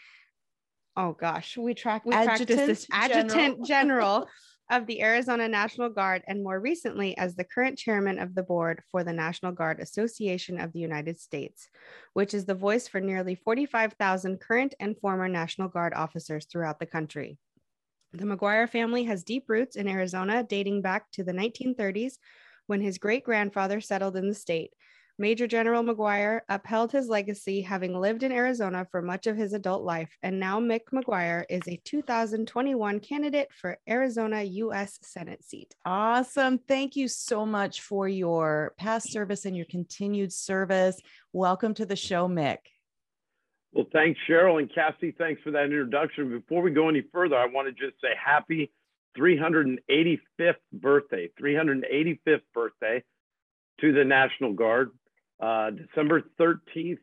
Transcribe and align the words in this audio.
oh 0.97 1.13
gosh, 1.13 1.57
we 1.57 1.73
track 1.73 2.05
we 2.05 2.13
adjutant 2.13 2.67
this 2.67 2.87
adjutant 2.91 3.65
general 3.65 4.27
of 4.69 4.87
the 4.87 5.01
Arizona 5.01 5.47
National 5.47 5.89
Guard 5.89 6.23
and 6.27 6.43
more 6.43 6.59
recently 6.59 7.17
as 7.17 7.35
the 7.35 7.43
current 7.43 7.77
chairman 7.77 8.17
of 8.17 8.33
the 8.33 8.43
board 8.43 8.81
for 8.91 9.03
the 9.03 9.13
National 9.13 9.51
Guard 9.51 9.79
Association 9.79 10.59
of 10.59 10.71
the 10.71 10.79
United 10.79 11.19
States, 11.19 11.67
which 12.13 12.33
is 12.33 12.45
the 12.45 12.55
voice 12.55 12.87
for 12.87 13.01
nearly 13.01 13.35
45,000 13.35 14.39
current 14.39 14.73
and 14.79 14.97
former 14.97 15.27
National 15.27 15.67
Guard 15.67 15.93
officers 15.93 16.45
throughout 16.45 16.79
the 16.79 16.85
country. 16.85 17.37
The 18.13 18.25
McGuire 18.25 18.69
family 18.69 19.03
has 19.05 19.23
deep 19.23 19.45
roots 19.47 19.75
in 19.75 19.87
Arizona 19.87 20.43
dating 20.43 20.81
back 20.81 21.11
to 21.11 21.23
the 21.23 21.33
1930s 21.33 22.13
when 22.67 22.79
his 22.79 22.97
great 22.97 23.23
grandfather 23.23 23.81
settled 23.81 24.15
in 24.15 24.29
the 24.29 24.35
state 24.35 24.71
Major 25.19 25.45
General 25.45 25.83
McGuire 25.83 26.41
upheld 26.49 26.91
his 26.91 27.07
legacy, 27.07 27.61
having 27.61 27.93
lived 27.93 28.23
in 28.23 28.31
Arizona 28.31 28.87
for 28.89 28.99
much 28.99 29.27
of 29.27 29.37
his 29.37 29.53
adult 29.53 29.83
life, 29.83 30.09
and 30.23 30.39
now 30.39 30.59
Mick 30.59 30.85
McGuire 30.91 31.43
is 31.49 31.61
a 31.67 31.79
2021 31.85 32.99
candidate 32.99 33.49
for 33.53 33.77
Arizona 33.87 34.41
U.S. 34.41 34.97
Senate 35.03 35.43
seat. 35.43 35.75
Awesome. 35.85 36.57
Thank 36.57 36.95
you 36.95 37.07
so 37.07 37.45
much 37.45 37.81
for 37.81 38.07
your 38.07 38.73
past 38.79 39.11
service 39.11 39.45
and 39.45 39.55
your 39.55 39.67
continued 39.67 40.33
service. 40.33 40.99
Welcome 41.31 41.75
to 41.75 41.85
the 41.85 41.95
show, 41.95 42.27
Mick. 42.27 42.57
Well, 43.71 43.85
thanks, 43.93 44.19
Cheryl 44.27 44.57
and 44.57 44.73
Cassie. 44.73 45.13
Thanks 45.15 45.43
for 45.43 45.51
that 45.51 45.65
introduction. 45.65 46.29
Before 46.29 46.63
we 46.63 46.71
go 46.71 46.89
any 46.89 47.03
further, 47.13 47.35
I 47.35 47.45
want 47.45 47.67
to 47.67 47.73
just 47.73 48.01
say 48.01 48.09
happy 48.23 48.71
385th 49.15 50.55
birthday, 50.71 51.29
385th 51.39 52.41
birthday 52.51 53.03
to 53.81 53.93
the 53.93 54.03
National 54.03 54.53
Guard. 54.53 54.89
Uh, 55.43 55.71
December 55.71 56.21
13th, 56.39 56.99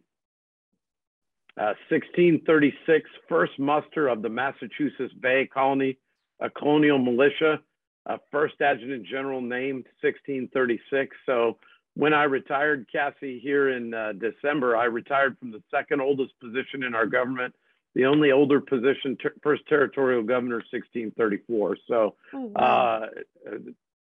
uh, 1.59 1.77
1636, 1.91 3.11
first 3.29 3.53
muster 3.59 4.09
of 4.09 4.23
the 4.23 4.31
Massachusetts 4.31 5.13
Bay 5.21 5.47
Colony, 5.53 5.99
a 6.41 6.49
colonial 6.49 6.97
militia, 6.97 7.61
uh, 8.07 8.17
first 8.31 8.55
adjutant 8.63 9.05
general 9.07 9.43
named 9.43 9.85
1636. 10.01 11.15
So 11.27 11.59
when 11.97 12.15
I 12.15 12.25
retired, 12.25 12.87
Cassie, 12.91 13.41
here 13.41 13.77
in 13.77 13.93
uh, 13.93 14.13
December, 14.19 14.75
I 14.75 14.85
retired 14.85 15.37
from 15.39 15.51
the 15.51 15.63
second 15.71 16.01
oldest 16.01 16.33
position 16.41 16.83
in 16.83 16.95
our 16.95 17.05
government, 17.05 17.55
the 17.95 18.07
only 18.07 18.33
older 18.33 18.63
position, 18.63 19.19
ter- 19.21 19.35
first 19.43 19.67
territorial 19.69 20.23
governor, 20.23 20.63
1634. 20.73 21.77
So 21.87 22.15
oh, 22.33 22.53
wow. 22.57 23.05
Uh, 23.47 23.57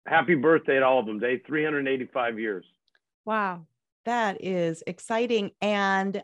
happy 0.07 0.37
birthday 0.37 0.79
to 0.79 0.87
all 0.87 1.01
of 1.01 1.05
them. 1.07 1.19
Day 1.19 1.37
385 1.47 2.39
years. 2.39 2.65
Wow. 3.27 3.67
That 4.05 4.45
is 4.45 4.83
exciting. 4.87 5.53
And 5.61 6.23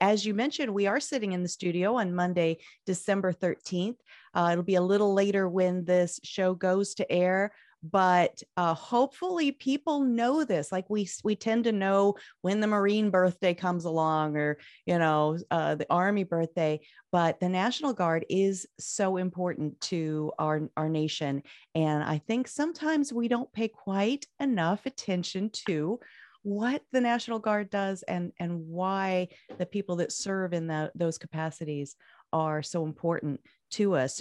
as 0.00 0.24
you 0.24 0.34
mentioned, 0.34 0.72
we 0.72 0.86
are 0.86 1.00
sitting 1.00 1.32
in 1.32 1.42
the 1.42 1.48
studio 1.48 1.96
on 1.96 2.14
Monday, 2.14 2.58
December 2.86 3.32
13th. 3.32 3.96
Uh, 4.34 4.50
it'll 4.52 4.64
be 4.64 4.76
a 4.76 4.82
little 4.82 5.14
later 5.14 5.48
when 5.48 5.84
this 5.84 6.20
show 6.22 6.54
goes 6.54 6.94
to 6.94 7.10
air, 7.10 7.52
but 7.82 8.42
uh, 8.56 8.72
hopefully 8.72 9.52
people 9.52 10.00
know 10.00 10.44
this. 10.44 10.72
Like 10.72 10.88
we 10.88 11.08
we 11.22 11.36
tend 11.36 11.64
to 11.64 11.72
know 11.72 12.14
when 12.40 12.60
the 12.60 12.66
Marine 12.66 13.10
birthday 13.10 13.52
comes 13.52 13.84
along, 13.84 14.36
or 14.36 14.58
you 14.86 14.98
know 14.98 15.38
uh, 15.50 15.74
the 15.74 15.86
Army 15.90 16.24
birthday. 16.24 16.80
But 17.12 17.40
the 17.40 17.48
National 17.48 17.92
Guard 17.92 18.24
is 18.30 18.66
so 18.78 19.18
important 19.18 19.80
to 19.82 20.32
our 20.38 20.68
our 20.76 20.88
nation, 20.88 21.42
and 21.74 22.02
I 22.02 22.18
think 22.18 22.48
sometimes 22.48 23.12
we 23.12 23.28
don't 23.28 23.52
pay 23.52 23.68
quite 23.68 24.26
enough 24.40 24.86
attention 24.86 25.50
to 25.66 26.00
what 26.44 26.82
the 26.92 27.00
National 27.00 27.38
Guard 27.38 27.70
does 27.70 28.02
and, 28.02 28.30
and 28.38 28.68
why 28.68 29.28
the 29.58 29.66
people 29.66 29.96
that 29.96 30.12
serve 30.12 30.52
in 30.52 30.66
the, 30.66 30.92
those 30.94 31.18
capacities 31.18 31.96
are 32.32 32.62
so 32.62 32.84
important 32.84 33.40
to 33.72 33.96
us. 33.96 34.20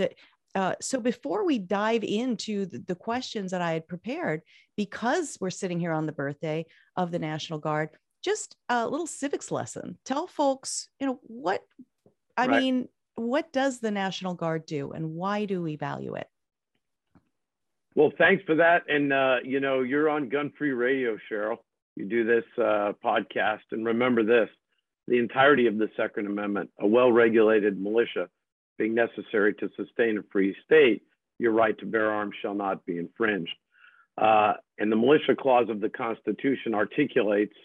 Uh, 0.55 0.73
so 0.81 0.99
before 0.99 1.45
we 1.45 1.59
dive 1.59 2.03
into 2.03 2.65
the, 2.65 2.79
the, 2.87 2.95
questions 2.95 3.51
that 3.51 3.61
I 3.61 3.73
had 3.73 3.87
prepared, 3.87 4.41
because 4.77 5.37
we're 5.41 5.49
sitting 5.49 5.79
here 5.79 5.91
on 5.91 6.05
the 6.05 6.11
birthday 6.13 6.65
of 6.95 7.11
the 7.11 7.19
National 7.19 7.59
Guard, 7.59 7.89
just 8.23 8.55
a 8.69 8.87
little 8.87 9.07
civics 9.07 9.51
lesson. 9.51 9.97
Tell 10.05 10.25
folks, 10.25 10.87
you 11.01 11.07
know, 11.07 11.19
what 11.23 11.61
I 12.37 12.47
right. 12.47 12.61
mean, 12.61 12.87
what 13.15 13.51
does 13.51 13.81
the 13.81 13.91
National 13.91 14.33
Guard 14.33 14.65
do 14.65 14.91
and 14.91 15.13
why 15.13 15.43
do 15.43 15.61
we 15.61 15.75
value 15.75 16.15
it? 16.15 16.27
Well, 17.95 18.13
thanks 18.17 18.43
for 18.45 18.55
that. 18.55 18.83
And, 18.87 19.11
uh, 19.11 19.37
you 19.43 19.59
know, 19.59 19.81
you're 19.81 20.09
on 20.09 20.29
Gun 20.29 20.53
Free 20.57 20.71
Radio, 20.71 21.17
Cheryl 21.29 21.57
you 21.95 22.05
do 22.05 22.23
this 22.25 22.45
uh, 22.57 22.93
podcast. 23.03 23.61
And 23.71 23.85
remember 23.85 24.23
this 24.23 24.49
the 25.07 25.19
entirety 25.19 25.67
of 25.67 25.77
the 25.77 25.89
Second 25.97 26.27
Amendment, 26.27 26.69
a 26.79 26.87
well 26.87 27.11
regulated 27.11 27.79
militia 27.79 28.29
being 28.77 28.95
necessary 28.95 29.53
to 29.55 29.69
sustain 29.75 30.17
a 30.17 30.23
free 30.31 30.55
state, 30.65 31.03
your 31.39 31.51
right 31.51 31.77
to 31.79 31.85
bear 31.85 32.11
arms 32.11 32.33
shall 32.41 32.55
not 32.55 32.85
be 32.85 32.97
infringed. 32.97 33.53
Uh, 34.17 34.53
and 34.79 34.91
the 34.91 34.95
militia 34.95 35.35
clause 35.35 35.69
of 35.69 35.81
the 35.81 35.89
Constitution 35.89 36.73
articulates 36.73 37.55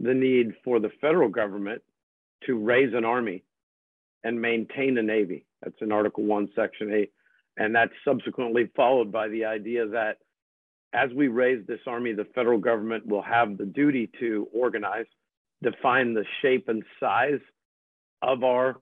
the 0.00 0.14
need 0.14 0.52
for 0.64 0.80
the 0.80 0.90
federal 1.00 1.28
government 1.28 1.82
to 2.46 2.58
raise 2.58 2.92
an 2.94 3.04
army 3.04 3.44
and 4.22 4.40
maintain 4.40 4.98
a 4.98 5.02
navy. 5.02 5.46
That's 5.62 5.76
in 5.80 5.92
Article 5.92 6.24
1, 6.24 6.50
Section 6.56 6.92
8. 6.92 7.12
And 7.56 7.74
that's 7.74 7.92
subsequently 8.04 8.70
followed 8.74 9.12
by 9.12 9.28
the 9.28 9.44
idea 9.44 9.86
that 9.88 10.18
as 10.94 11.10
we 11.12 11.28
raise 11.28 11.66
this 11.66 11.80
army, 11.86 12.12
the 12.12 12.26
federal 12.36 12.58
government 12.58 13.06
will 13.06 13.22
have 13.22 13.58
the 13.58 13.66
duty 13.66 14.08
to 14.20 14.48
organize, 14.54 15.06
define 15.62 16.14
the 16.14 16.24
shape 16.40 16.68
and 16.68 16.84
size 17.00 17.40
of 18.22 18.44
our 18.44 18.76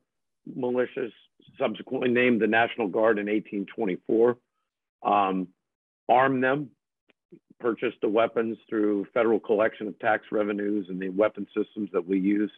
militias, 0.49 1.13
subsequently 1.59 2.11
named 2.11 2.41
the 2.41 2.47
National 2.47 2.87
Guard 2.87 3.19
in 3.19 3.27
1824, 3.27 4.37
um, 5.03 5.49
arm 6.09 6.41
them, 6.41 6.71
purchase 7.59 7.95
the 8.03 8.09
weapons 8.09 8.59
through 8.69 9.07
federal 9.15 9.41
collection 9.41 9.89
of 9.89 9.99
tax 9.99 10.27
revenues 10.31 10.87
and 10.91 11.01
the 11.01 11.09
weapon 11.09 11.47
systems 11.57 11.89
that 11.93 12.07
we 12.07 12.19
use, 12.19 12.53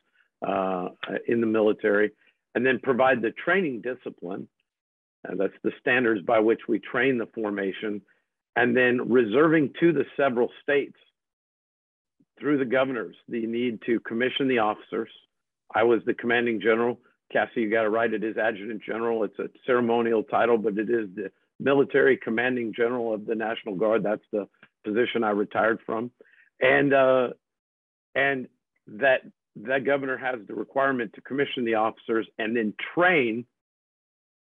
uh, 0.46 0.88
in 1.28 1.40
the 1.40 1.46
military, 1.46 2.10
and 2.54 2.66
then 2.66 2.80
provide 2.82 3.22
the 3.22 3.30
training 3.30 3.82
discipline. 3.82 4.48
Uh, 5.26 5.34
that's 5.36 5.54
the 5.62 5.72
standards 5.80 6.22
by 6.22 6.40
which 6.40 6.60
we 6.68 6.78
train 6.80 7.18
the 7.18 7.26
formation, 7.34 8.02
and 8.56 8.76
then 8.76 9.10
reserving 9.10 9.72
to 9.80 9.92
the 9.92 10.04
several 10.16 10.50
states 10.62 10.96
through 12.38 12.58
the 12.58 12.64
governors 12.64 13.16
the 13.28 13.46
need 13.46 13.80
to 13.86 14.00
commission 14.00 14.48
the 14.48 14.58
officers. 14.58 15.10
I 15.74 15.82
was 15.84 16.00
the 16.06 16.14
commanding 16.14 16.60
general. 16.60 16.98
Cassie, 17.32 17.62
you 17.62 17.70
got 17.70 17.84
it 17.84 17.88
right. 17.88 18.12
It 18.12 18.22
is 18.22 18.36
adjutant 18.36 18.82
general. 18.82 19.24
It's 19.24 19.38
a 19.38 19.48
ceremonial 19.66 20.22
title, 20.22 20.58
but 20.58 20.78
it 20.78 20.90
is 20.90 21.08
the 21.14 21.32
military 21.58 22.16
commanding 22.16 22.72
general 22.74 23.14
of 23.14 23.26
the 23.26 23.34
National 23.34 23.74
Guard. 23.74 24.02
That's 24.02 24.24
the 24.32 24.48
position 24.84 25.24
I 25.24 25.30
retired 25.30 25.80
from, 25.86 26.10
and 26.60 26.92
uh, 26.92 27.28
and 28.14 28.48
that 28.86 29.22
that 29.56 29.84
governor 29.84 30.16
has 30.16 30.40
the 30.46 30.54
requirement 30.54 31.12
to 31.14 31.20
commission 31.22 31.64
the 31.64 31.74
officers 31.74 32.26
and 32.38 32.56
then 32.56 32.74
train 32.94 33.46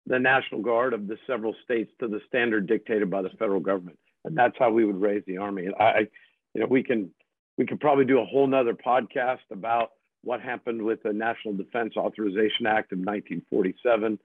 the 0.07 0.19
National 0.19 0.61
Guard 0.61 0.93
of 0.93 1.07
the 1.07 1.17
several 1.25 1.55
states 1.63 1.91
to 1.99 2.07
the 2.07 2.19
standard 2.27 2.67
dictated 2.67 3.09
by 3.09 3.21
the 3.21 3.29
federal 3.39 3.59
government, 3.59 3.97
and 4.25 4.37
that's 4.37 4.55
how 4.59 4.69
we 4.69 4.85
would 4.85 4.99
raise 4.99 5.23
the 5.25 5.37
army. 5.37 5.65
And 5.65 5.75
I, 5.75 6.07
you 6.53 6.61
know, 6.61 6.67
we 6.67 6.83
can 6.83 7.11
we 7.57 7.65
could 7.65 7.79
probably 7.79 8.05
do 8.05 8.19
a 8.19 8.25
whole 8.25 8.47
nother 8.47 8.73
podcast 8.73 9.39
about 9.51 9.91
what 10.23 10.41
happened 10.41 10.81
with 10.81 11.03
the 11.03 11.13
National 11.13 11.53
Defense 11.53 11.93
Authorization 11.97 12.65
Act 12.65 12.91
of 12.91 12.99
1947, 12.99 14.19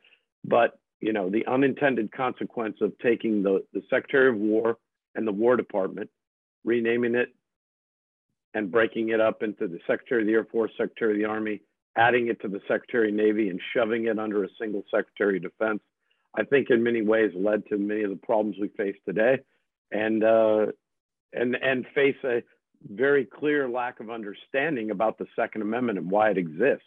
but 0.45 0.79
you 1.01 1.13
know 1.13 1.31
the 1.31 1.47
unintended 1.47 2.11
consequence 2.13 2.79
of 2.81 2.93
taking 2.99 3.43
the, 3.43 3.65
the 3.73 3.83
Secretary 3.89 4.29
of 4.29 4.37
War 4.37 4.79
and 5.15 5.27
the 5.27 5.33
War 5.33 5.57
Department, 5.57 6.11
renaming 6.65 7.15
it 7.15 7.29
and 8.55 8.71
breaking 8.71 9.11
it 9.11 9.21
up 9.21 9.43
into 9.43 9.69
the 9.69 9.79
Secretary 9.87 10.23
of 10.23 10.27
the 10.27 10.33
Air 10.33 10.45
Force, 10.45 10.73
Secretary 10.77 11.13
of 11.13 11.19
the 11.19 11.25
Army, 11.25 11.61
adding 11.97 12.29
it 12.29 12.41
to 12.43 12.49
the 12.49 12.61
Secretary 12.69 13.09
of 13.09 13.15
Navy, 13.15 13.49
and 13.49 13.61
shoving 13.75 14.07
it 14.07 14.19
under 14.19 14.45
a 14.45 14.49
single 14.61 14.85
Secretary 14.91 15.37
of 15.37 15.43
Defense, 15.43 15.81
I 16.37 16.45
think 16.45 16.71
in 16.71 16.83
many 16.83 17.03
ways 17.03 17.33
led 17.35 17.67
to 17.67 17.79
many 17.79 18.03
of 18.03 18.11
the 18.11 18.17
problems 18.17 18.57
we 18.61 18.69
face 18.69 18.97
today, 19.07 19.39
and 19.91 20.23
uh, 20.23 20.67
and 21.33 21.57
and 21.57 21.87
face 21.95 22.17
a 22.25 22.43
very 22.89 23.25
clear 23.25 23.69
lack 23.69 24.01
of 24.01 24.11
understanding 24.11 24.91
about 24.91 25.19
the 25.19 25.27
Second 25.35 25.63
Amendment 25.63 25.99
and 25.99 26.11
why 26.11 26.31
it 26.31 26.39
exists. 26.39 26.85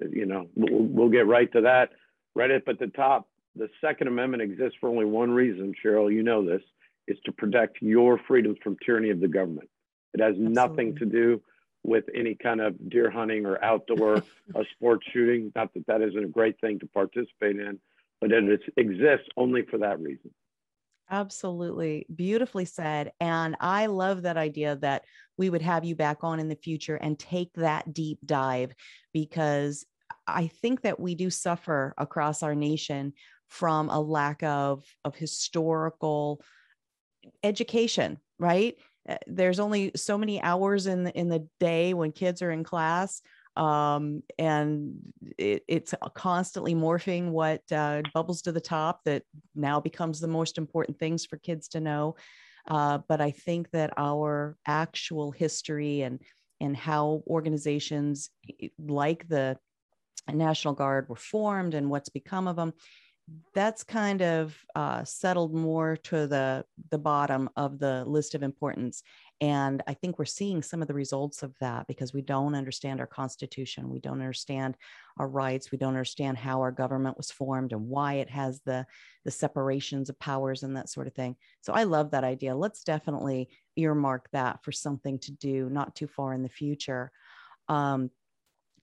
You 0.00 0.26
know, 0.26 0.48
we'll, 0.54 0.82
we'll 0.82 1.08
get 1.08 1.26
right 1.26 1.50
to 1.52 1.62
that. 1.62 1.90
Right 2.34 2.50
up 2.50 2.62
at 2.68 2.78
the 2.78 2.86
top, 2.86 3.28
the 3.56 3.68
Second 3.80 4.08
Amendment 4.08 4.42
exists 4.42 4.78
for 4.80 4.88
only 4.88 5.04
one 5.04 5.30
reason, 5.30 5.74
Cheryl. 5.84 6.12
You 6.12 6.22
know 6.22 6.44
this: 6.44 6.62
is 7.06 7.18
to 7.26 7.32
protect 7.32 7.82
your 7.82 8.20
freedoms 8.26 8.58
from 8.62 8.76
tyranny 8.84 9.10
of 9.10 9.20
the 9.20 9.28
government. 9.28 9.68
It 10.14 10.20
has 10.20 10.30
Absolutely. 10.30 10.54
nothing 10.54 10.96
to 10.96 11.04
do 11.06 11.42
with 11.82 12.04
any 12.14 12.34
kind 12.34 12.60
of 12.60 12.90
deer 12.90 13.10
hunting 13.10 13.46
or 13.46 13.62
outdoor 13.64 14.16
uh, 14.54 14.62
sports 14.74 15.06
shooting. 15.12 15.52
Not 15.54 15.72
that 15.74 15.86
that 15.86 16.02
isn't 16.02 16.24
a 16.24 16.28
great 16.28 16.60
thing 16.60 16.78
to 16.80 16.86
participate 16.86 17.56
in, 17.56 17.78
but 18.20 18.32
it 18.32 18.60
exists 18.76 19.28
only 19.36 19.62
for 19.62 19.78
that 19.78 20.00
reason. 20.00 20.30
Absolutely. 21.10 22.06
Beautifully 22.14 22.64
said. 22.64 23.10
And 23.20 23.56
I 23.60 23.86
love 23.86 24.22
that 24.22 24.36
idea 24.36 24.76
that 24.76 25.02
we 25.36 25.50
would 25.50 25.62
have 25.62 25.84
you 25.84 25.96
back 25.96 26.18
on 26.22 26.38
in 26.38 26.48
the 26.48 26.54
future 26.54 26.94
and 26.96 27.18
take 27.18 27.52
that 27.54 27.92
deep 27.92 28.18
dive 28.24 28.72
because 29.12 29.84
I 30.26 30.46
think 30.46 30.82
that 30.82 31.00
we 31.00 31.16
do 31.16 31.28
suffer 31.28 31.94
across 31.98 32.44
our 32.44 32.54
nation 32.54 33.14
from 33.48 33.90
a 33.90 34.00
lack 34.00 34.42
of, 34.44 34.84
of 35.04 35.16
historical 35.16 36.40
education, 37.42 38.18
right? 38.38 38.76
Eh, 39.08 39.16
there's 39.26 39.60
only 39.60 39.92
so 39.96 40.18
many 40.18 40.40
hours 40.42 40.86
in 40.86 41.04
the, 41.04 41.18
in 41.18 41.28
the 41.28 41.46
day 41.58 41.94
when 41.94 42.12
kids 42.12 42.42
are 42.42 42.50
in 42.50 42.64
class 42.64 43.22
um, 43.56 44.22
and 44.38 44.94
it, 45.36 45.64
it's 45.66 45.94
constantly 46.14 46.74
morphing 46.74 47.30
what 47.30 47.60
uh, 47.72 48.02
bubbles 48.14 48.42
to 48.42 48.52
the 48.52 48.60
top 48.60 49.00
that 49.04 49.22
now 49.54 49.80
becomes 49.80 50.20
the 50.20 50.28
most 50.28 50.56
important 50.56 50.98
things 50.98 51.26
for 51.26 51.36
kids 51.38 51.68
to 51.68 51.80
know. 51.80 52.16
Uh, 52.68 52.98
but 53.08 53.20
I 53.20 53.32
think 53.32 53.70
that 53.72 53.92
our 53.96 54.56
actual 54.66 55.30
history 55.30 56.02
and 56.02 56.20
and 56.62 56.76
how 56.76 57.22
organizations 57.26 58.28
like 58.78 59.26
the 59.28 59.56
National 60.30 60.74
Guard 60.74 61.08
were 61.08 61.16
formed 61.16 61.72
and 61.72 61.88
what's 61.88 62.10
become 62.10 62.46
of 62.46 62.56
them 62.56 62.74
that's 63.54 63.82
kind 63.82 64.22
of 64.22 64.56
uh, 64.74 65.04
settled 65.04 65.54
more 65.54 65.96
to 65.96 66.26
the 66.26 66.64
the 66.90 66.98
bottom 66.98 67.48
of 67.56 67.78
the 67.78 68.04
list 68.06 68.34
of 68.34 68.42
importance 68.42 69.02
and 69.40 69.82
i 69.86 69.94
think 69.94 70.18
we're 70.18 70.24
seeing 70.24 70.62
some 70.62 70.82
of 70.82 70.88
the 70.88 70.94
results 70.94 71.42
of 71.42 71.54
that 71.60 71.86
because 71.86 72.12
we 72.12 72.22
don't 72.22 72.54
understand 72.54 73.00
our 73.00 73.06
constitution 73.06 73.88
we 73.88 74.00
don't 74.00 74.20
understand 74.20 74.76
our 75.18 75.28
rights 75.28 75.70
we 75.70 75.78
don't 75.78 75.90
understand 75.90 76.36
how 76.36 76.60
our 76.60 76.72
government 76.72 77.16
was 77.16 77.30
formed 77.30 77.72
and 77.72 77.88
why 77.88 78.14
it 78.14 78.30
has 78.30 78.60
the 78.66 78.86
the 79.24 79.30
separations 79.30 80.08
of 80.08 80.18
powers 80.18 80.62
and 80.62 80.76
that 80.76 80.88
sort 80.88 81.06
of 81.06 81.14
thing. 81.14 81.36
So 81.60 81.72
i 81.72 81.84
love 81.84 82.10
that 82.10 82.24
idea. 82.24 82.54
Let's 82.54 82.82
definitely 82.84 83.48
earmark 83.76 84.28
that 84.32 84.62
for 84.64 84.72
something 84.72 85.18
to 85.20 85.32
do 85.32 85.68
not 85.70 85.94
too 85.94 86.06
far 86.06 86.32
in 86.32 86.42
the 86.42 86.48
future. 86.48 87.12
Um, 87.68 88.10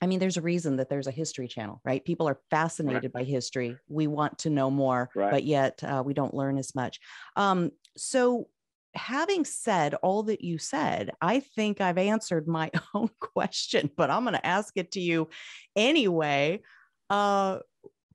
I 0.02 0.08
mean, 0.08 0.20
there's 0.20 0.38
a 0.38 0.42
reason 0.42 0.78
that 0.78 0.90
there's 0.90 1.08
a 1.08 1.12
history 1.12 1.48
channel, 1.48 1.82
right? 1.84 2.04
People 2.04 2.28
are 2.28 2.40
fascinated 2.50 3.04
right. 3.04 3.14
by 3.14 3.24
history. 3.24 3.78
We 3.88 4.08
want 4.08 4.40
to 4.40 4.50
know 4.50 4.70
more, 4.70 5.10
right. 5.16 5.32
but 5.32 5.44
yet 5.44 5.84
uh, 5.84 6.04
we 6.06 6.14
don't 6.14 6.34
learn 6.34 6.58
as 6.58 6.76
much. 6.76 7.00
Um, 7.36 7.72
so, 7.96 8.48
having 8.94 9.46
said 9.46 9.96
all 9.96 10.24
that 10.24 10.42
you 10.42 10.58
said, 10.58 11.12
I 11.22 11.40
think 11.40 11.82
I've 11.82 11.98
answered 11.98 12.48
my 12.48 12.72
own 12.94 13.10
question, 13.20 13.90
but 13.98 14.10
I'm 14.12 14.24
going 14.24 14.36
to 14.36 14.46
ask 14.46 14.74
it 14.76 14.92
to 14.92 15.00
you 15.00 15.30
anyway. 15.76 16.62
Uh, 17.10 17.60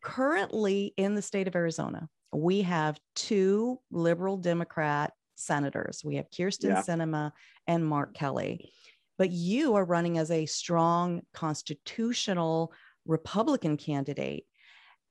currently 0.02 0.92
in 0.96 1.14
the 1.14 1.22
state 1.22 1.48
of 1.48 1.56
Arizona, 1.56 2.08
we 2.32 2.62
have 2.62 2.98
two 3.14 3.80
liberal 3.90 4.36
Democrat 4.36 5.12
senators. 5.34 6.02
We 6.04 6.16
have 6.16 6.30
Kyrsten 6.30 6.70
yeah. 6.70 6.82
Sinema 6.82 7.32
and 7.66 7.86
Mark 7.86 8.14
Kelly 8.14 8.72
but 9.22 9.30
you 9.30 9.76
are 9.76 9.84
running 9.84 10.18
as 10.18 10.32
a 10.32 10.46
strong 10.46 11.22
constitutional 11.32 12.72
Republican 13.06 13.76
candidate. 13.76 14.46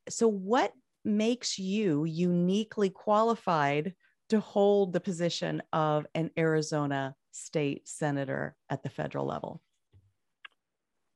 So, 0.09 0.27
what 0.27 0.73
makes 1.05 1.57
you 1.57 2.03
uniquely 2.03 2.89
qualified 2.89 3.93
to 4.27 4.41
hold 4.41 4.91
the 4.91 4.99
position 4.99 5.63
of 5.71 6.05
an 6.13 6.29
Arizona 6.37 7.15
state 7.31 7.87
senator 7.87 8.57
at 8.69 8.83
the 8.83 8.89
federal 8.89 9.25
level? 9.25 9.61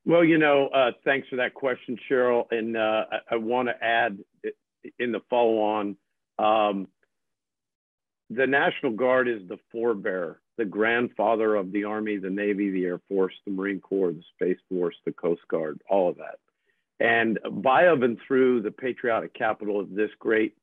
Well, 0.06 0.24
you 0.24 0.38
know, 0.38 0.68
uh, 0.68 0.92
thanks 1.04 1.28
for 1.28 1.36
that 1.36 1.54
question, 1.54 1.98
Cheryl. 2.10 2.46
And 2.50 2.78
uh, 2.78 3.04
I, 3.12 3.18
I 3.32 3.36
want 3.36 3.68
to 3.68 3.84
add 3.84 4.20
in 5.00 5.12
the 5.12 5.20
follow 5.30 5.60
on 5.60 5.98
um, 6.40 6.88
the 8.30 8.48
National 8.48 8.94
Guard 8.94 9.28
is 9.28 9.42
the 9.50 9.58
forebearer 9.74 10.38
the 10.58 10.66
grandfather 10.66 11.56
of 11.56 11.72
the 11.72 11.84
Army, 11.84 12.18
the 12.18 12.30
Navy, 12.30 12.70
the 12.72 12.86
Air 12.86 13.02
Force, 13.10 13.34
the 13.46 13.52
Marine 13.52 13.82
Corps, 13.82 14.14
the 14.14 14.24
Space 14.36 14.60
Force, 14.70 14.96
the 15.06 15.12
Coast 15.12 15.42
Guard, 15.50 15.82
all 15.90 16.10
of 16.10 16.18
that. 16.18 16.40
And 17.00 17.40
by 17.64 17.84
of 17.84 18.04
and 18.04 18.18
through 18.26 18.62
the 18.62 18.72
patriotic 18.72 19.34
capital 19.34 19.80
of 19.80 19.94
this 19.94 20.12
great 20.20 20.56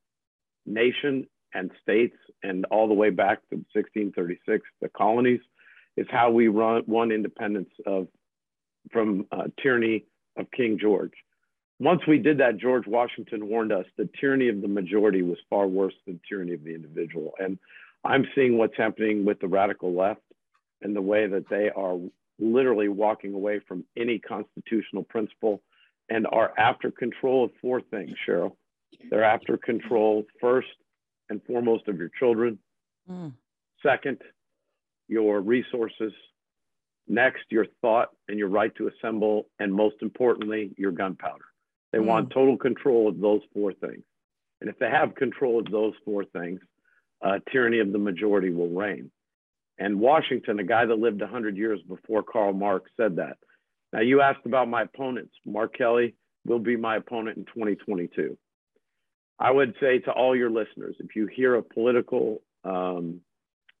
nation 0.65 1.27
and 1.53 1.69
states, 1.81 2.17
and 2.41 2.65
all 2.65 2.87
the 2.87 2.93
way 2.93 3.11
back 3.11 3.41
to 3.49 3.57
1636, 3.73 4.65
the 4.81 4.89
colonies, 4.89 5.41
is 5.95 6.07
how 6.09 6.31
we 6.31 6.47
run, 6.47 6.83
won 6.87 7.11
independence 7.11 7.69
of 7.85 8.07
from 8.91 9.27
uh, 9.31 9.43
tyranny 9.61 10.05
of 10.37 10.49
King 10.51 10.79
George. 10.79 11.13
Once 11.79 12.01
we 12.07 12.17
did 12.17 12.39
that, 12.39 12.57
George 12.57 12.87
Washington 12.87 13.47
warned 13.47 13.71
us 13.71 13.85
the 13.97 14.09
tyranny 14.19 14.47
of 14.47 14.61
the 14.61 14.67
majority 14.67 15.21
was 15.21 15.37
far 15.49 15.67
worse 15.67 15.93
than 16.05 16.19
tyranny 16.27 16.53
of 16.53 16.63
the 16.63 16.73
individual. 16.73 17.33
And 17.39 17.59
I'm 18.03 18.25
seeing 18.35 18.57
what's 18.57 18.77
happening 18.77 19.25
with 19.25 19.39
the 19.39 19.47
radical 19.47 19.93
left 19.93 20.21
and 20.81 20.95
the 20.95 21.01
way 21.01 21.27
that 21.27 21.49
they 21.49 21.69
are 21.69 21.97
literally 22.39 22.89
walking 22.89 23.33
away 23.33 23.61
from 23.67 23.85
any 23.97 24.19
constitutional 24.19 25.03
principle 25.03 25.61
and 26.09 26.27
are 26.27 26.53
after 26.57 26.91
control 26.91 27.45
of 27.45 27.51
four 27.61 27.81
things, 27.81 28.11
Cheryl. 28.27 28.55
They're 29.09 29.23
after 29.23 29.57
control 29.57 30.25
first 30.41 30.67
and 31.29 31.41
foremost 31.45 31.87
of 31.87 31.97
your 31.97 32.09
children. 32.19 32.59
Mm. 33.09 33.33
Second, 33.81 34.21
your 35.07 35.41
resources. 35.41 36.13
Next, 37.07 37.43
your 37.49 37.65
thought 37.81 38.09
and 38.27 38.37
your 38.37 38.47
right 38.47 38.73
to 38.75 38.89
assemble. 38.89 39.47
And 39.59 39.73
most 39.73 39.95
importantly, 40.01 40.71
your 40.77 40.91
gunpowder. 40.91 41.45
They 41.91 41.99
mm. 41.99 42.05
want 42.05 42.31
total 42.31 42.57
control 42.57 43.07
of 43.07 43.19
those 43.19 43.41
four 43.53 43.73
things. 43.73 44.03
And 44.61 44.69
if 44.69 44.77
they 44.79 44.89
have 44.89 45.15
control 45.15 45.59
of 45.59 45.69
those 45.71 45.93
four 46.05 46.25
things, 46.25 46.59
uh, 47.23 47.39
tyranny 47.51 47.79
of 47.79 47.91
the 47.91 47.97
majority 47.97 48.51
will 48.51 48.69
reign. 48.69 49.09
And 49.79 49.99
Washington, 49.99 50.59
a 50.59 50.63
guy 50.63 50.85
that 50.85 50.99
lived 50.99 51.21
100 51.21 51.57
years 51.57 51.79
before 51.81 52.21
Karl 52.21 52.53
Marx, 52.53 52.91
said 52.97 53.15
that. 53.15 53.37
Now, 53.91 54.01
you 54.01 54.21
asked 54.21 54.45
about 54.45 54.69
my 54.69 54.83
opponents. 54.83 55.33
Mark 55.45 55.75
Kelly 55.77 56.15
will 56.45 56.59
be 56.59 56.75
my 56.75 56.97
opponent 56.97 57.37
in 57.37 57.45
2022. 57.45 58.37
I 59.39 59.51
would 59.51 59.75
say 59.79 59.99
to 59.99 60.11
all 60.11 60.35
your 60.35 60.49
listeners 60.49 60.95
if 60.99 61.15
you 61.15 61.27
hear 61.27 61.55
a 61.55 61.63
political 61.63 62.41
um, 62.63 63.21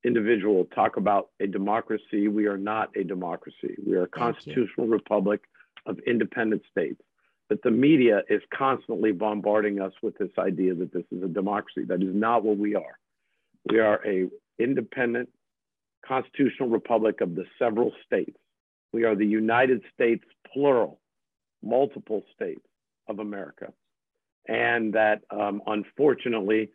individual 0.03 0.65
talk 0.65 0.97
about 0.97 1.29
a 1.39 1.47
democracy, 1.47 2.27
we 2.27 2.47
are 2.47 2.57
not 2.57 2.89
a 2.95 3.03
democracy. 3.03 3.75
We 3.85 3.95
are 3.95 4.03
a 4.03 4.07
constitutional 4.07 4.87
republic 4.87 5.41
of 5.85 5.99
independent 5.99 6.63
states. 6.71 7.01
But 7.49 7.61
the 7.61 7.71
media 7.71 8.23
is 8.29 8.41
constantly 8.53 9.11
bombarding 9.11 9.79
us 9.79 9.93
with 10.01 10.17
this 10.17 10.31
idea 10.39 10.75
that 10.75 10.93
this 10.93 11.05
is 11.11 11.23
a 11.23 11.27
democracy. 11.27 11.85
That 11.85 12.01
is 12.01 12.15
not 12.15 12.43
what 12.43 12.57
we 12.57 12.75
are. 12.75 12.97
We 13.69 13.79
are 13.79 13.99
a 14.05 14.27
independent 14.59 15.29
constitutional 16.05 16.69
republic 16.69 17.21
of 17.21 17.35
the 17.35 17.45
several 17.57 17.91
states. 18.05 18.37
We 18.91 19.05
are 19.05 19.15
the 19.15 19.25
United 19.25 19.81
States, 19.93 20.23
plural, 20.51 20.99
multiple 21.63 22.23
states 22.35 22.65
of 23.07 23.19
America. 23.19 23.73
And 24.47 24.93
that 24.93 25.21
um, 25.31 25.61
unfortunately, 25.65 26.69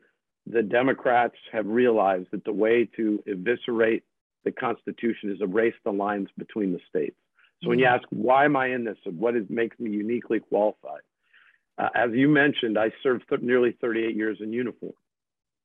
the 0.46 0.62
Democrats 0.62 1.36
have 1.52 1.66
realized 1.66 2.28
that 2.32 2.44
the 2.44 2.52
way 2.52 2.88
to 2.96 3.22
eviscerate 3.26 4.02
the 4.44 4.52
Constitution 4.52 5.30
is 5.30 5.40
erase 5.42 5.74
the 5.84 5.92
lines 5.92 6.28
between 6.38 6.72
the 6.72 6.80
states. 6.88 7.16
So 7.62 7.68
when 7.68 7.78
you 7.78 7.84
mm-hmm. 7.84 7.96
ask, 7.96 8.04
why 8.10 8.44
am 8.44 8.56
I 8.56 8.68
in 8.68 8.84
this? 8.84 8.96
And 9.04 9.18
what 9.18 9.36
is, 9.36 9.44
makes 9.50 9.78
me 9.78 9.90
uniquely 9.90 10.40
qualified? 10.40 11.02
Uh, 11.76 11.88
as 11.94 12.10
you 12.12 12.28
mentioned, 12.28 12.78
I 12.78 12.92
served 13.02 13.24
th- 13.28 13.40
nearly 13.42 13.76
38 13.80 14.16
years 14.16 14.38
in 14.40 14.52
uniform. 14.52 14.92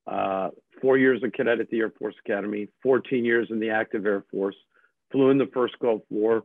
Uh, 0.06 0.50
four 0.84 0.98
years 0.98 1.22
a 1.24 1.32
cadet 1.32 1.62
at 1.62 1.70
the 1.70 1.80
Air 1.80 1.94
Force 1.98 2.16
Academy, 2.26 2.68
14 2.84 3.24
years 3.24 3.48
in 3.50 3.60
the 3.62 3.70
active 3.70 4.06
Air 4.06 4.26
Force, 4.30 4.56
flew 5.14 5.30
in 5.30 5.38
the 5.38 5.50
first 5.54 5.80
Gulf 5.80 6.02
War, 6.10 6.44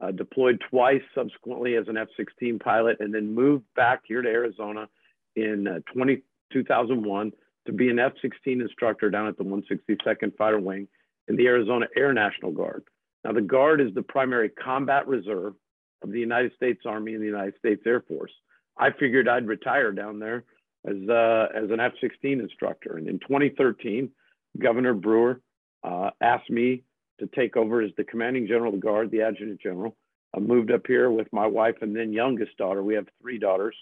uh, 0.00 0.10
deployed 0.10 0.60
twice 0.68 1.02
subsequently 1.14 1.76
as 1.76 1.86
an 1.86 1.96
F 1.96 2.08
16 2.16 2.58
pilot, 2.58 2.96
and 2.98 3.14
then 3.14 3.32
moved 3.32 3.64
back 3.76 4.02
here 4.04 4.22
to 4.22 4.28
Arizona 4.28 4.88
in 5.36 5.68
uh, 5.68 5.78
20, 5.94 6.20
2001 6.52 7.32
to 7.66 7.72
be 7.72 7.88
an 7.88 8.00
F 8.00 8.12
16 8.20 8.60
instructor 8.60 9.08
down 9.08 9.28
at 9.28 9.38
the 9.38 9.44
162nd 9.44 10.36
Fighter 10.36 10.58
Wing 10.58 10.88
in 11.28 11.36
the 11.36 11.46
Arizona 11.46 11.86
Air 11.96 12.12
National 12.12 12.50
Guard. 12.50 12.82
Now, 13.24 13.32
the 13.32 13.40
Guard 13.40 13.80
is 13.80 13.94
the 13.94 14.02
primary 14.02 14.48
combat 14.48 15.06
reserve 15.06 15.54
of 16.02 16.10
the 16.10 16.20
United 16.20 16.52
States 16.56 16.80
Army 16.84 17.14
and 17.14 17.22
the 17.22 17.26
United 17.26 17.54
States 17.58 17.82
Air 17.86 18.00
Force. 18.00 18.32
I 18.76 18.90
figured 18.90 19.28
I'd 19.28 19.46
retire 19.46 19.92
down 19.92 20.18
there 20.18 20.44
as, 20.86 21.08
uh, 21.08 21.48
as 21.54 21.70
an 21.70 21.80
F 21.80 21.92
16 22.00 22.40
instructor. 22.40 22.96
And 22.96 23.08
in 23.08 23.18
2013, 23.18 24.10
Governor 24.58 24.94
Brewer 24.94 25.40
uh, 25.84 26.10
asked 26.20 26.50
me 26.50 26.82
to 27.20 27.26
take 27.26 27.56
over 27.56 27.80
as 27.82 27.90
the 27.96 28.04
commanding 28.04 28.46
general 28.46 28.74
of 28.74 28.80
the 28.80 28.86
Guard, 28.86 29.10
the 29.10 29.22
adjutant 29.22 29.60
general. 29.60 29.96
I 30.34 30.40
moved 30.40 30.70
up 30.70 30.86
here 30.86 31.10
with 31.10 31.32
my 31.32 31.46
wife 31.46 31.76
and 31.80 31.96
then 31.96 32.12
youngest 32.12 32.56
daughter. 32.56 32.82
We 32.82 32.94
have 32.94 33.06
three 33.20 33.38
daughters. 33.38 33.74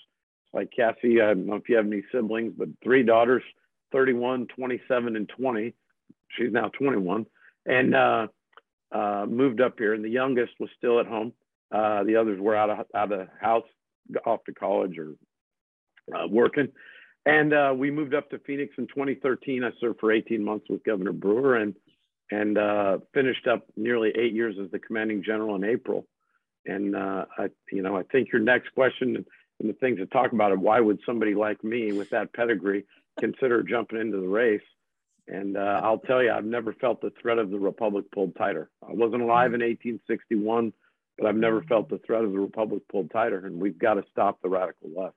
Like 0.52 0.70
Cassie, 0.74 1.20
I 1.20 1.34
don't 1.34 1.46
know 1.46 1.56
if 1.56 1.68
you 1.68 1.76
have 1.76 1.86
any 1.86 2.04
siblings, 2.12 2.54
but 2.56 2.68
three 2.82 3.02
daughters 3.02 3.42
31, 3.92 4.46
27, 4.54 5.16
and 5.16 5.28
20. 5.28 5.74
She's 6.36 6.52
now 6.52 6.68
21. 6.68 7.26
And 7.66 7.94
uh, 7.94 8.26
uh, 8.92 9.26
moved 9.28 9.60
up 9.60 9.78
here, 9.78 9.94
and 9.94 10.04
the 10.04 10.10
youngest 10.10 10.52
was 10.60 10.70
still 10.76 11.00
at 11.00 11.06
home. 11.06 11.32
Uh, 11.72 12.04
the 12.04 12.16
others 12.16 12.38
were 12.40 12.54
out 12.54 12.70
of 12.70 12.86
out 12.94 13.10
of 13.10 13.28
house, 13.40 13.64
off 14.24 14.44
to 14.44 14.52
college 14.52 14.96
or 14.98 15.14
uh, 16.14 16.28
working. 16.28 16.68
And 17.26 17.54
uh, 17.54 17.72
we 17.76 17.90
moved 17.90 18.14
up 18.14 18.30
to 18.30 18.38
Phoenix 18.40 18.74
in 18.76 18.86
2013. 18.86 19.64
I 19.64 19.70
served 19.80 20.00
for 20.00 20.12
18 20.12 20.44
months 20.44 20.66
with 20.68 20.84
Governor 20.84 21.12
Brewer 21.12 21.56
and 21.56 21.74
and 22.30 22.56
uh, 22.56 22.98
finished 23.12 23.46
up 23.46 23.66
nearly 23.76 24.10
eight 24.16 24.32
years 24.32 24.56
as 24.62 24.70
the 24.70 24.78
commanding 24.78 25.22
general 25.22 25.56
in 25.56 25.64
April. 25.64 26.06
And 26.66 26.96
uh, 26.96 27.26
I, 27.38 27.48
you 27.70 27.82
know, 27.82 27.96
I 27.96 28.02
think 28.04 28.32
your 28.32 28.40
next 28.40 28.74
question 28.74 29.16
and 29.16 29.68
the 29.68 29.74
things 29.74 29.98
to 29.98 30.06
talk 30.06 30.32
about 30.32 30.50
are 30.50 30.58
why 30.58 30.80
would 30.80 31.00
somebody 31.04 31.34
like 31.34 31.62
me 31.62 31.92
with 31.92 32.10
that 32.10 32.32
pedigree 32.32 32.86
consider 33.20 33.62
jumping 33.62 34.00
into 34.00 34.20
the 34.20 34.26
race? 34.26 34.62
And 35.28 35.56
uh, 35.56 35.80
I'll 35.82 35.98
tell 35.98 36.22
you, 36.22 36.30
I've 36.30 36.44
never 36.44 36.72
felt 36.74 37.00
the 37.00 37.12
threat 37.20 37.38
of 37.38 37.50
the 37.50 37.58
republic 37.58 38.06
pulled 38.12 38.36
tighter. 38.36 38.70
I 38.82 38.92
wasn't 38.92 39.22
alive 39.22 39.54
in 39.54 39.60
1861, 39.60 40.72
but 41.18 41.26
I've 41.26 41.36
never 41.36 41.62
felt 41.62 41.88
the 41.88 42.00
threat 42.06 42.24
of 42.24 42.32
the 42.32 42.40
republic 42.40 42.82
pulled 42.90 43.10
tighter. 43.10 43.46
And 43.46 43.60
we've 43.60 43.78
got 43.78 43.94
to 43.94 44.04
stop 44.10 44.42
the 44.42 44.48
radical 44.48 44.90
left. 44.94 45.16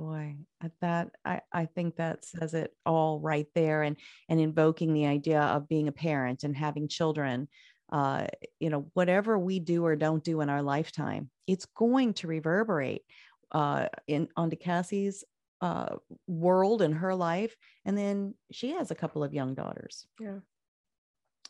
Boy, 0.00 0.36
that 0.80 1.10
I, 1.26 1.42
I 1.52 1.66
think 1.66 1.96
that 1.96 2.24
says 2.24 2.54
it 2.54 2.72
all 2.86 3.20
right 3.20 3.46
there. 3.54 3.82
And 3.82 3.96
and 4.30 4.40
invoking 4.40 4.94
the 4.94 5.04
idea 5.04 5.42
of 5.42 5.68
being 5.68 5.88
a 5.88 5.92
parent 5.92 6.42
and 6.42 6.56
having 6.56 6.88
children. 6.88 7.48
Uh, 7.92 8.26
you 8.60 8.70
know, 8.70 8.86
whatever 8.94 9.38
we 9.38 9.58
do 9.58 9.84
or 9.84 9.96
don't 9.96 10.24
do 10.24 10.40
in 10.40 10.48
our 10.48 10.62
lifetime, 10.62 11.28
it's 11.46 11.66
going 11.66 12.14
to 12.14 12.28
reverberate 12.28 13.02
uh, 13.52 13.88
in 14.06 14.28
onto 14.36 14.56
Cassie's 14.56 15.22
uh, 15.60 15.96
world 16.26 16.80
in 16.80 16.92
her 16.92 17.14
life. 17.14 17.54
And 17.84 17.98
then 17.98 18.34
she 18.50 18.70
has 18.70 18.90
a 18.90 18.94
couple 18.94 19.22
of 19.22 19.34
young 19.34 19.54
daughters. 19.54 20.06
Yeah. 20.18 20.38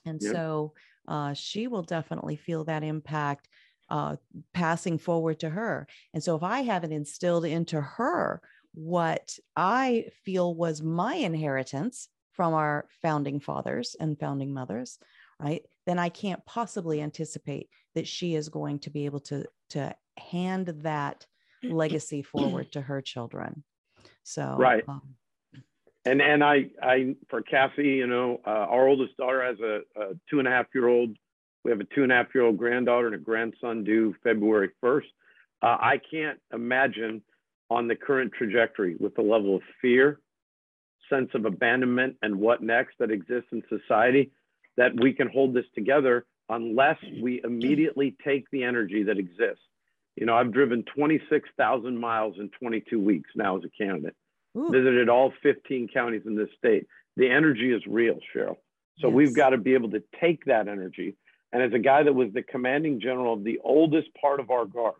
And 0.04 0.21
yeah. 0.21 0.33
so 0.33 0.73
uh, 1.07 1.35
she 1.35 1.69
will 1.69 1.83
definitely 1.83 2.37
feel 2.37 2.64
that 2.64 2.83
impact 2.83 3.49
uh, 3.90 4.16
passing 4.54 4.99
forward 4.99 5.40
to 5.40 5.50
her. 5.50 5.87
And 6.14 6.23
so 6.23 6.37
if 6.37 6.42
I 6.42 6.61
haven't 6.61 6.92
instilled 6.92 7.44
into 7.44 7.80
her 7.80 8.40
what 8.73 9.37
I 9.56 10.06
feel 10.25 10.54
was 10.54 10.80
my 10.80 11.14
inheritance 11.14 12.09
from 12.32 12.54
our 12.54 12.87
founding 13.02 13.40
fathers 13.40 13.97
and 13.99 14.18
founding 14.18 14.54
mothers, 14.54 14.99
right, 15.40 15.62
then 15.87 15.99
I 15.99 16.09
can't 16.09 16.44
possibly 16.47 17.00
anticipate 17.00 17.68
that 17.94 18.06
she 18.06 18.35
is 18.35 18.49
going 18.49 18.78
to 18.80 18.90
be 18.90 19.06
able 19.06 19.20
to 19.20 19.44
to 19.70 19.94
hand 20.16 20.66
that 20.82 21.26
legacy 21.62 22.23
forward 22.23 22.73
to 22.73 22.80
her 22.80 23.00
children. 23.00 23.64
So 24.23 24.56
right. 24.59 24.85
Um, 24.87 25.14
and 26.04 26.23
and 26.23 26.42
I 26.42 26.66
I 26.82 27.16
for 27.28 27.42
Kathy, 27.42 27.88
you 27.88 28.06
know, 28.06 28.40
uh, 28.47 28.50
our 28.50 28.88
oldest 28.88 29.16
daughter 29.16 29.44
has 29.44 29.59
a, 29.61 29.80
a, 30.00 30.14
two 30.30 30.38
and 30.38 30.49
a 30.49 30.50
half 30.50 30.66
year 30.75 30.88
old. 30.88 31.16
We 31.64 31.71
have 31.71 31.81
a 31.81 31.85
two 31.85 32.02
and 32.02 32.12
a 32.12 32.17
half 32.17 32.35
year 32.35 32.45
old 32.45 32.57
granddaughter 32.57 33.07
and 33.07 33.14
a 33.14 33.19
grandson 33.19 33.85
due 33.85 34.14
February 34.23 34.71
first. 34.81 35.09
Uh, 35.62 35.76
I 35.81 36.00
can't 36.11 36.38
imagine 36.52 37.23
on 37.69 37.87
the 37.87 37.97
current 37.97 38.33
trajectory 38.33 38.97
with 38.99 39.14
the 39.14 39.23
level 39.23 39.57
of 39.57 39.62
fear, 39.81 40.21
sense 41.09 41.31
of 41.35 41.45
abandonment, 41.45 42.17
and 42.23 42.37
what 42.37 42.62
next 42.62 42.97
that 42.99 43.11
exists 43.11 43.49
in 43.52 43.62
society 43.69 44.33
that 44.76 44.99
we 44.99 45.12
can 45.12 45.29
hold 45.29 45.55
this 45.55 45.67
together 45.75 46.25
unless 46.49 46.97
we 47.23 47.40
immediately 47.45 48.17
take 48.25 48.50
the 48.50 48.64
energy 48.64 49.05
that 49.05 49.19
exists 49.19 49.62
you 50.17 50.26
know, 50.26 50.37
I've 50.37 50.52
driven 50.52 50.85
26,000 50.95 51.99
miles 51.99 52.37
in 52.38 52.50
22 52.50 53.00
weeks 53.00 53.31
now 53.35 53.57
as 53.57 53.64
a 53.64 53.71
candidate, 53.71 54.14
Ooh. 54.57 54.71
visited 54.71 55.09
all 55.09 55.33
15 55.43 55.88
counties 55.93 56.23
in 56.26 56.37
this 56.37 56.50
state. 56.59 56.87
The 57.17 57.31
energy 57.31 57.73
is 57.73 57.83
real, 57.87 58.19
Cheryl. 58.35 58.57
So 58.99 59.09
yes. 59.09 59.14
we've 59.14 59.35
got 59.35 59.50
to 59.50 59.59
be 59.59 59.75
able 59.75 59.90
to 59.93 60.02
take 60.21 60.45
that 60.45 60.69
energy. 60.69 61.17
And 61.52 61.62
as 61.62 61.73
a 61.73 61.78
guy 61.78 62.02
that 62.02 62.14
was 62.14 62.28
the 62.33 62.42
commanding 62.42 63.00
general 63.00 63.35
of 63.35 63.45
the 63.45 63.59
oldest 63.64 64.09
part 64.21 64.40
of 64.40 64.50
our 64.50 64.64
guard, 64.64 64.95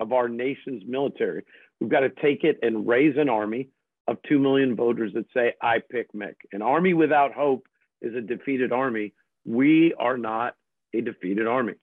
of 0.00 0.12
our 0.12 0.28
nation's 0.28 0.82
military, 0.86 1.44
we've 1.80 1.90
got 1.90 2.00
to 2.00 2.10
take 2.10 2.44
it 2.44 2.58
and 2.62 2.86
raise 2.86 3.16
an 3.16 3.28
army 3.28 3.68
of 4.06 4.16
2 4.28 4.38
million 4.38 4.74
voters 4.74 5.12
that 5.14 5.26
say, 5.34 5.54
I 5.62 5.80
pick 5.90 6.12
Mick. 6.12 6.34
An 6.52 6.62
army 6.62 6.94
without 6.94 7.32
hope 7.32 7.66
is 8.00 8.14
a 8.14 8.20
defeated 8.20 8.72
army. 8.72 9.12
We 9.44 9.94
are 9.98 10.16
not 10.16 10.54
a 10.94 11.00
defeated 11.00 11.46
army. 11.46 11.74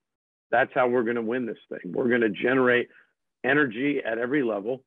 That's 0.51 0.71
how 0.73 0.87
we're 0.87 1.03
going 1.03 1.15
to 1.15 1.21
win 1.21 1.45
this 1.45 1.57
thing. 1.69 1.91
We're 1.91 2.09
going 2.09 2.21
to 2.21 2.29
generate 2.29 2.89
energy 3.43 4.01
at 4.05 4.17
every 4.17 4.43
level. 4.43 4.83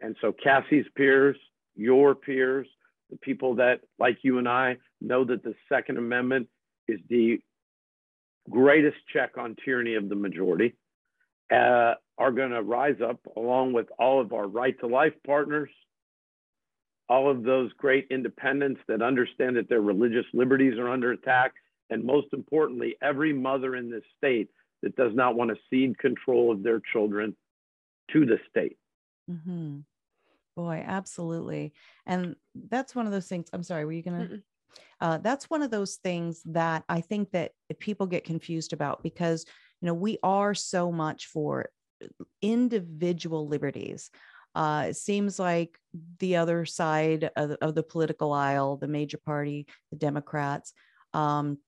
And 0.00 0.16
so 0.20 0.32
Cassie's 0.32 0.86
peers, 0.96 1.36
your 1.76 2.14
peers, 2.14 2.66
the 3.10 3.16
people 3.18 3.56
that, 3.56 3.80
like 3.98 4.18
you 4.22 4.38
and 4.38 4.48
I, 4.48 4.78
know 5.00 5.24
that 5.24 5.42
the 5.42 5.54
Second 5.68 5.98
Amendment 5.98 6.48
is 6.88 6.98
the 7.08 7.40
greatest 8.50 8.96
check 9.12 9.38
on 9.38 9.56
tyranny 9.64 9.94
of 9.94 10.08
the 10.08 10.14
majority, 10.14 10.74
uh, 11.52 11.94
are 12.18 12.32
going 12.32 12.50
to 12.50 12.62
rise 12.62 13.00
up 13.06 13.20
along 13.36 13.72
with 13.72 13.86
all 13.98 14.20
of 14.20 14.32
our 14.32 14.46
right 14.46 14.78
to 14.80 14.86
life 14.86 15.14
partners, 15.26 15.70
all 17.08 17.30
of 17.30 17.42
those 17.42 17.72
great 17.74 18.06
independents 18.10 18.80
that 18.88 19.02
understand 19.02 19.56
that 19.56 19.68
their 19.68 19.80
religious 19.80 20.26
liberties 20.32 20.78
are 20.78 20.88
under 20.88 21.12
attack, 21.12 21.52
and 21.90 22.04
most 22.04 22.28
importantly, 22.32 22.96
every 23.02 23.32
mother 23.32 23.76
in 23.76 23.90
this 23.90 24.04
state 24.16 24.48
that 24.82 24.96
does 24.96 25.12
not 25.14 25.36
want 25.36 25.50
to 25.50 25.56
cede 25.68 25.98
control 25.98 26.50
of 26.50 26.62
their 26.62 26.80
children 26.92 27.36
to 28.12 28.24
the 28.24 28.38
state. 28.48 28.76
Mm-hmm. 29.30 29.80
Boy, 30.56 30.84
absolutely. 30.86 31.72
And 32.06 32.36
that's 32.68 32.94
one 32.94 33.06
of 33.06 33.12
those 33.12 33.26
things. 33.26 33.48
I'm 33.52 33.62
sorry, 33.62 33.84
were 33.84 33.92
you 33.92 34.02
going 34.02 34.28
to? 34.28 34.42
Uh, 35.00 35.18
that's 35.18 35.50
one 35.50 35.62
of 35.62 35.70
those 35.70 35.96
things 35.96 36.42
that 36.44 36.84
I 36.88 37.00
think 37.00 37.32
that 37.32 37.52
people 37.80 38.06
get 38.06 38.24
confused 38.24 38.72
about 38.72 39.02
because, 39.02 39.44
you 39.80 39.86
know, 39.86 39.94
we 39.94 40.18
are 40.22 40.54
so 40.54 40.92
much 40.92 41.26
for 41.26 41.70
individual 42.40 43.48
liberties. 43.48 44.10
Uh, 44.54 44.86
it 44.88 44.96
seems 44.96 45.38
like 45.38 45.78
the 46.18 46.36
other 46.36 46.64
side 46.64 47.30
of, 47.36 47.52
of 47.62 47.74
the 47.74 47.82
political 47.82 48.32
aisle, 48.32 48.76
the 48.76 48.86
major 48.88 49.18
party, 49.18 49.66
the 49.90 49.96
Democrats, 49.96 50.72
um, 51.14 51.58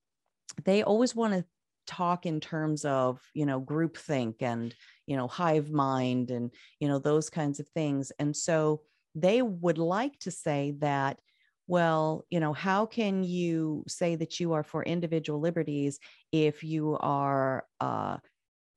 they 0.65 0.83
always 0.83 1.15
want 1.15 1.33
to 1.33 1.45
talk 1.87 2.25
in 2.25 2.41
terms 2.41 2.85
of 2.85 3.21
you 3.35 3.45
know 3.45 3.61
groupthink 3.61 4.37
and 4.41 4.75
you 5.07 5.17
know 5.17 5.29
hive 5.29 5.71
mind 5.71 6.31
and 6.31 6.51
you 6.81 6.89
know 6.89 6.99
those 6.99 7.29
kinds 7.29 7.61
of 7.61 7.69
things 7.69 8.11
and 8.19 8.35
so 8.35 8.81
they 9.15 9.43
would 9.43 9.77
like 9.79 10.19
to 10.19 10.31
say 10.31 10.75
that 10.79 11.19
well 11.67 12.25
you 12.31 12.41
know 12.41 12.53
how 12.53 12.85
can 12.85 13.25
you 13.25 13.83
say 13.89 14.17
that 14.17 14.39
you 14.39 14.53
are 14.53 14.63
for 14.63 14.83
individual 14.83 15.41
liberties 15.41 15.99
if 16.33 16.63
you 16.63 16.97
are 17.01 17.65
uh 17.81 18.17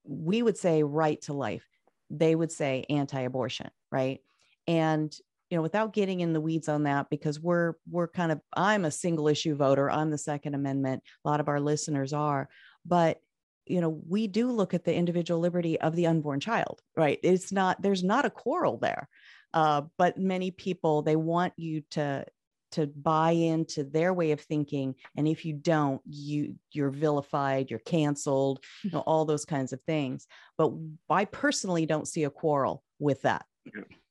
we 0.08 0.42
would 0.42 0.58
say 0.58 0.84
right 0.84 1.22
to 1.24 1.34
life. 1.34 1.68
They 2.10 2.36
would 2.36 2.52
say 2.52 2.86
anti 2.90 3.22
abortion, 3.22 3.70
right? 3.92 4.22
And 4.68 5.14
you 5.50 5.58
know 5.58 5.62
without 5.62 5.94
getting 5.94 6.20
in 6.20 6.34
the 6.34 6.42
weeds 6.42 6.68
on 6.68 6.84
that 6.84 7.10
because 7.10 7.40
we're 7.40 7.76
we're 7.90 8.10
kind 8.10 8.34
of 8.34 8.42
i'm 8.52 8.84
a 8.84 8.92
single 8.92 9.30
issue 9.30 9.56
voter 9.56 9.90
i'm 9.90 10.12
the 10.12 10.18
second 10.18 10.56
amendment 10.56 11.02
a 11.24 11.30
lot 11.30 11.40
of 11.40 11.48
our 11.48 11.62
listeners 11.62 12.12
are 12.12 12.50
but 12.86 13.22
you 13.66 13.80
know 13.80 14.02
we 14.10 14.28
do 14.28 14.52
look 14.52 14.74
at 14.74 14.84
the 14.84 14.94
individual 14.94 15.40
liberty 15.40 15.80
of 15.80 15.96
the 15.96 16.06
unborn 16.06 16.42
child 16.42 16.82
right 16.98 17.20
it's 17.24 17.54
not 17.54 17.82
there's 17.82 18.04
not 18.04 18.26
a 18.26 18.30
quarrel 18.30 18.78
there 18.78 19.08
uh, 19.54 19.84
but 19.98 20.18
many 20.18 20.52
people 20.52 21.02
they 21.02 21.16
want 21.16 21.54
you 21.56 21.82
to 21.92 22.26
to 22.72 22.88
buy 22.88 23.32
into 23.32 23.84
their 23.84 24.14
way 24.14 24.32
of 24.32 24.42
thinking 24.42 24.96
and 25.16 25.28
if 25.28 25.46
you 25.46 25.54
don't 25.54 26.02
you 26.06 26.56
you're 26.72 26.90
vilified 26.90 27.70
you're 27.70 27.80
canceled 27.80 28.64
you 28.84 28.92
know 28.92 29.00
all 29.08 29.26
those 29.26 29.46
kinds 29.46 29.74
of 29.74 29.82
things 29.84 30.28
but 30.58 30.72
i 31.10 31.26
personally 31.26 31.86
don't 31.86 32.08
see 32.08 32.24
a 32.24 32.30
quarrel 32.30 32.84
with 33.00 33.22
that 33.22 33.46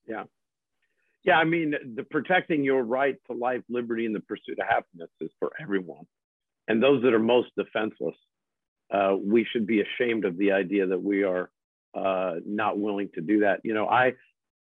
yeah 0.07 0.25
yeah, 1.27 1.39
I 1.39 1.45
mean, 1.45 1.75
the 1.97 2.05
protecting 2.05 2.63
your 2.63 2.85
right 2.85 3.17
to 3.29 3.37
life, 3.37 3.63
liberty, 3.69 4.07
and 4.07 4.15
the 4.15 4.21
pursuit 4.21 4.61
of 4.61 4.67
happiness 4.69 5.11
is 5.21 5.31
for 5.41 5.51
everyone. 5.61 6.07
And 6.69 6.81
those 6.81 7.03
that 7.03 7.13
are 7.13 7.19
most 7.19 7.49
defenseless, 7.59 8.15
uh, 8.95 9.17
we 9.21 9.45
should 9.53 9.67
be 9.67 9.83
ashamed 9.83 10.25
of 10.25 10.39
the 10.39 10.53
idea 10.53 10.87
that 10.87 11.03
we 11.03 11.25
are 11.25 11.51
uh, 11.95 12.35
not 12.47 12.79
willing 12.79 13.11
to 13.15 13.21
do 13.21 13.41
that. 13.41 13.61
You 13.65 13.75
know, 13.75 13.89
I, 13.89 14.13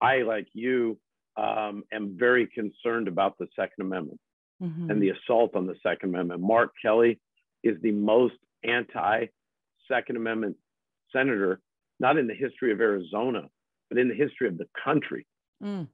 I 0.01 0.23
like 0.23 0.47
you, 0.53 0.97
um, 1.37 1.83
am 1.91 2.15
very 2.17 2.47
concerned 2.47 3.07
about 3.07 3.37
the 3.37 3.47
Second 3.55 3.81
Amendment 3.81 4.19
mm-hmm. 4.61 4.89
and 4.89 5.01
the 5.01 5.09
assault 5.09 5.55
on 5.55 5.67
the 5.67 5.75
Second 5.83 6.09
Amendment. 6.09 6.41
Mark 6.41 6.71
Kelly 6.81 7.19
is 7.63 7.77
the 7.81 7.91
most 7.91 8.35
anti 8.63 9.27
Second 9.87 10.17
Amendment 10.17 10.57
senator, 11.11 11.59
not 11.99 12.17
in 12.17 12.27
the 12.27 12.33
history 12.33 12.71
of 12.71 12.81
Arizona, 12.81 13.43
but 13.89 13.99
in 13.99 14.09
the 14.09 14.15
history 14.15 14.47
of 14.47 14.57
the 14.57 14.67
country. 14.83 15.25
Mm 15.63 15.87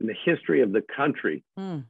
in 0.00 0.06
the 0.06 0.16
history 0.24 0.62
of 0.62 0.72
the 0.72 0.82
country, 0.94 1.42
mm. 1.58 1.84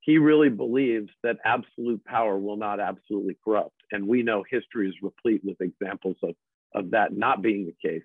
he 0.00 0.18
really 0.18 0.48
believes 0.48 1.10
that 1.22 1.36
absolute 1.44 2.04
power 2.04 2.38
will 2.38 2.56
not 2.56 2.80
absolutely 2.80 3.36
corrupt. 3.44 3.74
And 3.90 4.06
we 4.06 4.22
know 4.22 4.44
history 4.48 4.88
is 4.88 4.94
replete 5.02 5.42
with 5.44 5.60
examples 5.60 6.16
of, 6.22 6.34
of 6.74 6.90
that 6.90 7.16
not 7.16 7.42
being 7.42 7.66
the 7.66 7.88
case. 7.88 8.02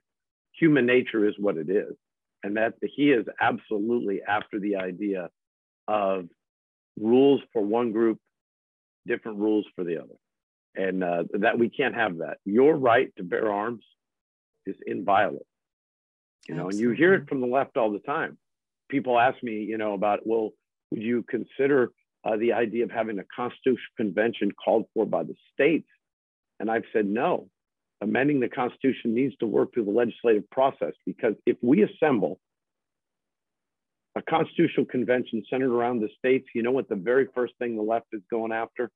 Human 0.59 0.85
nature 0.85 1.27
is 1.27 1.35
what 1.37 1.57
it 1.57 1.69
is. 1.69 1.93
And 2.43 2.57
that 2.57 2.73
he 2.81 3.11
is 3.11 3.25
absolutely 3.39 4.21
after 4.27 4.59
the 4.59 4.75
idea 4.75 5.29
of 5.87 6.27
rules 6.99 7.41
for 7.53 7.61
one 7.61 7.91
group, 7.91 8.19
different 9.07 9.39
rules 9.39 9.65
for 9.75 9.83
the 9.83 9.97
other. 9.97 10.15
And 10.75 11.03
uh, 11.03 11.23
that 11.39 11.57
we 11.57 11.69
can't 11.69 11.95
have 11.95 12.17
that. 12.17 12.37
Your 12.45 12.75
right 12.75 13.09
to 13.17 13.23
bear 13.23 13.51
arms 13.51 13.83
is 14.65 14.75
inviolate. 14.85 15.45
You 16.47 16.55
know, 16.55 16.67
Absolutely. 16.67 16.87
and 16.87 16.97
you 16.97 16.97
hear 16.97 17.13
it 17.13 17.29
from 17.29 17.39
the 17.39 17.47
left 17.47 17.77
all 17.77 17.91
the 17.91 17.99
time 17.99 18.37
people 18.93 19.19
ask 19.19 19.41
me, 19.41 19.63
you 19.63 19.77
know, 19.77 19.93
about, 19.93 20.19
well, 20.23 20.51
would 20.91 21.01
you 21.01 21.25
consider 21.27 21.91
uh, 22.23 22.37
the 22.37 22.53
idea 22.53 22.83
of 22.83 22.91
having 22.91 23.17
a 23.17 23.23
constitutional 23.35 23.79
convention 23.97 24.51
called 24.51 24.85
for 24.93 25.05
by 25.05 25.23
the 25.23 25.33
states? 25.51 25.87
And 26.59 26.69
I've 26.69 26.83
said 26.93 27.07
no. 27.07 27.47
Amending 28.01 28.39
the 28.39 28.49
Constitution 28.49 29.13
needs 29.13 29.35
to 29.37 29.47
work 29.47 29.73
through 29.73 29.85
the 29.85 29.91
legislative 29.91 30.49
process 30.49 30.93
because 31.05 31.35
if 31.45 31.57
we 31.61 31.83
assemble 31.83 32.39
a 34.15 34.21
constitutional 34.21 34.85
convention 34.85 35.43
centered 35.49 35.71
around 35.71 36.01
the 36.01 36.09
states, 36.17 36.47
you 36.53 36.61
know 36.61 36.71
what 36.71 36.89
the 36.89 36.95
very 36.95 37.27
first 37.33 37.53
thing 37.59 37.75
the 37.75 37.81
left 37.81 38.07
is 38.11 38.21
going 38.29 38.51
after? 38.51 38.91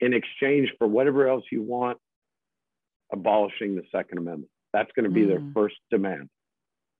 In 0.00 0.12
exchange 0.12 0.72
for 0.78 0.86
whatever 0.86 1.28
else 1.28 1.44
you 1.50 1.62
want, 1.62 1.98
abolishing 3.12 3.74
the 3.74 3.84
Second 3.92 4.18
Amendment. 4.18 4.50
That's 4.72 4.90
going 4.96 5.04
to 5.04 5.10
be 5.10 5.22
mm. 5.22 5.28
their 5.28 5.42
first 5.54 5.76
demand. 5.90 6.28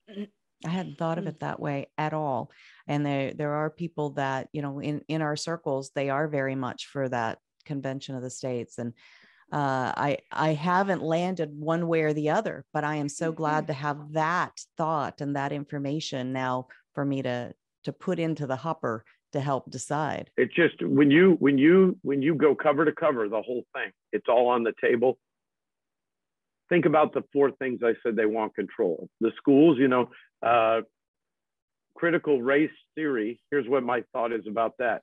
I 0.09 0.69
hadn't 0.69 0.97
thought 0.97 1.19
of 1.19 1.27
it 1.27 1.41
that 1.41 1.61
way 1.61 1.89
at 1.99 2.15
all. 2.15 2.51
And 2.87 3.05
there 3.05 3.35
there 3.35 3.53
are 3.53 3.71
people 3.71 4.11
that, 4.11 4.49
you 4.53 4.63
know, 4.63 4.81
in 4.81 5.03
in 5.09 5.21
our 5.23 5.37
circles, 5.37 5.91
they 5.95 6.09
are 6.11 6.29
very 6.29 6.55
much 6.55 6.87
for 6.87 7.09
that 7.09 7.39
convention 7.65 8.15
of 8.15 8.23
the 8.23 8.31
states. 8.31 8.79
And 8.79 8.93
uh, 9.53 9.93
I 9.97 10.19
I 10.33 10.55
haven't 10.55 11.03
landed 11.03 11.51
one 11.59 11.87
way 11.87 12.03
or 12.03 12.13
the 12.13 12.31
other, 12.31 12.65
but 12.73 12.85
I 12.85 12.97
am 12.97 13.09
so 13.09 13.33
glad 13.33 13.65
mm-hmm. 13.65 13.67
to 13.69 13.73
have 13.75 14.13
that 14.13 14.53
thought 14.77 15.21
and 15.21 15.37
that 15.37 15.53
information 15.53 16.33
now 16.33 16.69
for 16.95 17.05
me 17.05 17.23
to 17.23 17.55
to 17.85 17.93
put 17.93 18.19
into 18.19 18.47
the 18.47 18.57
hopper 18.57 19.05
to 19.33 19.41
help 19.41 19.71
decide. 19.71 20.31
It's 20.37 20.55
just 20.55 20.83
when 20.83 21.11
you 21.11 21.37
when 21.41 21.59
you 21.59 21.99
when 22.03 22.23
you 22.23 22.35
go 22.35 22.55
cover 22.55 22.85
to 22.85 22.93
cover 22.93 23.29
the 23.29 23.43
whole 23.43 23.65
thing, 23.75 23.91
it's 24.13 24.29
all 24.29 24.49
on 24.49 24.63
the 24.63 24.73
table 24.81 25.19
think 26.69 26.87
about 26.87 27.13
the 27.13 27.23
four 27.33 27.51
things 27.53 27.81
I 27.85 27.95
said 28.03 28.17
they 28.17 28.27
want 28.27 28.55
control. 28.55 29.09
The 29.21 29.33
schools, 29.37 29.79
you 29.79 29.89
know, 29.89 30.11
uh, 30.43 30.83
critical 31.95 32.43
race 32.43 32.71
theory. 32.95 33.41
Here's 33.51 33.69
what 33.69 33.83
my 33.83 34.03
thought 34.13 34.33
is 34.33 34.47
about 34.49 34.75
that. 34.79 35.03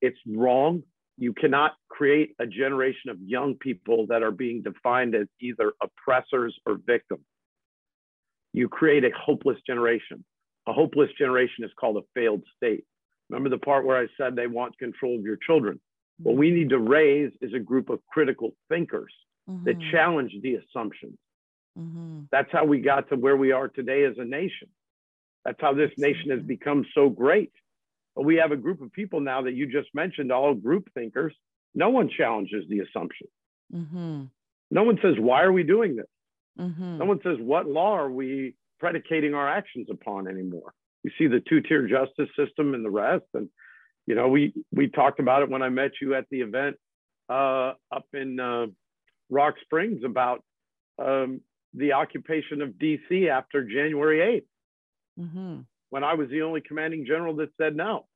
It's 0.00 0.18
wrong. 0.26 0.82
You 1.22 1.32
cannot 1.32 1.74
create 1.88 2.34
a 2.40 2.46
generation 2.48 3.08
of 3.08 3.16
young 3.20 3.54
people 3.54 4.08
that 4.08 4.24
are 4.24 4.32
being 4.32 4.60
defined 4.60 5.14
as 5.14 5.28
either 5.40 5.72
oppressors 5.80 6.58
or 6.66 6.80
victims. 6.84 7.22
You 8.52 8.68
create 8.68 9.04
a 9.04 9.12
hopeless 9.16 9.58
generation. 9.64 10.24
A 10.66 10.72
hopeless 10.72 11.10
generation 11.16 11.62
is 11.62 11.70
called 11.78 11.96
a 11.98 12.02
failed 12.12 12.42
state. 12.56 12.82
Remember 13.30 13.50
the 13.50 13.58
part 13.58 13.86
where 13.86 13.96
I 13.96 14.08
said 14.18 14.34
they 14.34 14.48
want 14.48 14.76
control 14.78 15.16
of 15.16 15.22
your 15.22 15.36
children? 15.36 15.78
What 16.18 16.34
we 16.34 16.50
need 16.50 16.70
to 16.70 16.80
raise 16.80 17.30
is 17.40 17.54
a 17.54 17.60
group 17.60 17.88
of 17.88 18.00
critical 18.10 18.56
thinkers 18.68 19.14
mm-hmm. 19.48 19.62
that 19.62 19.76
challenge 19.92 20.32
the 20.42 20.56
assumptions. 20.56 21.18
Mm-hmm. 21.78 22.22
That's 22.32 22.50
how 22.50 22.64
we 22.64 22.80
got 22.80 23.08
to 23.10 23.14
where 23.14 23.36
we 23.36 23.52
are 23.52 23.68
today 23.68 24.02
as 24.06 24.14
a 24.18 24.24
nation. 24.24 24.66
That's 25.44 25.60
how 25.60 25.72
this 25.72 25.92
nation 25.98 26.32
has 26.32 26.42
become 26.42 26.84
so 26.96 27.08
great. 27.08 27.52
But 28.14 28.24
we 28.24 28.36
have 28.36 28.52
a 28.52 28.56
group 28.56 28.82
of 28.82 28.92
people 28.92 29.20
now 29.20 29.42
that 29.42 29.54
you 29.54 29.66
just 29.66 29.88
mentioned, 29.94 30.30
all 30.30 30.54
group 30.54 30.88
thinkers. 30.94 31.34
No 31.74 31.88
one 31.88 32.10
challenges 32.14 32.64
the 32.68 32.80
assumption. 32.80 33.26
Mm-hmm. 33.74 34.24
No 34.70 34.82
one 34.82 34.98
says, 35.02 35.14
why 35.18 35.42
are 35.42 35.52
we 35.52 35.62
doing 35.62 35.96
this? 35.96 36.06
Mm-hmm. 36.58 36.98
No 36.98 37.04
one 37.06 37.20
says, 37.22 37.36
what 37.40 37.66
law 37.66 37.96
are 37.96 38.10
we 38.10 38.54
predicating 38.78 39.34
our 39.34 39.48
actions 39.48 39.88
upon 39.90 40.28
anymore? 40.28 40.74
We 41.04 41.12
see 41.18 41.26
the 41.26 41.42
two-tier 41.48 41.88
justice 41.88 42.28
system 42.36 42.74
and 42.74 42.84
the 42.84 42.90
rest. 42.90 43.24
And, 43.34 43.48
you 44.06 44.14
know, 44.14 44.28
we, 44.28 44.52
we 44.70 44.88
talked 44.88 45.20
about 45.20 45.42
it 45.42 45.50
when 45.50 45.62
I 45.62 45.70
met 45.70 45.92
you 46.00 46.14
at 46.14 46.26
the 46.30 46.42
event 46.42 46.76
uh, 47.28 47.72
up 47.90 48.06
in 48.12 48.38
uh, 48.38 48.66
Rock 49.30 49.54
Springs 49.62 50.02
about 50.04 50.44
um, 50.98 51.40
the 51.74 51.92
occupation 51.92 52.60
of 52.60 52.70
DC 52.70 53.28
after 53.28 53.64
January 53.64 54.44
8th, 55.18 55.24
mm-hmm. 55.24 55.60
When 55.92 56.02
I 56.02 56.14
was 56.14 56.30
the 56.30 56.40
only 56.40 56.62
commanding 56.62 57.04
general 57.04 57.36
that 57.36 57.50
said 57.60 57.76
no. 57.76 58.06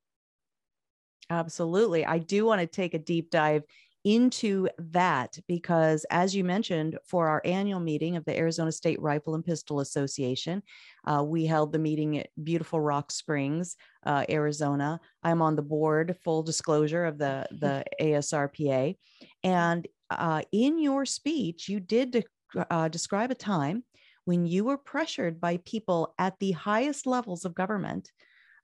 Absolutely. 1.29 2.07
I 2.07 2.17
do 2.17 2.47
want 2.47 2.63
to 2.63 2.67
take 2.67 2.95
a 2.95 2.99
deep 2.99 3.31
dive 3.31 3.65
into 4.05 4.67
that 4.79 5.39
because, 5.47 6.07
as 6.11 6.35
you 6.35 6.43
mentioned, 6.43 6.97
for 7.05 7.29
our 7.29 7.43
annual 7.45 7.81
meeting 7.81 8.17
of 8.17 8.25
the 8.25 8.35
Arizona 8.35 8.73
State 8.73 8.99
Rifle 9.03 9.35
and 9.35 9.45
Pistol 9.45 9.81
Association, 9.81 10.63
uh, 11.07 11.23
we 11.23 11.45
held 11.45 11.71
the 11.71 11.79
meeting 11.79 12.17
at 12.17 12.29
beautiful 12.43 12.81
Rock 12.81 13.11
Springs, 13.11 13.77
uh, 14.07 14.25
Arizona. 14.31 14.99
I'm 15.23 15.43
on 15.43 15.55
the 15.55 15.63
board, 15.63 16.17
full 16.25 16.43
disclosure 16.43 17.05
of 17.05 17.19
the, 17.19 17.47
the 17.51 17.85
ASRPA. 18.01 18.97
And 19.45 19.87
uh, 20.09 20.43
in 20.51 20.79
your 20.79 21.05
speech, 21.05 21.69
you 21.69 21.81
did 21.81 22.11
de- 22.13 22.67
uh, 22.71 22.89
describe 22.89 23.31
a 23.31 23.35
time 23.35 23.85
when 24.27 24.45
you 24.45 24.65
were 24.65 24.77
pressured 24.77 25.41
by 25.41 25.57
people 25.65 26.15
at 26.19 26.39
the 26.39 26.53
highest 26.53 27.07
levels 27.07 27.45
of 27.45 27.55
government. 27.55 28.11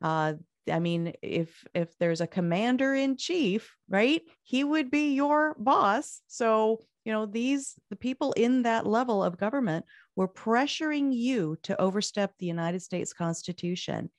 Uh, 0.02 0.34
I 0.70 0.78
mean, 0.78 1.14
if 1.22 1.64
if 1.74 1.96
there's 1.98 2.20
a 2.20 2.26
commander 2.26 2.94
in 2.94 3.16
chief, 3.16 3.74
right, 3.88 4.22
he 4.42 4.62
would 4.62 4.90
be 4.90 5.14
your 5.14 5.56
boss. 5.58 6.20
So 6.26 6.80
you 7.04 7.12
know 7.12 7.26
these 7.26 7.74
the 7.90 7.96
people 7.96 8.32
in 8.32 8.62
that 8.62 8.86
level 8.86 9.24
of 9.24 9.38
government 9.38 9.84
were 10.14 10.28
pressuring 10.28 11.12
you 11.12 11.56
to 11.64 11.80
overstep 11.80 12.32
the 12.38 12.46
United 12.46 12.82
States 12.82 13.12
Constitution, 13.12 14.10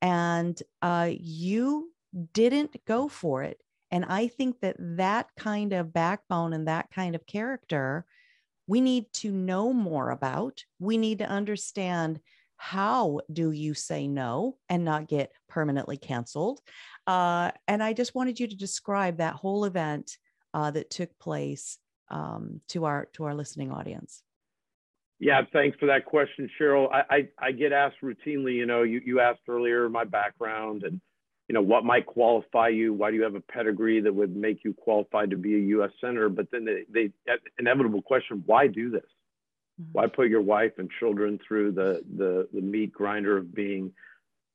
and 0.00 0.60
uh, 0.82 1.10
you 1.12 1.92
didn't 2.32 2.76
go 2.86 3.08
for 3.08 3.42
it. 3.42 3.60
And 3.90 4.04
I 4.04 4.28
think 4.28 4.60
that 4.60 4.76
that 4.78 5.28
kind 5.36 5.72
of 5.72 5.92
backbone 5.92 6.52
and 6.52 6.66
that 6.66 6.90
kind 6.90 7.14
of 7.14 7.26
character, 7.26 8.04
we 8.66 8.80
need 8.80 9.12
to 9.14 9.30
know 9.30 9.72
more 9.72 10.10
about. 10.10 10.64
We 10.78 10.96
need 10.96 11.18
to 11.18 11.28
understand 11.28 12.20
how 12.56 13.20
do 13.32 13.50
you 13.50 13.74
say 13.74 14.06
no 14.06 14.56
and 14.68 14.84
not 14.84 15.08
get 15.08 15.32
permanently 15.48 15.96
canceled. 15.96 16.60
Uh, 17.06 17.50
and 17.68 17.82
I 17.82 17.92
just 17.92 18.14
wanted 18.14 18.40
you 18.40 18.46
to 18.46 18.56
describe 18.56 19.18
that 19.18 19.34
whole 19.34 19.64
event 19.64 20.16
uh, 20.54 20.70
that 20.70 20.90
took 20.90 21.18
place 21.18 21.78
um, 22.10 22.60
to 22.68 22.84
our 22.84 23.06
to 23.14 23.24
our 23.24 23.34
listening 23.34 23.72
audience. 23.72 24.22
Yeah, 25.18 25.42
thanks 25.52 25.78
for 25.78 25.86
that 25.86 26.04
question, 26.04 26.50
Cheryl. 26.60 26.92
I, 26.92 27.02
I, 27.10 27.28
I 27.38 27.52
get 27.52 27.72
asked 27.72 27.96
routinely. 28.02 28.54
You 28.54 28.66
know, 28.66 28.82
you 28.82 29.00
you 29.04 29.20
asked 29.20 29.40
earlier 29.48 29.88
my 29.88 30.04
background 30.04 30.84
and 30.84 31.00
you 31.48 31.54
know, 31.54 31.62
what 31.62 31.84
might 31.84 32.06
qualify 32.06 32.68
you? 32.68 32.92
Why 32.94 33.10
do 33.10 33.16
you 33.16 33.22
have 33.22 33.34
a 33.34 33.40
pedigree 33.40 34.00
that 34.00 34.14
would 34.14 34.34
make 34.34 34.64
you 34.64 34.72
qualified 34.72 35.30
to 35.30 35.36
be 35.36 35.54
a 35.54 35.58
U.S. 35.58 35.90
senator? 36.00 36.28
But 36.28 36.50
then 36.50 36.64
the, 36.64 36.84
the 36.90 37.12
inevitable 37.58 38.02
question, 38.02 38.42
why 38.46 38.66
do 38.66 38.90
this? 38.90 39.02
Mm-hmm. 39.80 39.92
Why 39.92 40.06
put 40.06 40.28
your 40.28 40.40
wife 40.40 40.72
and 40.78 40.88
children 40.98 41.38
through 41.46 41.72
the, 41.72 42.02
the, 42.16 42.48
the 42.52 42.62
meat 42.62 42.92
grinder 42.92 43.36
of 43.36 43.54
being 43.54 43.92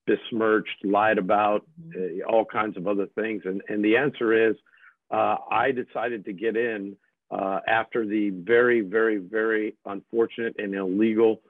besmirched, 0.08 0.84
lied 0.84 1.20
about, 1.20 1.68
uh, 1.96 2.28
all 2.28 2.46
kinds 2.46 2.76
of 2.76 2.88
other 2.88 3.08
things? 3.16 3.44
And, 3.46 3.62
and 3.70 3.86
the 3.86 3.98
answer 3.98 4.50
is 4.50 4.56
uh, 5.12 5.36
I 5.52 5.72
decided 5.72 6.26
to 6.26 6.34
get 6.34 6.56
in 6.56 6.96
uh, 7.32 7.60
after 7.68 8.06
the 8.06 8.32
very, 8.32 8.82
very, 8.82 9.18
very 9.18 9.76
unfortunate 9.86 10.56
and 10.58 10.74
illegal 10.74 11.42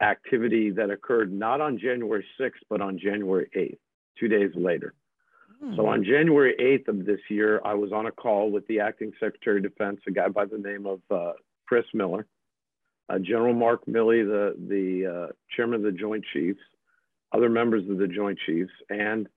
activity 0.00 0.70
that 0.70 0.90
occurred 0.90 1.32
not 1.32 1.60
on 1.60 1.78
January 1.78 2.24
6th, 2.40 2.52
but 2.68 2.80
on 2.80 2.98
January 2.98 3.48
8th, 3.56 3.78
two 4.18 4.28
days 4.28 4.50
later. 4.54 4.94
So 5.60 5.82
hmm. 5.82 5.88
on 5.88 6.04
January 6.04 6.54
8th 6.60 6.88
of 6.88 7.06
this 7.06 7.20
year, 7.30 7.60
I 7.64 7.74
was 7.74 7.92
on 7.92 8.06
a 8.06 8.12
call 8.12 8.50
with 8.50 8.66
the 8.66 8.80
acting 8.80 9.12
Secretary 9.18 9.58
of 9.58 9.62
Defense, 9.62 10.00
a 10.06 10.10
guy 10.10 10.28
by 10.28 10.44
the 10.44 10.58
name 10.58 10.86
of 10.86 11.00
uh, 11.10 11.32
Chris 11.66 11.86
Miller, 11.94 12.26
uh, 13.08 13.18
General 13.18 13.54
Mark 13.54 13.86
Milley, 13.86 14.24
the, 14.24 14.54
the 14.68 15.06
uh, 15.06 15.32
chairman 15.54 15.76
of 15.76 15.82
the 15.82 15.98
Joint 15.98 16.24
Chiefs, 16.32 16.60
other 17.32 17.48
members 17.48 17.88
of 17.88 17.98
the 17.98 18.06
Joint 18.06 18.38
Chiefs, 18.44 18.72
and 18.90 19.28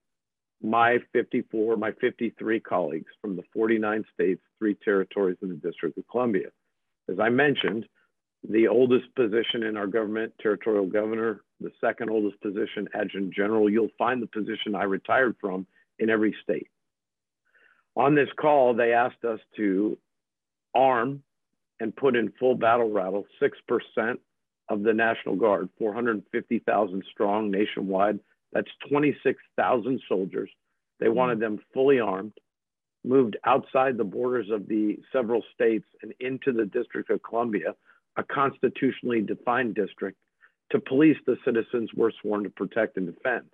my 0.62 0.98
54, 1.14 1.78
my 1.78 1.92
53 2.02 2.60
colleagues 2.60 3.12
from 3.22 3.36
the 3.36 3.44
49 3.54 4.04
states, 4.14 4.42
three 4.58 4.76
territories 4.84 5.38
in 5.42 5.50
the 5.50 5.56
District 5.56 5.98
of 5.98 6.04
Columbia. 6.10 6.50
As 7.10 7.18
I 7.20 7.30
mentioned, 7.30 7.88
the 8.48 8.68
oldest 8.68 9.14
position 9.16 9.64
in 9.64 9.76
our 9.76 9.88
government, 9.88 10.34
territorial 10.42 10.86
governor, 10.86 11.42
the 11.60 11.72
second 11.82 12.10
oldest 12.10 12.42
position, 12.42 12.88
adjutant 12.94 13.34
general. 13.34 13.70
You'll 13.70 13.90
find 13.98 14.22
the 14.22 14.28
position 14.28 14.76
I 14.76 14.84
retired 14.84 15.36
from 15.42 15.68
in 15.98 16.10
every 16.10 16.36
state. 16.44 16.70
On 17.96 18.16
this 18.16 18.30
call, 18.40 18.74
they 18.74 18.94
asked 18.94 19.26
us 19.26 19.40
to 19.58 19.98
arm 20.74 21.22
and 21.80 21.96
put 21.96 22.16
in 22.16 22.32
full 22.40 22.56
battle 22.56 22.90
rattle 22.92 23.26
6% 23.42 24.18
of 24.70 24.84
the 24.84 24.94
National 24.94 25.36
Guard, 25.36 25.70
450,000 25.78 27.04
strong 27.12 27.52
nationwide. 27.52 28.20
That's 28.54 28.70
26,000 28.90 30.02
soldiers. 30.08 30.50
They 31.00 31.10
wanted 31.10 31.40
them 31.40 31.60
fully 31.74 32.00
armed, 32.00 32.34
moved 33.04 33.38
outside 33.46 33.98
the 33.98 34.04
borders 34.04 34.50
of 34.50 34.68
the 34.68 35.00
several 35.12 35.44
states 35.54 35.86
and 36.02 36.14
into 36.20 36.52
the 36.52 36.66
District 36.66 37.10
of 37.10 37.24
Columbia, 37.24 37.76
a 38.20 38.24
constitutionally 38.24 39.22
defined 39.22 39.76
district, 39.76 40.18
to 40.72 40.80
police 40.80 41.18
the 41.26 41.38
citizens 41.46 41.90
we're 41.96 42.12
sworn 42.22 42.44
to 42.44 42.50
protect 42.50 42.98
and 42.98 43.08
defend. 43.08 43.46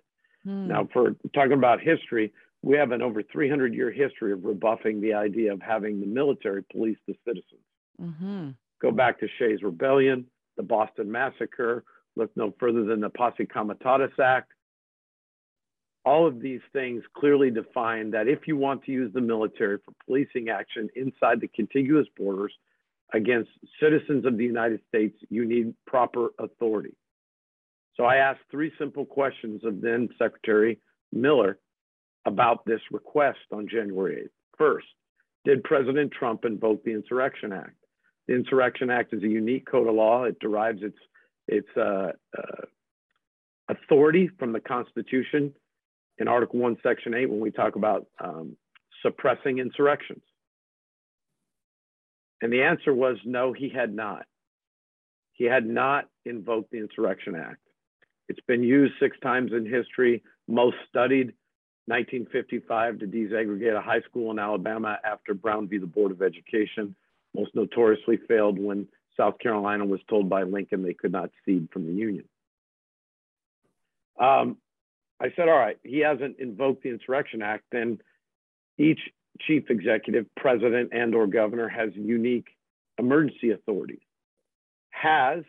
Hmm. 0.44 0.68
Now, 0.68 0.88
for 0.92 1.16
talking 1.34 1.52
about 1.52 1.80
history, 1.80 2.32
we 2.62 2.76
have 2.76 2.92
an 2.92 3.00
over 3.00 3.22
300 3.22 3.74
year 3.74 3.90
history 3.90 4.32
of 4.32 4.44
rebuffing 4.44 5.00
the 5.00 5.14
idea 5.14 5.52
of 5.52 5.62
having 5.62 6.00
the 6.00 6.06
military 6.06 6.62
police 6.64 6.98
the 7.06 7.14
citizens. 7.24 7.62
Mm-hmm. 8.00 8.50
Go 8.82 8.90
back 8.90 9.20
to 9.20 9.28
Shays 9.38 9.62
Rebellion, 9.62 10.26
the 10.56 10.62
Boston 10.62 11.10
Massacre, 11.10 11.84
look 12.16 12.30
no 12.36 12.52
further 12.58 12.84
than 12.84 13.00
the 13.00 13.08
Posse 13.08 13.46
Comitatus 13.46 14.12
Act. 14.22 14.52
All 16.04 16.26
of 16.26 16.40
these 16.40 16.60
things 16.72 17.02
clearly 17.16 17.50
define 17.50 18.10
that 18.12 18.28
if 18.28 18.46
you 18.46 18.56
want 18.56 18.84
to 18.84 18.92
use 18.92 19.12
the 19.12 19.20
military 19.20 19.78
for 19.78 19.92
policing 20.04 20.48
action 20.50 20.88
inside 20.94 21.40
the 21.40 21.48
contiguous 21.48 22.06
borders 22.16 22.52
against 23.12 23.50
citizens 23.80 24.26
of 24.26 24.36
the 24.36 24.44
United 24.44 24.80
States, 24.88 25.16
you 25.30 25.44
need 25.44 25.74
proper 25.86 26.30
authority. 26.38 26.94
So 27.96 28.04
I 28.04 28.16
asked 28.16 28.40
three 28.50 28.72
simple 28.78 29.06
questions 29.06 29.64
of 29.64 29.80
then 29.80 30.08
Secretary 30.18 30.80
Miller 31.12 31.58
about 32.26 32.64
this 32.66 32.80
request 32.90 33.38
on 33.52 33.68
January 33.68 34.24
8th. 34.24 34.30
First, 34.58 34.86
did 35.44 35.62
President 35.64 36.12
Trump 36.12 36.44
invoke 36.44 36.82
the 36.84 36.92
Insurrection 36.92 37.52
Act? 37.52 37.76
The 38.26 38.34
Insurrection 38.34 38.90
Act 38.90 39.14
is 39.14 39.22
a 39.22 39.28
unique 39.28 39.70
code 39.70 39.86
of 39.86 39.94
law. 39.94 40.24
It 40.24 40.38
derives 40.40 40.82
its 40.82 40.98
its 41.48 41.68
uh, 41.76 42.10
uh, 42.36 42.66
authority 43.68 44.28
from 44.36 44.52
the 44.52 44.58
Constitution 44.58 45.54
in 46.18 46.26
Article 46.26 46.58
1, 46.58 46.78
Section 46.82 47.14
8, 47.14 47.30
when 47.30 47.38
we 47.38 47.52
talk 47.52 47.76
about 47.76 48.06
um, 48.18 48.56
suppressing 49.02 49.58
insurrections. 49.58 50.22
And 52.42 52.52
the 52.52 52.62
answer 52.62 52.92
was 52.92 53.16
no, 53.24 53.52
he 53.52 53.68
had 53.68 53.94
not. 53.94 54.26
He 55.32 55.44
had 55.44 55.66
not 55.66 56.06
invoked 56.24 56.70
the 56.70 56.78
Insurrection 56.78 57.34
Act. 57.34 57.60
It's 58.28 58.40
been 58.46 58.62
used 58.62 58.94
six 59.00 59.16
times 59.20 59.52
in 59.52 59.64
history, 59.64 60.22
most 60.48 60.76
studied 60.88 61.32
1955 61.86 62.98
to 62.98 63.06
desegregate 63.06 63.76
a 63.76 63.80
high 63.80 64.00
school 64.00 64.30
in 64.32 64.38
Alabama 64.38 64.98
after 65.04 65.34
Brown 65.34 65.68
v. 65.68 65.78
the 65.78 65.86
Board 65.86 66.10
of 66.10 66.20
Education, 66.20 66.96
most 67.34 67.54
notoriously 67.54 68.18
failed 68.28 68.58
when 68.58 68.88
South 69.16 69.38
Carolina 69.38 69.84
was 69.84 70.00
told 70.08 70.28
by 70.28 70.42
Lincoln 70.42 70.82
they 70.82 70.94
could 70.94 71.12
not 71.12 71.30
cede 71.44 71.68
from 71.72 71.86
the 71.86 71.92
Union. 71.92 72.24
Um, 74.20 74.56
I 75.20 75.32
said, 75.36 75.48
all 75.48 75.58
right, 75.58 75.78
he 75.84 76.00
hasn't 76.00 76.38
invoked 76.38 76.82
the 76.82 76.90
Insurrection 76.90 77.40
Act, 77.40 77.64
then 77.70 77.98
each 78.78 79.00
chief 79.40 79.64
executive, 79.70 80.26
president, 80.36 80.90
and 80.92 81.14
or 81.14 81.26
governor 81.26 81.68
has 81.68 81.90
unique 81.94 82.48
emergency 82.98 83.50
authorities. 83.50 84.00
Has 84.90 85.44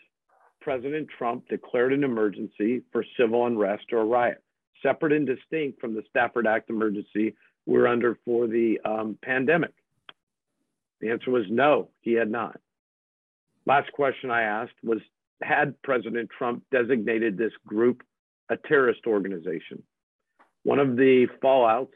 President 0.62 1.08
Trump 1.18 1.48
declared 1.48 1.94
an 1.94 2.04
emergency 2.04 2.82
for 2.92 3.06
civil 3.18 3.46
unrest 3.46 3.86
or 3.94 4.06
riot, 4.06 4.44
separate 4.84 5.14
and 5.14 5.26
distinct 5.26 5.80
from 5.80 5.94
the 5.94 6.04
Stafford 6.10 6.46
Act 6.46 6.70
emergency 6.70 7.36
we're 7.66 7.88
under 7.88 8.18
for 8.26 8.48
the 8.48 8.80
um, 8.84 9.18
pandemic? 9.22 9.74
The 11.00 11.10
answer 11.10 11.32
was 11.32 11.46
no, 11.50 11.90
he 12.02 12.14
had 12.14 12.30
not. 12.30 12.60
Last 13.66 13.92
question 13.94 14.32
I 14.32 14.44
asked 14.44 14.74
was 14.84 15.00
Had 15.42 15.82
President 15.84 16.30
Trump 16.36 16.64
designated 16.72 17.38
this 17.38 17.54
group 17.66 18.04
a 18.50 18.58
terrorist 18.58 19.02
organization? 19.06 19.84
One 20.64 20.80
of 20.80 20.96
the 20.98 21.28
fallouts 21.44 21.94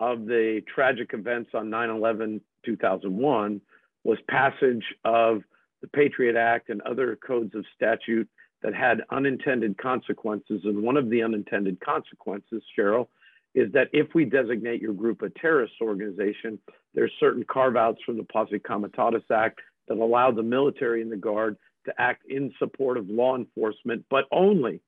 of 0.00 0.26
the 0.26 0.62
tragic 0.72 1.10
events 1.12 1.50
on 1.54 1.70
9 1.70 1.90
11 1.90 2.40
2001 2.64 3.60
was 4.02 4.18
passage 4.28 4.84
of 5.04 5.42
the 5.80 5.88
Patriot 5.88 6.36
Act 6.36 6.70
and 6.70 6.80
other 6.82 7.16
codes 7.16 7.54
of 7.54 7.64
statute 7.74 8.28
that 8.62 8.74
had 8.74 9.02
unintended 9.10 9.76
consequences. 9.76 10.62
And 10.64 10.82
one 10.82 10.96
of 10.96 11.10
the 11.10 11.22
unintended 11.22 11.80
consequences, 11.80 12.62
Cheryl, 12.76 13.08
is 13.54 13.70
that 13.72 13.88
if 13.92 14.08
we 14.14 14.24
designate 14.24 14.80
your 14.80 14.94
group 14.94 15.22
a 15.22 15.28
terrorist 15.30 15.74
organization, 15.80 16.58
there's 16.94 17.12
certain 17.20 17.44
carve 17.44 17.76
outs 17.76 18.00
from 18.04 18.16
the 18.16 18.24
Posse 18.24 18.58
Comitatus 18.58 19.22
Act 19.30 19.60
that 19.88 19.98
allow 19.98 20.30
the 20.30 20.42
military 20.42 21.02
and 21.02 21.12
the 21.12 21.16
Guard 21.16 21.56
to 21.86 21.92
act 21.98 22.24
in 22.28 22.52
support 22.58 22.96
of 22.96 23.08
law 23.08 23.36
enforcement, 23.36 24.04
but 24.10 24.24
only 24.32 24.80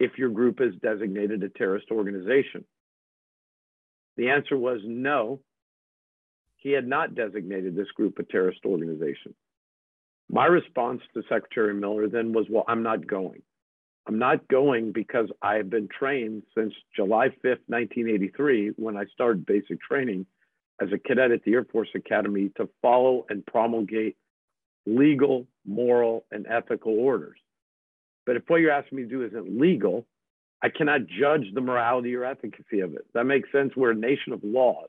if 0.00 0.18
your 0.18 0.30
group 0.30 0.60
is 0.60 0.74
designated 0.82 1.42
a 1.42 1.48
terrorist 1.50 1.86
organization. 1.90 2.64
The 4.16 4.30
answer 4.30 4.56
was 4.56 4.80
no. 4.84 5.40
He 6.56 6.70
had 6.72 6.86
not 6.86 7.14
designated 7.14 7.76
this 7.76 7.90
group 7.94 8.18
a 8.18 8.22
terrorist 8.22 8.60
organization. 8.64 9.34
My 10.30 10.46
response 10.46 11.02
to 11.12 11.22
Secretary 11.28 11.74
Miller 11.74 12.08
then 12.08 12.32
was, 12.32 12.46
Well, 12.48 12.64
I'm 12.66 12.82
not 12.82 13.06
going. 13.06 13.42
I'm 14.06 14.18
not 14.18 14.48
going 14.48 14.92
because 14.92 15.28
I 15.40 15.54
have 15.54 15.70
been 15.70 15.88
trained 15.88 16.42
since 16.56 16.74
July 16.94 17.28
5th, 17.28 17.64
1983, 17.68 18.72
when 18.76 18.96
I 18.96 19.04
started 19.12 19.46
basic 19.46 19.80
training 19.80 20.26
as 20.80 20.88
a 20.92 20.98
cadet 20.98 21.30
at 21.30 21.42
the 21.44 21.52
Air 21.52 21.64
Force 21.64 21.88
Academy 21.94 22.50
to 22.56 22.68
follow 22.82 23.24
and 23.28 23.44
promulgate 23.46 24.16
legal, 24.86 25.46
moral, 25.66 26.26
and 26.30 26.46
ethical 26.46 26.98
orders. 26.98 27.38
But 28.26 28.36
if 28.36 28.42
what 28.48 28.60
you're 28.60 28.70
asking 28.70 28.96
me 28.96 29.04
to 29.04 29.08
do 29.08 29.24
isn't 29.24 29.58
legal, 29.58 30.06
I 30.64 30.70
cannot 30.70 31.06
judge 31.06 31.44
the 31.52 31.60
morality 31.60 32.14
or 32.14 32.24
efficacy 32.24 32.80
of 32.80 32.94
it. 32.94 33.04
That 33.12 33.24
makes 33.24 33.52
sense. 33.52 33.72
We're 33.76 33.90
a 33.90 33.94
nation 33.94 34.32
of 34.32 34.42
laws. 34.42 34.88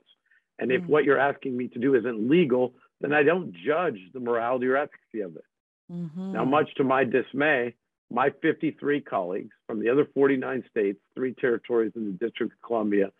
And 0.58 0.72
if 0.72 0.80
mm. 0.80 0.86
what 0.86 1.04
you're 1.04 1.18
asking 1.18 1.54
me 1.54 1.68
to 1.68 1.78
do 1.78 1.94
isn't 1.94 2.30
legal, 2.30 2.72
then 3.02 3.12
I 3.12 3.22
don't 3.22 3.52
judge 3.52 3.98
the 4.14 4.20
morality 4.20 4.68
or 4.68 4.78
efficacy 4.78 5.20
of 5.20 5.36
it. 5.36 5.44
Mm-hmm. 5.92 6.32
Now, 6.32 6.46
much 6.46 6.74
to 6.76 6.84
my 6.84 7.04
dismay, 7.04 7.74
my 8.10 8.30
53 8.40 9.02
colleagues 9.02 9.52
from 9.66 9.80
the 9.80 9.90
other 9.90 10.06
49 10.14 10.64
states, 10.70 10.98
three 11.14 11.34
territories 11.34 11.92
in 11.94 12.06
the 12.06 12.26
District 12.26 12.54
of 12.54 12.66
Columbia, 12.66 13.10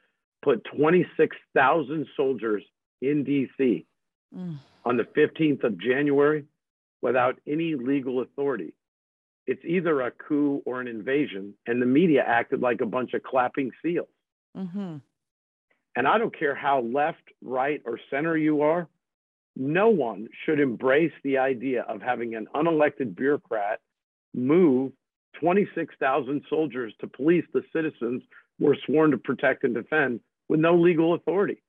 put 0.43 0.65
26,000 0.75 2.07
soldiers 2.17 2.63
in 3.03 3.23
DC 3.23 3.85
mm. 4.35 4.59
on 4.87 4.97
the 4.97 5.05
15th 5.05 5.63
of 5.63 5.79
January 5.79 6.47
without 7.03 7.39
any 7.47 7.75
legal 7.75 8.23
authority 8.23 8.73
it's 9.47 9.65
either 9.65 10.01
a 10.01 10.11
coup 10.11 10.63
or 10.65 10.81
an 10.81 10.89
invasion, 10.89 11.55
and 11.67 11.81
the 11.81 11.87
media 11.87 12.23
acted 12.27 12.61
like 12.61 12.81
a 12.81 12.87
bunch 12.87 13.15
of 13.15 13.23
clapping 13.23 13.71
seals. 13.83 14.09
Mm-hmm. 14.57 14.97
And 15.97 16.09
I 16.09 16.19
don't 16.19 16.37
care 16.37 16.55
how 16.55 16.81
left, 16.81 17.23
right, 17.43 17.81
or 17.85 17.99
center 18.11 18.37
you 18.37 18.63
are, 18.63 18.89
no 19.57 19.89
one 19.89 20.29
should 20.45 20.61
embrace 20.61 21.13
the 21.25 21.39
idea 21.39 21.83
of 21.83 22.03
having 22.03 22.35
an 22.35 22.47
unelected 22.55 23.17
bureaucrat 23.17 23.81
move 24.35 24.93
26,000 25.41 26.43
soldiers 26.51 26.93
to 27.01 27.07
police 27.07 27.45
the 27.55 27.63
citizens 27.73 28.23
we're 28.59 28.77
sworn 28.87 29.11
to 29.11 29.19
protect 29.19 29.65
and 29.65 29.75
defend 29.75 30.21
with 30.49 30.61
no 30.61 30.77
legal 30.77 31.15
authority. 31.15 31.63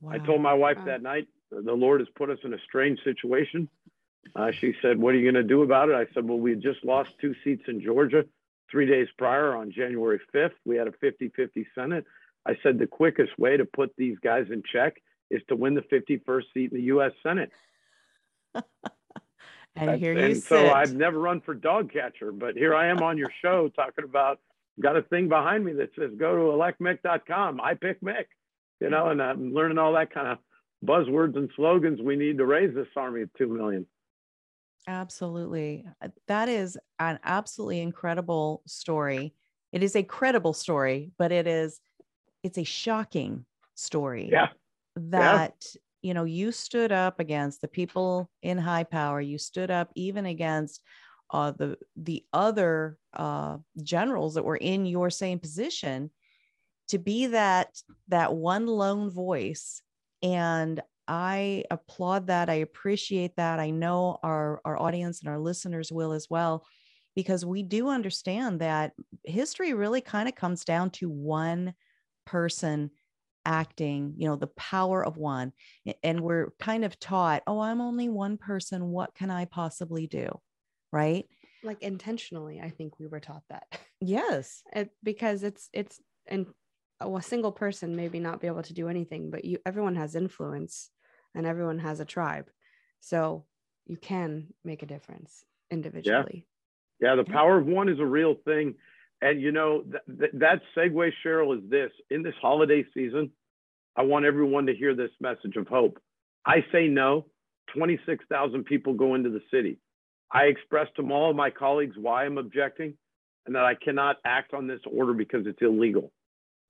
Wow. 0.00 0.12
I 0.12 0.18
told 0.18 0.40
my 0.40 0.54
wife 0.54 0.78
wow. 0.78 0.84
that 0.86 1.02
night, 1.02 1.26
the 1.50 1.72
Lord 1.72 2.00
has 2.00 2.08
put 2.16 2.30
us 2.30 2.38
in 2.44 2.52
a 2.52 2.58
strange 2.66 2.98
situation 3.04 3.68
Uh, 4.34 4.50
she 4.52 4.74
said, 4.82 4.98
What 4.98 5.14
are 5.14 5.18
you 5.18 5.30
going 5.30 5.42
to 5.42 5.48
do 5.48 5.62
about 5.62 5.88
it? 5.88 5.94
I 5.94 6.06
said, 6.14 6.28
Well, 6.28 6.38
we 6.38 6.54
just 6.54 6.84
lost 6.84 7.10
two 7.20 7.34
seats 7.44 7.64
in 7.68 7.80
Georgia 7.80 8.24
three 8.70 8.86
days 8.86 9.08
prior 9.16 9.56
on 9.56 9.72
January 9.72 10.20
5th. 10.34 10.52
We 10.64 10.76
had 10.76 10.88
a 10.88 10.92
50 10.92 11.30
50 11.30 11.66
Senate. 11.74 12.04
I 12.46 12.56
said, 12.62 12.78
The 12.78 12.86
quickest 12.86 13.38
way 13.38 13.56
to 13.56 13.64
put 13.64 13.94
these 13.96 14.18
guys 14.22 14.46
in 14.50 14.62
check 14.70 15.02
is 15.30 15.42
to 15.48 15.56
win 15.56 15.74
the 15.74 15.82
51st 15.82 16.42
seat 16.54 16.72
in 16.72 16.78
the 16.78 16.84
U.S. 16.84 17.12
Senate. 17.22 17.50
and 19.76 20.00
here 20.00 20.12
you 20.12 20.18
and 20.18 20.36
sit. 20.36 20.44
so 20.44 20.70
I've 20.70 20.94
never 20.94 21.18
run 21.18 21.40
for 21.40 21.54
dog 21.54 21.92
catcher, 21.92 22.32
but 22.32 22.56
here 22.56 22.74
I 22.74 22.88
am 22.88 23.02
on 23.02 23.18
your 23.18 23.30
show 23.42 23.68
talking 23.68 24.04
about 24.04 24.40
got 24.80 24.96
a 24.96 25.02
thing 25.02 25.28
behind 25.28 25.64
me 25.64 25.72
that 25.74 25.90
says 25.98 26.10
go 26.18 26.36
to 26.36 26.42
electmick.com. 26.56 27.60
I 27.60 27.74
pick 27.74 28.00
Mick, 28.00 28.26
you 28.80 28.90
know, 28.90 29.08
and 29.08 29.20
I'm 29.20 29.52
learning 29.52 29.78
all 29.78 29.94
that 29.94 30.12
kind 30.12 30.28
of 30.28 30.38
buzzwords 30.84 31.36
and 31.36 31.50
slogans 31.56 32.00
we 32.00 32.16
need 32.16 32.38
to 32.38 32.46
raise 32.46 32.74
this 32.74 32.86
army 32.96 33.22
of 33.22 33.30
two 33.34 33.48
million. 33.48 33.86
Absolutely. 34.88 35.86
Uh, 36.02 36.08
That 36.28 36.48
is 36.48 36.78
an 36.98 37.20
absolutely 37.22 37.80
incredible 37.80 38.62
story. 38.66 39.34
It 39.72 39.82
is 39.82 39.94
a 39.94 40.02
credible 40.02 40.54
story, 40.54 41.12
but 41.18 41.30
it 41.30 41.46
is 41.46 41.80
it's 42.42 42.58
a 42.58 42.64
shocking 42.64 43.46
story 43.74 44.30
Yeah. 44.32 44.48
that 44.96 45.66
you 46.02 46.14
know 46.14 46.24
you 46.24 46.52
stood 46.52 46.92
up 46.92 47.20
against 47.20 47.60
the 47.62 47.68
people 47.68 48.30
in 48.42 48.58
high 48.58 48.84
power 48.84 49.20
you 49.20 49.38
stood 49.38 49.70
up 49.70 49.90
even 49.96 50.26
against 50.26 50.82
uh, 51.30 51.52
the 51.52 51.78
the 51.96 52.24
other 52.32 52.98
uh, 53.14 53.58
generals 53.82 54.34
that 54.34 54.44
were 54.44 54.56
in 54.58 54.86
your 54.86 55.10
same 55.10 55.40
position 55.40 56.10
to 56.88 56.98
be 56.98 57.26
that 57.26 57.82
that 58.08 58.34
one 58.34 58.66
lone 58.66 59.10
voice 59.10 59.82
and 60.22 60.82
i 61.08 61.64
applaud 61.70 62.26
that 62.28 62.48
i 62.48 62.54
appreciate 62.54 63.34
that 63.36 63.58
i 63.58 63.70
know 63.70 64.18
our 64.22 64.60
our 64.64 64.80
audience 64.80 65.20
and 65.20 65.28
our 65.28 65.38
listeners 65.38 65.90
will 65.90 66.12
as 66.12 66.28
well 66.30 66.64
because 67.16 67.44
we 67.44 67.62
do 67.62 67.88
understand 67.88 68.60
that 68.60 68.92
history 69.24 69.74
really 69.74 70.00
kind 70.00 70.28
of 70.28 70.34
comes 70.36 70.64
down 70.64 70.90
to 70.90 71.08
one 71.08 71.74
person 72.26 72.90
acting 73.44 74.12
you 74.18 74.28
know 74.28 74.36
the 74.36 74.46
power 74.48 75.02
of 75.02 75.16
one 75.16 75.52
and 76.02 76.20
we're 76.20 76.50
kind 76.58 76.84
of 76.84 76.98
taught 77.00 77.42
oh 77.46 77.60
i'm 77.60 77.80
only 77.80 78.08
one 78.08 78.36
person 78.36 78.88
what 78.88 79.14
can 79.14 79.30
i 79.30 79.46
possibly 79.46 80.06
do? 80.06 80.28
Right? 80.92 81.26
Like 81.62 81.82
intentionally, 81.82 82.60
I 82.60 82.70
think 82.70 82.98
we 82.98 83.06
were 83.06 83.20
taught 83.20 83.42
that. 83.50 83.64
yes. 84.00 84.62
It, 84.74 84.90
because 85.02 85.42
it's 85.42 85.68
it's 85.72 86.00
and 86.26 86.46
a 87.00 87.22
single 87.22 87.52
person 87.52 87.94
maybe 87.94 88.20
not 88.20 88.40
be 88.40 88.46
able 88.46 88.62
to 88.62 88.74
do 88.74 88.88
anything 88.88 89.30
but 89.30 89.44
you 89.44 89.58
everyone 89.64 89.94
has 89.94 90.16
influence 90.16 90.90
and 91.34 91.46
everyone 91.46 91.78
has 91.78 92.00
a 92.00 92.04
tribe 92.04 92.48
so 93.00 93.44
you 93.86 93.96
can 93.96 94.48
make 94.64 94.82
a 94.82 94.86
difference 94.86 95.44
individually 95.70 96.46
Yeah, 97.00 97.10
yeah 97.10 97.16
the 97.16 97.30
power 97.30 97.58
of 97.58 97.66
one 97.66 97.88
is 97.88 98.00
a 98.00 98.06
real 98.06 98.34
thing. 98.44 98.74
And 99.20 99.40
you 99.40 99.50
know, 99.52 99.82
th- 99.82 100.18
th- 100.20 100.32
that 100.34 100.60
segue, 100.76 101.10
Cheryl, 101.24 101.56
is 101.56 101.68
this 101.68 101.90
in 102.10 102.22
this 102.22 102.34
holiday 102.40 102.84
season, 102.94 103.30
I 103.96 104.02
want 104.02 104.24
everyone 104.24 104.66
to 104.66 104.74
hear 104.74 104.94
this 104.94 105.10
message 105.20 105.56
of 105.56 105.66
hope. 105.66 105.98
I 106.46 106.64
say 106.70 106.86
no, 106.86 107.26
26,000 107.74 108.64
people 108.64 108.94
go 108.94 109.16
into 109.16 109.30
the 109.30 109.42
city. 109.52 109.78
I 110.30 110.44
expressed 110.44 110.94
to 110.96 111.10
all 111.10 111.30
of 111.30 111.36
my 111.36 111.50
colleagues 111.50 111.96
why 112.00 112.24
I'm 112.24 112.38
objecting 112.38 112.94
and 113.46 113.54
that 113.56 113.64
I 113.64 113.74
cannot 113.74 114.16
act 114.24 114.54
on 114.54 114.66
this 114.66 114.80
order 114.90 115.14
because 115.14 115.46
it's 115.46 115.62
illegal. 115.62 116.12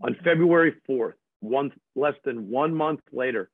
On 0.01 0.17
February 0.25 0.75
4th, 0.89 1.15
one 1.41 1.73
less 1.95 2.15
than 2.25 2.49
one 2.49 2.75
month 2.75 3.01
later, 3.13 3.51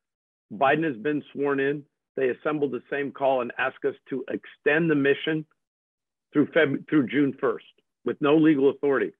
Biden 0.58 0.84
has 0.84 0.96
been 0.96 1.22
sworn 1.32 1.60
in. 1.60 1.82
They 2.16 2.28
assembled 2.28 2.72
the 2.72 2.82
same 2.90 3.12
call 3.12 3.40
and 3.40 3.52
asked 3.58 3.84
us 3.84 3.94
to 4.10 4.24
extend 4.28 4.90
the 4.90 4.94
mission 4.94 5.44
through 6.32 6.46
Feb 6.48 6.88
through 6.88 7.08
June 7.08 7.32
1st 7.42 7.58
with 8.04 8.20
no 8.20 8.36
legal 8.36 8.70
authority. 8.70 9.12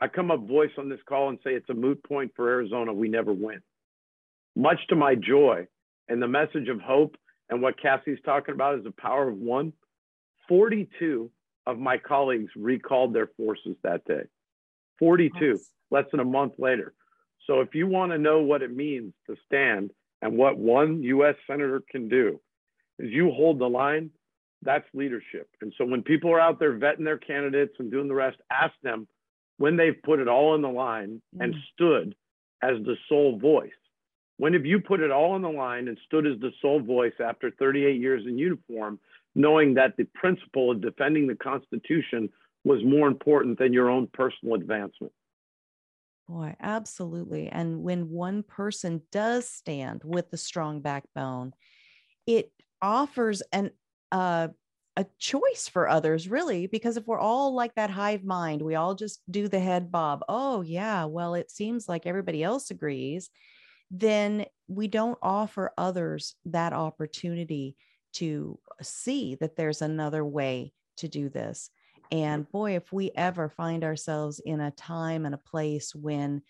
I 0.00 0.08
come 0.08 0.30
up 0.30 0.46
voice 0.46 0.70
on 0.78 0.88
this 0.88 1.00
call 1.08 1.28
and 1.28 1.38
say 1.44 1.50
it's 1.54 1.68
a 1.68 1.74
moot 1.74 2.02
point 2.02 2.32
for 2.34 2.48
Arizona. 2.48 2.92
We 2.92 3.08
never 3.08 3.32
win. 3.32 3.60
Much 4.56 4.78
to 4.88 4.96
my 4.96 5.14
joy 5.14 5.66
and 6.08 6.20
the 6.22 6.28
message 6.28 6.68
of 6.68 6.80
hope 6.80 7.16
and 7.50 7.60
what 7.62 7.80
Cassie's 7.80 8.18
talking 8.24 8.54
about 8.54 8.78
is 8.78 8.84
the 8.84 8.92
power 8.92 9.28
of 9.28 9.36
one. 9.36 9.72
42 10.48 11.30
of 11.66 11.78
my 11.78 11.98
colleagues 11.98 12.50
recalled 12.56 13.12
their 13.14 13.28
forces 13.36 13.76
that 13.82 14.04
day. 14.06 14.22
42, 14.98 15.46
Yes. 15.46 15.72
less 15.90 16.06
than 16.10 16.20
a 16.20 16.24
month 16.24 16.54
later. 16.58 16.94
So 17.46 17.60
if 17.60 17.74
you 17.74 17.86
want 17.86 18.12
to 18.12 18.18
know 18.18 18.42
what 18.42 18.62
it 18.62 18.74
means 18.74 19.12
to 19.26 19.36
stand 19.46 19.92
and 20.22 20.36
what 20.36 20.58
one 20.58 21.02
US 21.02 21.36
senator 21.46 21.82
can 21.90 22.08
do, 22.08 22.40
is 22.98 23.10
you 23.10 23.30
hold 23.30 23.58
the 23.58 23.68
line 23.68 24.10
that's 24.62 24.86
leadership. 24.92 25.48
And 25.62 25.72
so 25.78 25.84
when 25.84 26.02
people 26.02 26.30
are 26.30 26.40
out 26.40 26.58
there 26.58 26.74
vetting 26.74 27.04
their 27.04 27.18
candidates 27.18 27.74
and 27.78 27.90
doing 27.90 28.08
the 28.08 28.14
rest, 28.14 28.36
ask 28.50 28.74
them 28.82 29.08
when 29.56 29.76
they've 29.76 29.96
put 30.02 30.20
it 30.20 30.28
all 30.28 30.52
on 30.52 30.62
the 30.62 30.68
line 30.68 31.22
and 31.38 31.54
Mm. 31.54 31.62
stood 31.72 32.16
as 32.62 32.82
the 32.82 32.96
sole 33.08 33.38
voice. 33.38 33.72
When 34.36 34.52
have 34.54 34.66
you 34.66 34.80
put 34.80 35.00
it 35.00 35.10
all 35.10 35.32
on 35.32 35.42
the 35.42 35.50
line 35.50 35.88
and 35.88 35.98
stood 36.04 36.26
as 36.26 36.38
the 36.40 36.52
sole 36.60 36.80
voice 36.80 37.18
after 37.20 37.50
38 37.50 38.00
years 38.00 38.26
in 38.26 38.38
uniform, 38.38 38.98
knowing 39.34 39.74
that 39.74 39.96
the 39.96 40.04
principle 40.04 40.70
of 40.70 40.80
defending 40.80 41.26
the 41.26 41.36
Constitution 41.36 42.30
was 42.64 42.82
more 42.84 43.08
important 43.08 43.58
than 43.58 43.72
your 43.72 43.88
own 43.88 44.06
personal 44.08 44.54
advancement? 44.54 45.12
Boy, 46.30 46.54
absolutely. 46.60 47.48
And 47.48 47.82
when 47.82 48.08
one 48.08 48.44
person 48.44 49.02
does 49.10 49.48
stand 49.48 50.02
with 50.04 50.30
the 50.30 50.36
strong 50.36 50.80
backbone, 50.80 51.54
it 52.24 52.52
offers 52.80 53.42
an 53.52 53.72
uh, 54.12 54.48
a 54.96 55.06
choice 55.18 55.68
for 55.68 55.88
others, 55.88 56.28
really, 56.28 56.68
because 56.68 56.96
if 56.96 57.06
we're 57.06 57.18
all 57.18 57.54
like 57.54 57.74
that 57.74 57.90
hive 57.90 58.22
mind, 58.24 58.62
we 58.62 58.76
all 58.76 58.94
just 58.94 59.22
do 59.30 59.48
the 59.48 59.58
head 59.58 59.90
bob. 59.90 60.22
Oh, 60.28 60.62
yeah, 60.62 61.04
well, 61.06 61.34
it 61.34 61.50
seems 61.50 61.88
like 61.88 62.06
everybody 62.06 62.44
else 62.44 62.70
agrees. 62.70 63.30
Then 63.90 64.46
we 64.68 64.88
don't 64.88 65.18
offer 65.22 65.72
others 65.76 66.36
that 66.46 66.72
opportunity 66.72 67.76
to 68.14 68.60
see 68.82 69.36
that 69.36 69.56
there's 69.56 69.82
another 69.82 70.24
way 70.24 70.74
to 70.98 71.08
do 71.08 71.28
this. 71.28 71.70
And 72.10 72.50
boy, 72.50 72.76
if 72.76 72.92
we 72.92 73.12
ever 73.14 73.48
find 73.48 73.84
ourselves 73.84 74.40
in 74.40 74.60
a 74.60 74.72
time 74.72 75.26
and 75.26 75.34
a 75.34 75.38
place 75.38 75.94
when 75.94 76.42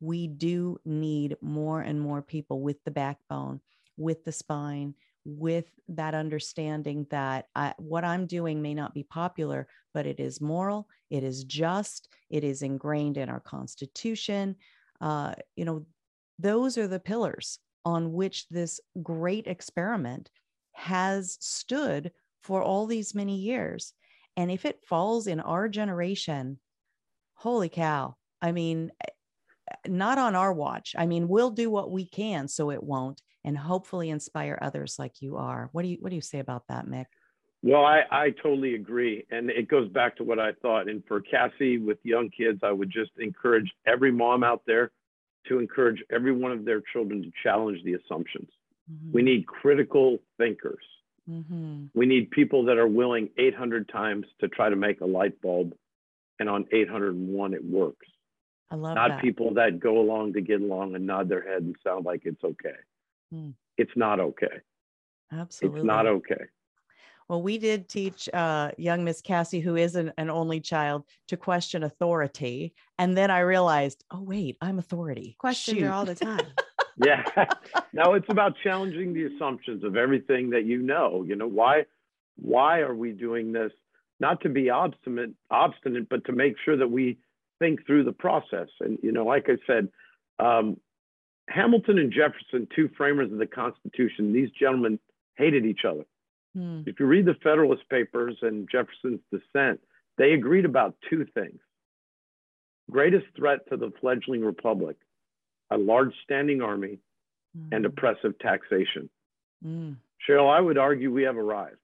we 0.00 0.26
do 0.26 0.78
need 0.84 1.36
more 1.40 1.80
and 1.80 2.00
more 2.00 2.20
people 2.20 2.60
with 2.60 2.82
the 2.84 2.90
backbone, 2.90 3.60
with 3.96 4.24
the 4.24 4.32
spine, 4.32 4.94
with 5.24 5.66
that 5.88 6.14
understanding 6.14 7.06
that 7.10 7.46
I, 7.54 7.74
what 7.78 8.04
I'm 8.04 8.26
doing 8.26 8.60
may 8.60 8.74
not 8.74 8.92
be 8.92 9.04
popular, 9.04 9.68
but 9.94 10.06
it 10.06 10.20
is 10.20 10.40
moral, 10.40 10.88
it 11.10 11.22
is 11.22 11.44
just, 11.44 12.08
it 12.28 12.44
is 12.44 12.62
ingrained 12.62 13.16
in 13.16 13.28
our 13.28 13.40
Constitution. 13.40 14.56
Uh, 15.00 15.34
you 15.56 15.64
know, 15.64 15.86
those 16.38 16.76
are 16.76 16.88
the 16.88 17.00
pillars 17.00 17.58
on 17.84 18.12
which 18.12 18.48
this 18.48 18.80
great 19.02 19.46
experiment 19.46 20.30
has 20.72 21.38
stood 21.40 22.10
for 22.42 22.62
all 22.62 22.86
these 22.86 23.14
many 23.14 23.36
years. 23.36 23.94
And 24.36 24.50
if 24.50 24.64
it 24.64 24.84
falls 24.86 25.26
in 25.26 25.40
our 25.40 25.68
generation, 25.68 26.58
holy 27.34 27.68
cow. 27.68 28.16
I 28.42 28.52
mean, 28.52 28.90
eh, 29.06 29.78
not 29.86 30.18
on 30.18 30.34
our 30.34 30.52
watch. 30.52 30.94
I 30.98 31.06
mean, 31.06 31.28
we'll 31.28 31.50
do 31.50 31.70
what 31.70 31.90
we 31.90 32.06
can 32.06 32.48
so 32.48 32.70
it 32.70 32.82
won't 32.82 33.22
and 33.44 33.56
hopefully 33.56 34.10
inspire 34.10 34.58
others 34.60 34.96
like 34.98 35.20
you 35.20 35.36
are. 35.36 35.68
What 35.72 35.82
do 35.82 35.88
you 35.88 35.98
what 36.00 36.10
do 36.10 36.16
you 36.16 36.22
say 36.22 36.38
about 36.38 36.64
that, 36.68 36.86
Mick? 36.86 37.06
Well, 37.62 37.84
I, 37.84 38.02
I 38.10 38.30
totally 38.42 38.74
agree. 38.74 39.24
And 39.30 39.48
it 39.48 39.68
goes 39.68 39.88
back 39.88 40.16
to 40.16 40.24
what 40.24 40.38
I 40.38 40.52
thought. 40.60 40.88
And 40.88 41.02
for 41.08 41.22
Cassie 41.22 41.78
with 41.78 41.96
young 42.02 42.28
kids, 42.28 42.60
I 42.62 42.72
would 42.72 42.90
just 42.90 43.12
encourage 43.18 43.72
every 43.86 44.12
mom 44.12 44.44
out 44.44 44.62
there 44.66 44.90
to 45.48 45.58
encourage 45.58 46.02
every 46.10 46.32
one 46.32 46.52
of 46.52 46.66
their 46.66 46.82
children 46.92 47.22
to 47.22 47.30
challenge 47.42 47.78
the 47.82 47.94
assumptions. 47.94 48.50
We 49.12 49.22
need 49.22 49.46
critical 49.46 50.18
thinkers. 50.36 50.84
Mhm. 51.28 51.90
We 51.94 52.06
need 52.06 52.30
people 52.30 52.64
that 52.64 52.76
are 52.76 52.86
willing 52.86 53.30
800 53.38 53.88
times 53.88 54.26
to 54.40 54.48
try 54.48 54.68
to 54.68 54.76
make 54.76 55.00
a 55.00 55.06
light 55.06 55.40
bulb. 55.40 55.74
And 56.40 56.48
on 56.48 56.66
801, 56.72 57.54
it 57.54 57.64
works. 57.64 58.06
I 58.70 58.74
love 58.76 58.94
that. 58.94 59.00
Not 59.00 59.08
that. 59.10 59.22
people 59.22 59.54
that 59.54 59.78
go 59.78 60.00
along 60.00 60.32
to 60.34 60.40
get 60.40 60.60
along 60.60 60.94
and 60.94 61.06
nod 61.06 61.28
their 61.28 61.42
head 61.42 61.62
and 61.62 61.76
sound 61.84 62.04
like 62.04 62.22
it's 62.24 62.42
okay. 62.42 62.74
Hmm. 63.30 63.50
It's 63.78 63.96
not 63.96 64.20
okay. 64.20 64.60
Absolutely. 65.32 65.80
It's 65.80 65.86
not 65.86 66.06
okay. 66.06 66.44
Well, 67.28 67.40
we 67.42 67.56
did 67.56 67.88
teach 67.88 68.28
uh, 68.34 68.72
young 68.76 69.02
Miss 69.02 69.22
Cassie, 69.22 69.60
who 69.60 69.76
is 69.76 69.96
an, 69.96 70.12
an 70.18 70.28
only 70.28 70.60
child, 70.60 71.04
to 71.28 71.36
question 71.36 71.84
authority. 71.84 72.74
And 72.98 73.16
then 73.16 73.30
I 73.30 73.40
realized, 73.40 74.04
oh, 74.10 74.20
wait, 74.20 74.58
I'm 74.60 74.78
authority. 74.78 75.36
questioned 75.38 75.78
Shoot. 75.78 75.84
her 75.84 75.92
all 75.92 76.04
the 76.04 76.14
time 76.14 76.46
Yeah. 77.02 77.24
no, 77.92 78.14
it's 78.14 78.28
about 78.28 78.54
challenging 78.62 79.14
the 79.14 79.24
assumptions 79.24 79.84
of 79.84 79.96
everything 79.96 80.50
that 80.50 80.64
you 80.64 80.82
know. 80.82 81.24
You 81.26 81.36
know, 81.36 81.46
why 81.46 81.86
why 82.36 82.80
are 82.80 82.94
we 82.94 83.12
doing 83.12 83.52
this? 83.52 83.72
Not 84.20 84.40
to 84.42 84.48
be 84.48 84.70
obstinate 84.70 85.34
obstinate, 85.50 86.08
but 86.08 86.24
to 86.26 86.32
make 86.32 86.54
sure 86.64 86.76
that 86.76 86.90
we 86.90 87.18
think 87.58 87.86
through 87.86 88.04
the 88.04 88.12
process. 88.12 88.68
And 88.80 88.98
you 89.02 89.12
know, 89.12 89.24
like 89.24 89.48
I 89.48 89.56
said, 89.66 89.88
um, 90.38 90.78
Hamilton 91.48 91.98
and 91.98 92.12
Jefferson, 92.12 92.68
two 92.74 92.88
framers 92.96 93.30
of 93.30 93.38
the 93.38 93.46
Constitution, 93.46 94.32
these 94.32 94.50
gentlemen 94.50 94.98
hated 95.36 95.66
each 95.66 95.84
other. 95.88 96.04
Hmm. 96.56 96.82
If 96.86 97.00
you 97.00 97.06
read 97.06 97.26
the 97.26 97.34
Federalist 97.42 97.88
Papers 97.88 98.36
and 98.42 98.68
Jefferson's 98.70 99.20
dissent, 99.30 99.80
they 100.16 100.32
agreed 100.32 100.64
about 100.64 100.94
two 101.10 101.26
things. 101.34 101.58
Greatest 102.90 103.26
threat 103.36 103.68
to 103.70 103.76
the 103.76 103.92
fledgling 104.00 104.44
republic, 104.44 104.96
a 105.70 105.78
large 105.78 106.14
standing 106.22 106.62
army 106.62 106.98
and 107.72 107.84
Mhm. 107.84 107.88
oppressive 107.88 108.38
taxation. 108.38 109.08
Mm. 109.64 109.96
Cheryl, 110.26 110.50
I 110.50 110.60
would 110.60 110.78
argue 110.78 111.12
we 111.12 111.22
have 111.22 111.36
arrived. 111.36 111.78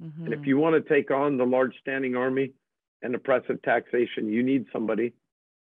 And 0.00 0.28
Mhm. 0.28 0.32
if 0.32 0.46
you 0.46 0.58
want 0.58 0.74
to 0.74 0.88
take 0.88 1.10
on 1.10 1.36
the 1.36 1.46
large 1.46 1.78
standing 1.78 2.16
army 2.16 2.52
and 3.02 3.14
oppressive 3.14 3.62
taxation, 3.62 4.28
you 4.28 4.42
need 4.42 4.66
somebody 4.72 5.12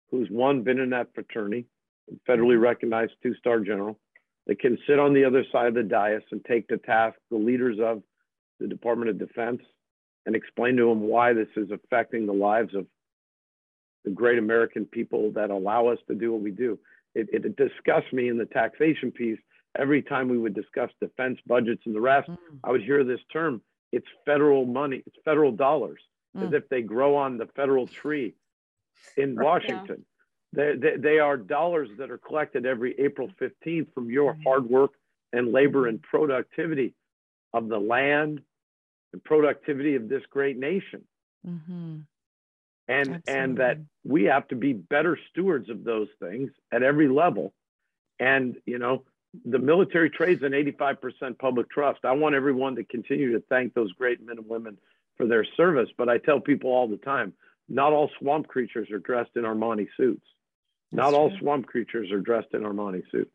who's 0.10 0.30
one, 0.30 0.64
been 0.64 0.80
in 0.80 0.92
that 0.92 1.14
fraternity, 1.14 1.68
federally 2.28 2.60
recognized 2.60 3.14
two 3.22 3.34
star 3.36 3.60
general, 3.60 4.00
that 4.46 4.60
can 4.60 4.78
sit 4.86 5.00
on 5.00 5.14
the 5.14 5.24
other 5.24 5.44
side 5.52 5.68
of 5.68 5.74
the 5.74 5.84
dais 5.84 6.24
and 6.32 6.44
take 6.46 6.68
to 6.68 6.78
task 6.78 7.18
the 7.30 7.38
leaders 7.38 7.80
of 7.80 8.04
the 8.60 8.68
Department 8.68 9.10
of 9.10 9.18
Defense 9.18 9.62
and 10.26 10.36
explain 10.36 10.78
to 10.78 10.88
them 10.88 11.02
why 11.02 11.34
this 11.34 11.50
is 11.56 11.72
affecting 11.72 12.26
the 12.26 12.34
lives 12.34 12.74
of 12.76 12.88
the 14.04 14.12
great 14.12 14.38
American 14.38 14.86
people 14.86 15.32
that 15.32 15.50
allow 15.50 15.88
us 15.88 16.00
to 16.08 16.16
do 16.16 16.32
what 16.32 16.42
we 16.42 16.52
do. 16.52 16.80
It, 17.16 17.30
it 17.32 17.56
disgusts 17.56 18.12
me 18.12 18.28
in 18.30 18.38
the 18.38 18.46
taxation 18.46 19.12
piece. 19.12 19.40
Every 19.78 20.02
time 20.02 20.30
we 20.30 20.38
would 20.38 20.54
discuss 20.54 20.90
defense 21.02 21.40
budgets 21.48 21.82
and 21.86 21.96
the 21.96 22.02
rest, 22.02 22.30
Mm. 22.30 22.60
I 22.64 22.72
would 22.72 22.84
hear 22.84 23.04
this 23.04 23.20
term 23.32 23.62
it's 23.92 24.08
federal 24.26 24.66
money, 24.66 25.04
it's 25.06 25.16
federal 25.24 25.52
dollars, 25.52 26.02
as 26.36 26.50
Mm. 26.50 26.54
if 26.54 26.68
they 26.70 26.82
grow 26.82 27.16
on 27.16 27.38
the 27.38 27.46
federal 27.56 27.86
tree 27.88 28.34
in 29.18 29.36
Right, 29.36 29.46
Washington. 29.46 30.06
They, 30.52 30.76
they, 30.76 30.98
they 30.98 31.20
are 31.20 31.38
dollars 31.38 31.90
that 31.98 32.10
are 32.10 32.18
collected 32.18 32.66
every 32.66 33.00
April 33.00 33.30
15th 33.40 33.92
from 33.94 34.10
your 34.10 34.34
Mhm. 34.34 34.44
hard 34.44 34.66
work 34.70 34.92
and 35.32 35.52
labor 35.52 35.88
and 35.88 36.02
productivity 36.02 36.96
of 37.54 37.68
the 37.68 37.80
land 37.80 38.44
and 39.12 39.24
productivity 39.24 39.94
of 39.96 40.10
this 40.10 40.26
great 40.28 40.58
nation. 40.58 41.08
Mhm. 41.46 42.06
And, 42.88 43.24
and 43.28 43.58
that 43.58 43.78
we 44.04 44.26
have 44.26 44.48
to 44.50 44.56
be 44.56 44.74
better 44.74 45.18
stewards 45.32 45.70
of 45.70 45.84
those 45.84 46.10
things 46.20 46.52
at 46.72 46.84
every 46.84 47.08
level. 47.08 47.54
And, 48.20 48.58
you 48.66 48.78
know, 48.78 49.04
the 49.46 49.60
military 49.60 50.10
trades 50.10 50.44
an 50.44 50.52
85% 50.52 51.40
public 51.40 51.70
trust. 51.70 52.00
I 52.04 52.12
want 52.12 52.36
everyone 52.36 52.76
to 52.76 52.84
continue 52.84 53.32
to 53.34 53.44
thank 53.50 53.74
those 53.74 53.92
great 53.94 54.26
men 54.26 54.38
and 54.38 54.48
women 54.48 54.78
for 55.18 55.26
their 55.26 55.46
service. 55.56 55.90
But 55.98 56.10
I 56.10 56.18
tell 56.18 56.40
people 56.40 56.72
all 56.72 56.88
the 56.88 56.98
time, 56.98 57.34
not 57.70 57.94
all 57.94 58.10
swamp 58.20 58.48
creatures 58.48 58.92
are 58.92 59.00
dressed 59.00 59.32
in 59.36 59.44
Armani 59.44 59.88
suits. 59.98 60.26
That's 60.92 60.98
not 60.98 61.14
all 61.14 61.32
swamp 61.40 61.66
creatures 61.68 62.12
are 62.12 62.20
dressed 62.20 62.54
in 62.54 62.62
Armani 62.62 63.02
suits. 63.12 63.32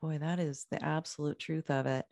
Boy, 0.00 0.18
that 0.18 0.40
is 0.40 0.66
the 0.70 0.82
absolute 0.82 1.38
truth 1.38 1.70
of 1.70 1.86
it. 1.86 2.06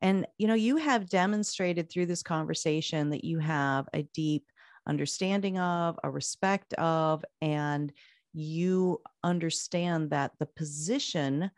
And, 0.00 0.26
you 0.38 0.46
know, 0.46 0.54
you 0.54 0.76
have 0.76 1.08
demonstrated 1.08 1.90
through 1.90 2.06
this 2.06 2.22
conversation 2.22 3.10
that 3.10 3.24
you 3.24 3.38
have 3.40 3.88
a 3.92 4.02
deep 4.14 4.46
understanding 4.86 5.58
of, 5.58 5.98
a 6.02 6.10
respect 6.10 6.74
of, 6.74 7.24
and 7.40 7.92
you 8.32 9.00
understand 9.22 10.10
that 10.10 10.32
the 10.38 10.46
position 10.46 11.50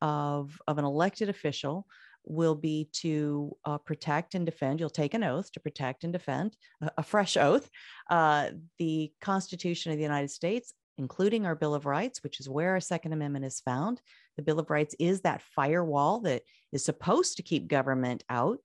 of, 0.00 0.58
of 0.66 0.78
an 0.78 0.84
elected 0.84 1.28
official 1.28 1.86
will 2.24 2.54
be 2.54 2.88
to 2.92 3.56
uh, 3.64 3.78
protect 3.78 4.34
and 4.34 4.46
defend. 4.46 4.80
You'll 4.80 4.90
take 4.90 5.14
an 5.14 5.24
oath 5.24 5.50
to 5.52 5.60
protect 5.60 6.04
and 6.04 6.12
defend, 6.12 6.56
a, 6.80 6.90
a 6.98 7.02
fresh 7.02 7.36
oath, 7.36 7.68
uh, 8.10 8.50
the 8.78 9.12
Constitution 9.20 9.92
of 9.92 9.98
the 9.98 10.04
United 10.04 10.30
States, 10.30 10.72
including 10.98 11.46
our 11.46 11.54
Bill 11.54 11.74
of 11.74 11.86
Rights, 11.86 12.22
which 12.22 12.40
is 12.40 12.48
where 12.48 12.70
our 12.70 12.80
Second 12.80 13.12
Amendment 13.12 13.44
is 13.44 13.60
found. 13.60 14.00
The 14.36 14.42
Bill 14.42 14.60
of 14.60 14.70
Rights 14.70 14.94
is 14.98 15.22
that 15.22 15.42
firewall 15.54 16.20
that 16.20 16.42
is 16.72 16.84
supposed 16.84 17.36
to 17.36 17.42
keep 17.42 17.68
government 17.68 18.24
out. 18.28 18.58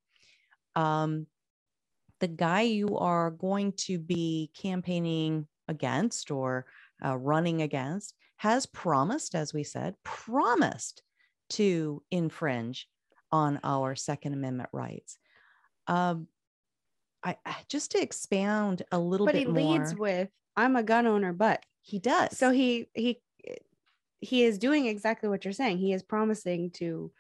Um, 0.76 1.28
the 2.20 2.28
guy 2.28 2.62
you 2.62 2.98
are 2.98 3.32
going 3.32 3.74
to 3.74 4.00
be 4.00 4.52
campaigning 4.60 5.48
against 5.68 6.32
or 6.32 6.66
uh, 7.04 7.16
running 7.18 7.62
against 7.62 8.16
has 8.38 8.66
promised, 8.66 9.36
as 9.36 9.54
we 9.54 9.64
said, 9.64 9.96
promised 10.04 11.04
to 11.50 12.04
infringe 12.12 12.88
on 13.32 13.60
our 13.64 13.96
Second 13.96 14.34
Amendment 14.34 14.70
rights. 14.74 15.18
Um, 15.88 16.28
I, 17.24 17.38
I- 17.46 17.58
just 17.68 17.92
to 17.92 18.02
expound 18.02 18.84
a 18.92 19.00
little 19.00 19.26
bit. 19.26 19.34
But 19.34 19.40
he 19.40 19.46
leads 19.46 19.96
with, 19.96 20.30
"I'm 20.56 20.76
a 20.76 20.84
gun 20.84 21.08
owner," 21.08 21.34
but 21.34 21.66
he 21.82 22.00
does. 22.00 22.38
so 22.38 22.52
he 22.52 22.88
he 22.94 23.22
he 24.20 24.44
is 24.44 24.58
doing 24.58 24.88
exactly 24.88 25.30
what 25.30 25.46
you're 25.46 25.54
saying. 25.54 25.78
He 25.78 25.94
is 25.94 26.04
promising 26.04 26.72
to 26.72 27.12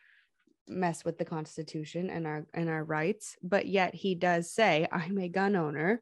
mess 0.67 1.05
with 1.05 1.17
the 1.17 1.25
Constitution 1.25 2.09
and 2.09 2.27
our 2.27 2.45
and 2.53 2.69
our 2.69 2.83
rights, 2.83 3.37
but 3.41 3.67
yet 3.67 3.95
he 3.95 4.15
does 4.15 4.51
say, 4.51 4.87
"I'm 4.91 5.17
a 5.17 5.29
gun 5.29 5.55
owner." 5.55 6.01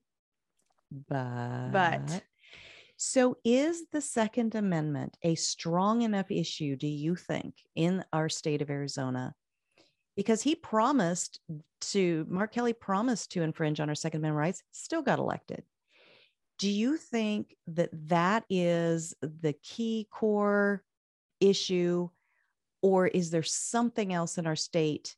but 1.10 1.72
but 1.72 2.24
so 2.98 3.38
is 3.44 3.84
the 3.92 4.02
second 4.02 4.56
amendment 4.56 5.18
a 5.24 5.36
strong 5.36 6.02
enough 6.02 6.32
issue 6.32 6.76
do 6.76 6.88
you 6.88 7.16
think 7.16 7.56
in 7.76 8.04
our 8.14 8.30
state 8.30 8.62
of 8.62 8.70
arizona 8.70 9.34
because 10.16 10.42
he 10.42 10.56
promised 10.56 11.40
to 11.82 12.26
mark 12.30 12.54
kelly 12.54 12.74
promised 12.74 13.32
to 13.32 13.42
infringe 13.42 13.80
on 13.80 13.90
our 13.90 13.96
second 13.96 14.22
amendment 14.22 14.40
rights 14.40 14.64
still 14.72 15.02
got 15.02 15.20
elected 15.20 15.64
do 16.58 16.70
you 16.70 16.96
think 16.96 17.54
that 17.68 17.90
that 18.08 18.46
is 18.50 19.14
the 19.22 19.54
key 19.62 20.08
core 20.10 20.82
issue 21.42 22.08
or 22.86 23.08
is 23.08 23.32
there 23.32 23.42
something 23.42 24.14
else 24.14 24.38
in 24.38 24.46
our 24.46 24.56
state 24.56 25.16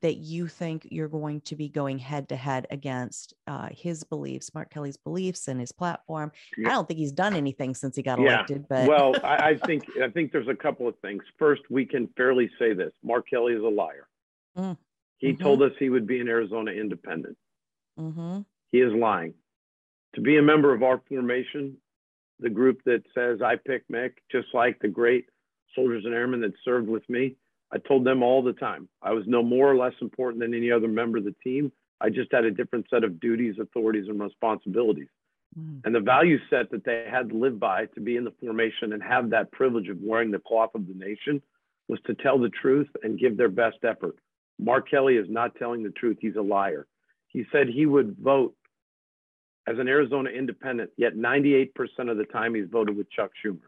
that 0.00 0.14
you 0.16 0.46
think 0.48 0.88
you're 0.90 1.06
going 1.06 1.42
to 1.42 1.54
be 1.54 1.68
going 1.68 1.98
head 1.98 2.30
to 2.30 2.34
head 2.36 2.66
against 2.70 3.34
uh, 3.46 3.68
his 3.70 4.04
beliefs, 4.04 4.54
Mark 4.54 4.70
Kelly's 4.70 4.96
beliefs 4.96 5.46
and 5.46 5.60
his 5.60 5.70
platform. 5.70 6.32
Yeah. 6.56 6.70
I 6.70 6.72
don't 6.72 6.88
think 6.88 6.96
he's 6.98 7.12
done 7.12 7.34
anything 7.36 7.74
since 7.74 7.94
he 7.94 8.02
got 8.02 8.18
Yeah. 8.18 8.36
elected, 8.36 8.64
but 8.70 8.88
well, 8.88 9.14
I, 9.22 9.50
I 9.50 9.58
think 9.66 9.84
I 10.02 10.08
think 10.08 10.32
there's 10.32 10.48
a 10.48 10.54
couple 10.54 10.88
of 10.88 10.94
things. 11.00 11.22
First, 11.38 11.60
we 11.68 11.84
can 11.84 12.08
fairly 12.16 12.50
say 12.58 12.72
this: 12.72 12.92
Mark 13.02 13.28
Kelly 13.28 13.52
is 13.52 13.62
a 13.62 13.68
liar. 13.68 14.08
Mm. 14.56 14.78
He 15.18 15.34
Mhm. 15.34 15.38
told 15.40 15.60
us 15.60 15.72
he 15.78 15.90
would 15.90 16.06
be 16.06 16.20
an 16.20 16.28
Arizona 16.28 16.70
independent. 16.70 17.36
hmm 17.98 18.38
He 18.72 18.80
is 18.80 18.94
lying. 18.94 19.34
To 20.14 20.22
be 20.22 20.38
a 20.38 20.42
member 20.42 20.72
of 20.72 20.82
our 20.82 21.02
formation, 21.06 21.76
the 22.40 22.48
group 22.50 22.80
that 22.86 23.02
says 23.14 23.42
I 23.42 23.56
pick 23.56 23.86
Mick, 23.88 24.12
just 24.32 24.48
like 24.54 24.78
the 24.80 24.88
great 24.88 25.26
soldiers 25.74 26.04
and 26.04 26.14
airmen 26.14 26.40
that 26.42 26.52
served 26.64 26.88
with 26.88 27.08
me, 27.08 27.36
I 27.72 27.78
told 27.78 28.04
them 28.04 28.22
all 28.22 28.42
the 28.42 28.52
time 28.52 28.88
I 29.02 29.12
was 29.12 29.24
no 29.26 29.42
more 29.42 29.70
or 29.70 29.76
less 29.76 29.94
important 30.00 30.40
than 30.40 30.54
any 30.54 30.70
other 30.70 30.88
member 30.88 31.18
of 31.18 31.24
the 31.24 31.34
team. 31.42 31.72
I 32.00 32.10
just 32.10 32.32
had 32.32 32.44
a 32.44 32.50
different 32.50 32.86
set 32.90 33.04
of 33.04 33.20
duties, 33.20 33.56
authorities, 33.60 34.08
and 34.08 34.20
responsibilities. 34.20 35.08
Mm. 35.58 35.80
And 35.84 35.94
the 35.94 36.00
value 36.00 36.38
set 36.50 36.70
that 36.70 36.84
they 36.84 37.06
had 37.10 37.30
to 37.30 37.36
live 37.36 37.58
by 37.58 37.86
to 37.94 38.00
be 38.00 38.16
in 38.16 38.24
the 38.24 38.34
formation 38.40 38.92
and 38.92 39.02
have 39.02 39.30
that 39.30 39.52
privilege 39.52 39.88
of 39.88 39.98
wearing 40.00 40.30
the 40.30 40.38
cloth 40.38 40.70
of 40.74 40.86
the 40.86 40.94
nation 40.94 41.40
was 41.88 42.00
to 42.06 42.14
tell 42.14 42.38
the 42.38 42.48
truth 42.48 42.88
and 43.02 43.18
give 43.18 43.36
their 43.36 43.48
best 43.48 43.78
effort. 43.84 44.16
Mark 44.58 44.90
Kelly 44.90 45.16
is 45.16 45.26
not 45.28 45.56
telling 45.56 45.82
the 45.82 45.90
truth. 45.90 46.18
He's 46.20 46.36
a 46.36 46.42
liar. 46.42 46.86
He 47.28 47.44
said 47.50 47.68
he 47.68 47.86
would 47.86 48.16
vote 48.18 48.54
as 49.66 49.78
an 49.78 49.88
Arizona 49.88 50.30
independent, 50.30 50.90
yet 50.96 51.14
98% 51.14 51.70
of 52.08 52.16
the 52.16 52.24
time 52.24 52.54
he's 52.54 52.68
voted 52.70 52.96
with 52.96 53.10
Chuck 53.10 53.30
Schumer. 53.44 53.58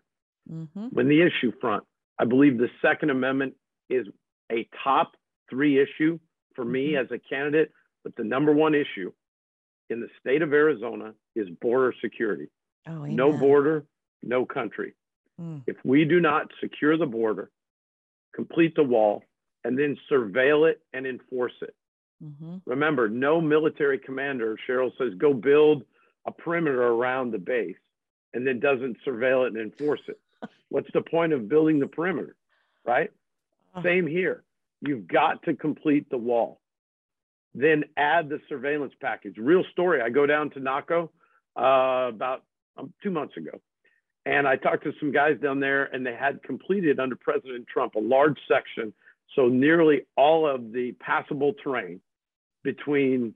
hmm 0.49 0.87
When 0.91 1.09
the 1.09 1.23
issue 1.23 1.53
front, 1.61 1.85
I 2.19 2.25
believe 2.25 2.59
the 2.59 2.71
Second 2.83 3.11
Amendment 3.11 3.55
is 3.91 4.07
a 4.51 4.69
top 4.83 5.17
three 5.51 5.79
issue 5.79 6.19
for 6.55 6.65
me 6.65 6.93
Mhm. 6.93 7.05
as 7.05 7.11
a 7.11 7.19
candidate, 7.19 7.73
but 8.03 8.17
the 8.17 8.25
number 8.25 8.53
one 8.53 8.75
issue 8.75 9.13
in 9.91 10.01
the 10.01 10.09
state 10.21 10.43
of 10.43 10.53
Arizona 10.53 11.15
is 11.35 11.49
border 11.61 11.93
security. 12.01 12.49
Oh, 12.87 13.05
No 13.05 13.33
border, 13.37 13.87
no 14.23 14.45
country. 14.47 14.95
Mm. 15.41 15.63
If 15.67 15.77
we 15.85 16.05
do 16.05 16.21
not 16.21 16.51
secure 16.61 16.97
the 16.97 17.07
border, 17.07 17.51
complete 18.33 18.75
the 18.75 18.85
wall, 18.85 19.23
and 19.65 19.79
then 19.79 19.97
surveil 20.11 20.71
it 20.71 20.81
and 20.93 21.07
enforce 21.07 21.61
it. 21.63 21.75
Mhm. 22.23 22.63
Remember, 22.65 23.09
no 23.09 23.41
military 23.41 23.99
commander, 23.99 24.57
Cheryl 24.67 24.97
says, 24.97 25.15
go 25.15 25.35
build 25.35 25.85
a 26.25 26.33
perimeter 26.33 26.83
around 26.83 27.31
the 27.33 27.39
base 27.39 27.77
and 28.33 28.47
then 28.47 28.59
doesn't 28.61 28.99
surveil 29.05 29.45
it 29.45 29.49
and 29.49 29.59
enforce 29.59 30.01
it. 30.09 30.19
What's 30.69 30.89
the 30.93 31.03
point 31.03 31.33
of 31.33 31.49
building 31.49 31.79
the 31.79 31.87
perimeter, 31.87 32.37
right? 32.85 33.11
Oh. 33.75 33.83
Same 33.83 34.07
here. 34.07 34.45
You've 34.81 35.07
got 35.07 35.43
to 35.45 35.55
complete 35.55 36.09
the 36.11 36.19
wall. 36.19 36.61
Then 37.55 37.85
add 37.97 38.29
the 38.29 38.41
surveillance 38.49 38.93
package. 39.01 39.37
Real 39.39 39.65
story. 39.73 40.03
I 40.03 40.11
go 40.11 40.27
down 40.27 40.51
to 40.51 40.61
NACO 40.61 41.11
uh, 41.59 42.09
about 42.09 42.45
um, 42.77 42.93
two 43.03 43.11
months 43.11 43.37
ago. 43.37 43.61
And 44.27 44.47
I 44.47 44.57
talked 44.57 44.85
to 44.85 44.93
some 44.99 45.13
guys 45.13 45.39
down 45.41 45.61
there, 45.61 45.85
and 45.85 46.05
they 46.05 46.15
had 46.15 46.43
completed 46.43 46.99
under 46.99 47.17
President 47.17 47.67
Trump 47.73 47.95
a 47.95 48.01
large 48.01 48.39
section. 48.49 48.93
So 49.35 49.47
nearly 49.47 50.03
all 50.17 50.47
of 50.47 50.73
the 50.73 50.93
passable 51.01 51.55
terrain 51.63 52.01
between 52.65 53.35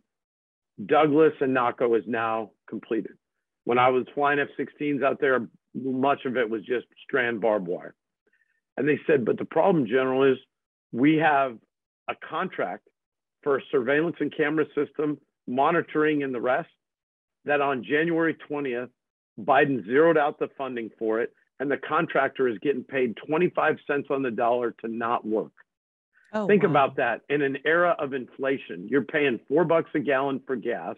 Douglas 0.85 1.33
and 1.41 1.55
NACO 1.55 1.95
is 1.95 2.05
now 2.07 2.51
completed. 2.69 3.13
When 3.65 3.79
I 3.79 3.89
was 3.89 4.05
flying 4.15 4.41
F 4.41 4.49
16s 4.59 5.03
out 5.05 5.21
there, 5.21 5.47
much 5.75 6.25
of 6.25 6.37
it 6.37 6.49
was 6.49 6.63
just 6.63 6.87
strand 7.05 7.41
barbed 7.41 7.69
wire. 7.69 7.95
And 8.77 8.89
they 8.89 8.99
said, 9.07 9.25
but 9.25 9.39
the 9.39 9.45
problem, 9.45 9.87
General, 9.87 10.33
is 10.33 10.39
we 10.93 11.17
have 11.17 11.59
a 12.09 12.15
contract 12.29 12.89
for 13.43 13.59
a 13.59 13.63
surveillance 13.71 14.17
and 14.21 14.35
camera 14.35 14.65
system, 14.75 15.19
monitoring, 15.47 16.23
and 16.23 16.35
the 16.35 16.41
rest, 16.41 16.69
that 17.45 17.61
on 17.61 17.85
January 17.85 18.37
20th, 18.51 18.91
Biden 19.39 19.85
zeroed 19.87 20.19
out 20.19 20.39
the 20.39 20.49
funding 20.59 20.91
for 20.99 21.21
it, 21.21 21.33
and 21.59 21.71
the 21.71 21.77
contractor 21.77 22.49
is 22.49 22.59
getting 22.59 22.85
paid 22.85 23.17
25 23.27 23.77
cents 23.87 24.09
on 24.11 24.23
the 24.23 24.31
dollar 24.31 24.75
to 24.83 24.89
not 24.89 25.27
work. 25.27 25.53
Oh, 26.33 26.47
Think 26.47 26.63
wow. 26.63 26.71
about 26.71 26.97
that. 26.97 27.23
In 27.29 27.43
an 27.43 27.59
era 27.65 27.97
of 27.99 28.13
inflation, 28.13 28.89
you're 28.89 29.03
paying 29.03 29.41
four 29.49 29.65
bucks 29.65 29.91
a 29.95 30.01
gallon 30.01 30.41
for 30.47 30.57
gas. 30.57 30.97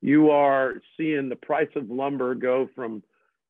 You 0.00 0.30
are 0.30 0.74
seeing 0.96 1.28
the 1.28 1.36
price 1.36 1.68
of 1.76 1.90
lumber 1.90 2.34
go 2.34 2.68
from, 2.74 3.02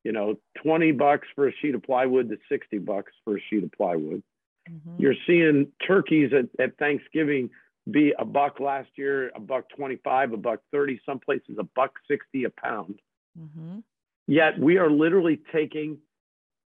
you 0.05 0.11
know, 0.11 0.37
20 0.63 0.91
bucks 0.91 1.27
for 1.33 1.47
a 1.47 1.51
sheet 1.61 1.73
of 1.73 1.81
plywood 1.81 2.29
to 2.29 2.37
60 2.47 2.77
bucks 2.77 3.11
for 3.25 3.37
a 3.37 3.41
sheet 3.49 3.63
of 3.63 3.71
plywood. 3.71 4.21
Mhm. 4.69 4.99
You're 4.99 5.15
seeing 5.25 5.71
turkeys 5.85 6.31
at, 6.31 6.47
at 6.59 6.77
Thanksgiving 6.77 7.49
be 7.89 8.13
a 8.17 8.23
buck 8.23 8.59
last 8.59 8.89
year, 8.95 9.31
a 9.35 9.39
buck 9.39 9.67
25, 9.69 10.33
a 10.33 10.37
buck 10.37 10.61
30, 10.71 11.01
some 11.05 11.19
places 11.19 11.57
a 11.59 11.63
buck 11.63 11.99
60 12.07 12.43
a 12.43 12.49
pound. 12.51 12.99
Mhm. 13.37 13.83
Yet 14.27 14.59
we 14.59 14.77
are 14.77 14.89
literally 14.89 15.37
taking 15.51 15.99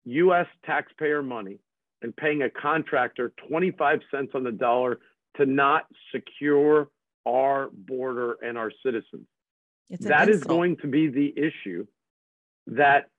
US 0.06 0.48
taxpayer 0.64 1.22
money 1.22 1.60
and 2.02 2.16
paying 2.16 2.42
a 2.42 2.50
contractor 2.50 3.34
25 3.48 4.02
cents 4.10 4.32
on 4.34 4.44
the 4.44 4.52
dollar 4.52 5.00
to 5.36 5.46
not 5.46 5.88
secure 6.12 6.90
our 7.28 7.70
border 7.72 8.34
and 8.42 8.58
our 8.58 8.72
citizens. 8.84 9.28
That 9.90 10.28
is 10.30 10.38
insult. 10.38 10.48
going 10.50 10.78
to 10.78 10.88
be 10.88 11.08
the 11.08 11.34
issue 11.38 11.86
that 12.68 13.10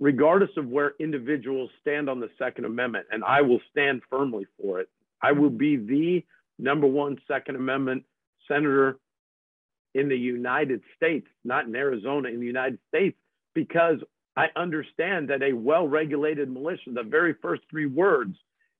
regardless 0.00 0.50
of 0.56 0.66
where 0.66 0.94
individuals 0.98 1.70
stand 1.80 2.08
on 2.08 2.18
the 2.20 2.30
second 2.38 2.64
amendment 2.64 3.06
and 3.10 3.22
i 3.24 3.40
will 3.40 3.60
stand 3.70 4.00
firmly 4.10 4.46
for 4.60 4.80
it 4.80 4.88
i 5.22 5.30
will 5.32 5.50
be 5.50 5.76
the 5.76 6.24
number 6.58 6.86
one 6.86 7.18
second 7.28 7.54
amendment 7.56 8.02
senator 8.48 8.98
in 9.94 10.08
the 10.08 10.16
united 10.16 10.80
states 10.96 11.26
not 11.44 11.66
in 11.66 11.76
arizona 11.76 12.28
in 12.28 12.40
the 12.40 12.46
united 12.46 12.78
states 12.88 13.16
because 13.54 13.98
i 14.36 14.46
understand 14.56 15.28
that 15.28 15.42
a 15.42 15.52
well-regulated 15.52 16.50
militia 16.50 16.90
the 16.92 17.02
very 17.02 17.34
first 17.42 17.62
three 17.70 17.86
words 17.86 18.36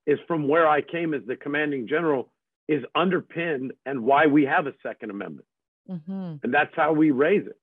is 0.07 0.19
from 0.27 0.49
where 0.49 0.67
i 0.69 0.81
came 0.81 1.13
as 1.15 1.23
the 1.27 1.37
commanding 1.37 1.87
general 1.87 2.31
is 2.69 2.85
underpinned 2.95 3.73
and 3.85 4.01
why 4.01 4.27
we 4.27 4.45
have 4.45 4.67
a 4.67 4.75
second 4.83 5.11
amendment 5.11 5.47
Mhm. 5.89 6.43
and 6.45 6.55
that's 6.55 6.75
how 6.77 6.93
we 6.93 7.11
raise 7.11 7.45
it. 7.47 7.59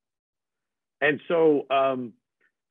And 0.99 1.22
so 1.30 1.66
um, 1.70 2.12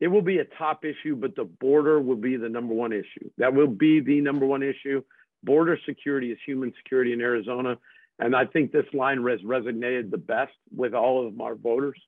it 0.01 0.09
will 0.09 0.23
be 0.23 0.39
a 0.39 0.45
top 0.45 0.85
issue, 0.85 1.17
but 1.17 1.37
the 1.37 1.45
border 1.45 2.01
will 2.01 2.17
be 2.17 2.37
the 2.37 2.49
number 2.49 2.75
one 2.75 2.93
issue. 2.93 3.31
That 3.39 3.55
will 3.55 3.67
be 3.67 4.01
the 4.01 4.21
number 4.21 4.45
one 4.47 4.63
issue. 4.63 5.03
Border 5.43 5.79
security 5.87 6.33
is 6.33 6.39
human 6.45 6.73
security 6.77 7.13
in 7.13 7.21
Arizona. 7.21 7.79
And 8.19 8.35
I 8.35 8.47
think 8.47 8.73
this 8.73 8.87
line 8.93 9.19
has 9.27 9.41
resonated 9.43 10.11
the 10.11 10.19
best 10.19 10.53
with 10.75 10.95
all 10.95 11.27
of 11.27 11.41
our 11.41 11.55
voters. 11.55 12.01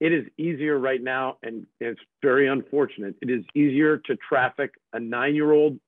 It 0.00 0.12
is 0.12 0.26
easier 0.36 0.78
right 0.78 1.00
now, 1.02 1.38
and 1.42 1.66
it's 1.80 2.00
very 2.20 2.48
unfortunate. 2.48 3.14
It 3.22 3.30
is 3.30 3.44
easier 3.54 3.98
to 3.98 4.16
traffic 4.16 4.74
a 4.92 5.00
nine 5.00 5.34
year 5.34 5.52
old 5.52 5.78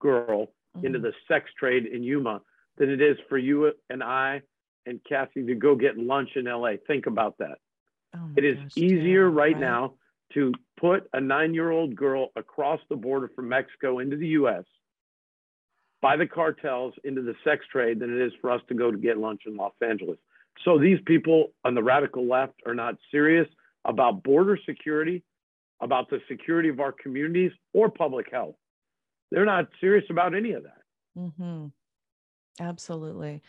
girl 0.00 0.52
into 0.82 0.98
Mhm. 0.98 1.02
the 1.02 1.14
sex 1.28 1.50
trade 1.54 1.86
in 1.86 2.02
Yuma 2.02 2.42
than 2.76 2.90
it 2.90 3.00
is 3.00 3.16
for 3.28 3.38
you 3.38 3.72
and 3.88 4.02
I 4.02 4.42
and 4.86 5.02
Kathy 5.04 5.46
to 5.46 5.54
go 5.54 5.76
get 5.76 5.96
lunch 5.96 6.36
in 6.36 6.46
LA. 6.48 6.76
Think 6.76 7.06
about 7.06 7.38
that. 7.38 7.58
Oh 8.14 8.30
It 8.36 8.44
is 8.44 8.58
gosh, 8.58 8.76
easier 8.76 9.28
Tim, 9.28 9.34
right 9.34 9.58
now 9.58 9.94
to 10.32 10.52
put 10.78 11.08
a 11.12 11.20
nine 11.20 11.54
year 11.54 11.70
old 11.70 11.94
girl 11.94 12.28
across 12.36 12.80
the 12.88 12.96
border 12.96 13.30
from 13.34 13.48
Mexico 13.48 13.98
into 13.98 14.16
the 14.16 14.28
US 14.28 14.64
by 16.02 16.16
the 16.16 16.26
cartels 16.26 16.92
into 17.04 17.22
the 17.22 17.34
sex 17.44 17.64
trade 17.70 17.98
than 17.98 18.14
it 18.14 18.20
is 18.20 18.32
for 18.40 18.50
us 18.50 18.60
to 18.68 18.74
go 18.74 18.90
to 18.90 18.98
get 18.98 19.18
lunch 19.18 19.42
in 19.46 19.56
Los 19.56 19.72
Angeles. 19.80 20.18
So 20.64 20.78
these 20.78 20.98
people 21.06 21.52
on 21.64 21.74
the 21.74 21.82
radical 21.82 22.26
left 22.26 22.54
are 22.66 22.74
not 22.74 22.96
serious 23.10 23.48
about 23.84 24.22
border 24.22 24.58
security, 24.66 25.22
about 25.80 26.10
the 26.10 26.20
security 26.28 26.68
of 26.68 26.80
our 26.80 26.92
communities, 26.92 27.52
or 27.72 27.90
public 27.90 28.30
health. 28.30 28.54
They're 29.30 29.44
not 29.44 29.68
serious 29.80 30.04
about 30.10 30.34
any 30.34 30.52
of 30.52 30.62
that. 30.64 30.82
Mm-hmm. 31.18 31.66
Absolutely. 32.60 33.42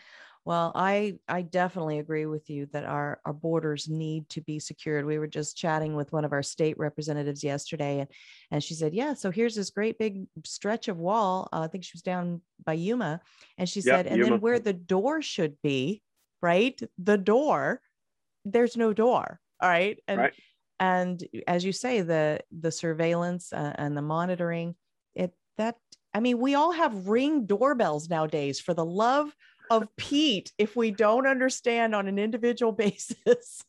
Well, 0.46 0.70
I 0.76 1.18
I 1.26 1.42
definitely 1.42 1.98
agree 1.98 2.24
with 2.24 2.48
you 2.48 2.66
that 2.66 2.84
our 2.84 3.20
our 3.26 3.32
borders 3.32 3.88
need 3.88 4.28
to 4.30 4.40
be 4.40 4.60
secured. 4.60 5.04
We 5.04 5.18
were 5.18 5.26
just 5.26 5.56
chatting 5.56 5.96
with 5.96 6.12
one 6.12 6.24
of 6.24 6.32
our 6.32 6.42
state 6.44 6.78
representatives 6.78 7.42
yesterday, 7.42 7.98
and 7.98 8.08
and 8.52 8.62
she 8.62 8.74
said, 8.74 8.94
"Yeah, 8.94 9.14
so 9.14 9.32
here's 9.32 9.56
this 9.56 9.70
great 9.70 9.98
big 9.98 10.28
stretch 10.44 10.86
of 10.86 10.98
wall. 10.98 11.48
Uh, 11.52 11.62
I 11.62 11.66
think 11.66 11.82
she 11.82 11.90
was 11.96 12.02
down 12.02 12.42
by 12.64 12.74
Yuma, 12.74 13.20
and 13.58 13.68
she 13.68 13.80
Yep, 13.82 14.02
said, 14.04 14.06
and 14.06 14.22
Yuma. 14.22 14.36
then 14.36 14.40
where 14.40 14.60
the 14.60 14.72
door 14.72 15.20
should 15.20 15.60
be, 15.62 16.04
right? 16.40 16.80
The 16.96 17.18
door, 17.18 17.82
there's 18.44 18.76
no 18.76 18.92
door. 18.92 19.40
All 19.60 19.68
right, 19.68 19.98
and 20.06 20.20
Right. 20.20 20.34
and 20.78 21.22
as 21.48 21.64
you 21.64 21.72
say, 21.72 22.02
the 22.02 22.40
the 22.50 22.70
surveillance 22.70 23.52
uh, 23.52 23.72
and 23.76 23.96
the 23.96 24.02
monitoring, 24.02 24.76
it 25.14 25.34
that 25.58 25.76
I 26.14 26.20
mean, 26.20 26.38
we 26.38 26.54
all 26.54 26.72
have 26.72 27.08
ring 27.08 27.46
doorbells 27.46 28.08
nowadays. 28.08 28.60
For 28.60 28.74
the 28.74 28.84
love 28.84 29.34
of 29.70 29.88
Pete, 29.96 30.52
if 30.58 30.76
we 30.76 30.90
don't 30.90 31.26
understand 31.26 31.94
on 31.94 32.06
an 32.08 32.18
individual 32.18 32.72
basis, 32.84 33.62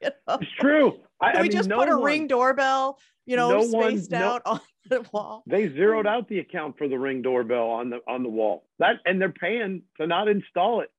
you 0.00 0.10
know, 0.28 0.38
It's 0.40 0.50
true. 0.58 0.98
I, 1.20 1.32
can 1.32 1.38
I 1.38 1.42
we 1.42 1.48
mean, 1.48 1.56
just 1.56 1.68
no 1.68 1.78
put 1.78 1.88
a 1.88 1.92
one- 1.96 2.02
ring 2.04 2.26
doorbell, 2.26 2.98
you 3.26 3.36
know, 3.36 3.50
no 3.50 3.66
one- 3.66 3.90
spaced 3.92 4.10
no- 4.10 4.18
out 4.18 4.42
on 4.46 4.60
the 4.88 5.06
wall? 5.12 5.42
They 5.46 5.68
zeroed 5.68 6.06
out 6.06 6.28
the 6.28 6.38
account 6.38 6.78
for 6.78 6.88
the 6.88 6.98
ring 6.98 7.22
doorbell 7.22 7.68
on 7.68 7.90
the 7.90 8.00
on 8.06 8.22
the 8.22 8.28
wall. 8.28 8.64
That 8.78 8.96
and 9.04 9.20
they're 9.20 9.30
paying 9.30 9.82
to 10.00 10.06
not 10.06 10.28
install 10.28 10.80
it. 10.80 10.90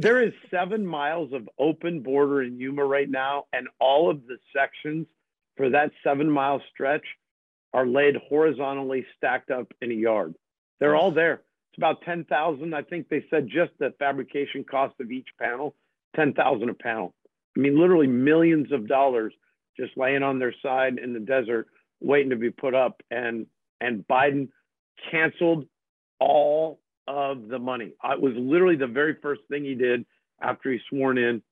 There 0.00 0.22
is 0.22 0.32
seven 0.50 0.86
miles 0.86 1.32
of 1.32 1.48
open 1.58 2.02
border 2.02 2.42
in 2.42 2.60
Yuma 2.60 2.84
right 2.84 3.08
now, 3.10 3.46
and 3.52 3.66
all 3.80 4.10
of 4.10 4.26
the 4.26 4.38
sections 4.54 5.08
for 5.56 5.70
that 5.70 5.90
seven 6.04 6.30
mile 6.30 6.62
stretch 6.72 7.04
are 7.74 7.86
laid 7.86 8.14
horizontally 8.28 9.04
stacked 9.16 9.50
up 9.50 9.72
in 9.80 9.90
a 9.90 9.94
yard. 9.94 10.34
They're 10.78 10.94
all 10.94 11.10
there. 11.10 11.42
It's 11.72 11.78
about 11.78 12.02
ten 12.02 12.24
thousand. 12.24 12.74
I 12.74 12.82
think 12.82 13.08
they 13.08 13.24
said 13.30 13.48
just 13.48 13.72
the 13.78 13.94
fabrication 13.98 14.62
cost 14.62 14.94
of 15.00 15.10
each 15.10 15.28
panel, 15.40 15.74
ten 16.14 16.34
thousand 16.34 16.68
a 16.68 16.74
panel. 16.74 17.14
I 17.56 17.60
mean, 17.60 17.80
literally 17.80 18.06
millions 18.06 18.70
of 18.72 18.86
dollars 18.86 19.32
just 19.78 19.96
laying 19.96 20.22
on 20.22 20.38
their 20.38 20.54
side 20.62 20.98
in 20.98 21.14
the 21.14 21.20
desert 21.20 21.66
waiting 22.00 22.30
to 22.30 22.36
be 22.36 22.50
put 22.50 22.74
up 22.74 23.02
and 23.10 23.46
and 23.80 24.04
Biden 24.06 24.48
canceled 25.10 25.66
all 26.20 26.80
of 27.08 27.48
the 27.48 27.58
money. 27.58 27.92
It 28.04 28.20
was 28.20 28.34
literally 28.36 28.76
the 28.76 28.86
very 28.86 29.16
first 29.22 29.40
thing 29.48 29.64
he 29.64 29.74
did 29.74 30.04
after 30.40 30.70
he 30.70 30.78
sworn 30.90 31.16
in 31.16 31.42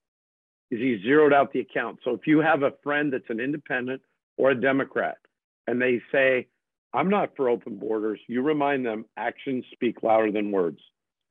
is 0.69 0.79
he 0.79 1.01
zeroed 1.03 1.33
out 1.33 1.51
the 1.51 1.59
account. 1.59 1.99
So 2.03 2.11
if 2.11 2.27
you 2.27 2.39
have 2.39 2.63
a 2.63 2.73
friend 2.83 3.11
that's 3.11 3.29
an 3.29 3.39
independent 3.39 4.01
or 4.37 4.51
a 4.51 4.55
Democrat 4.55 5.17
and 5.67 5.81
they 5.81 6.01
say, 6.11 6.47
I'm 6.93 7.09
not 7.09 7.35
for 7.35 7.49
open 7.49 7.77
borders, 7.77 8.19
you 8.27 8.41
remind 8.41 8.85
them 8.85 9.05
actions 9.15 9.65
speak 9.71 10.03
louder 10.03 10.31
than 10.31 10.51
words. 10.51 10.79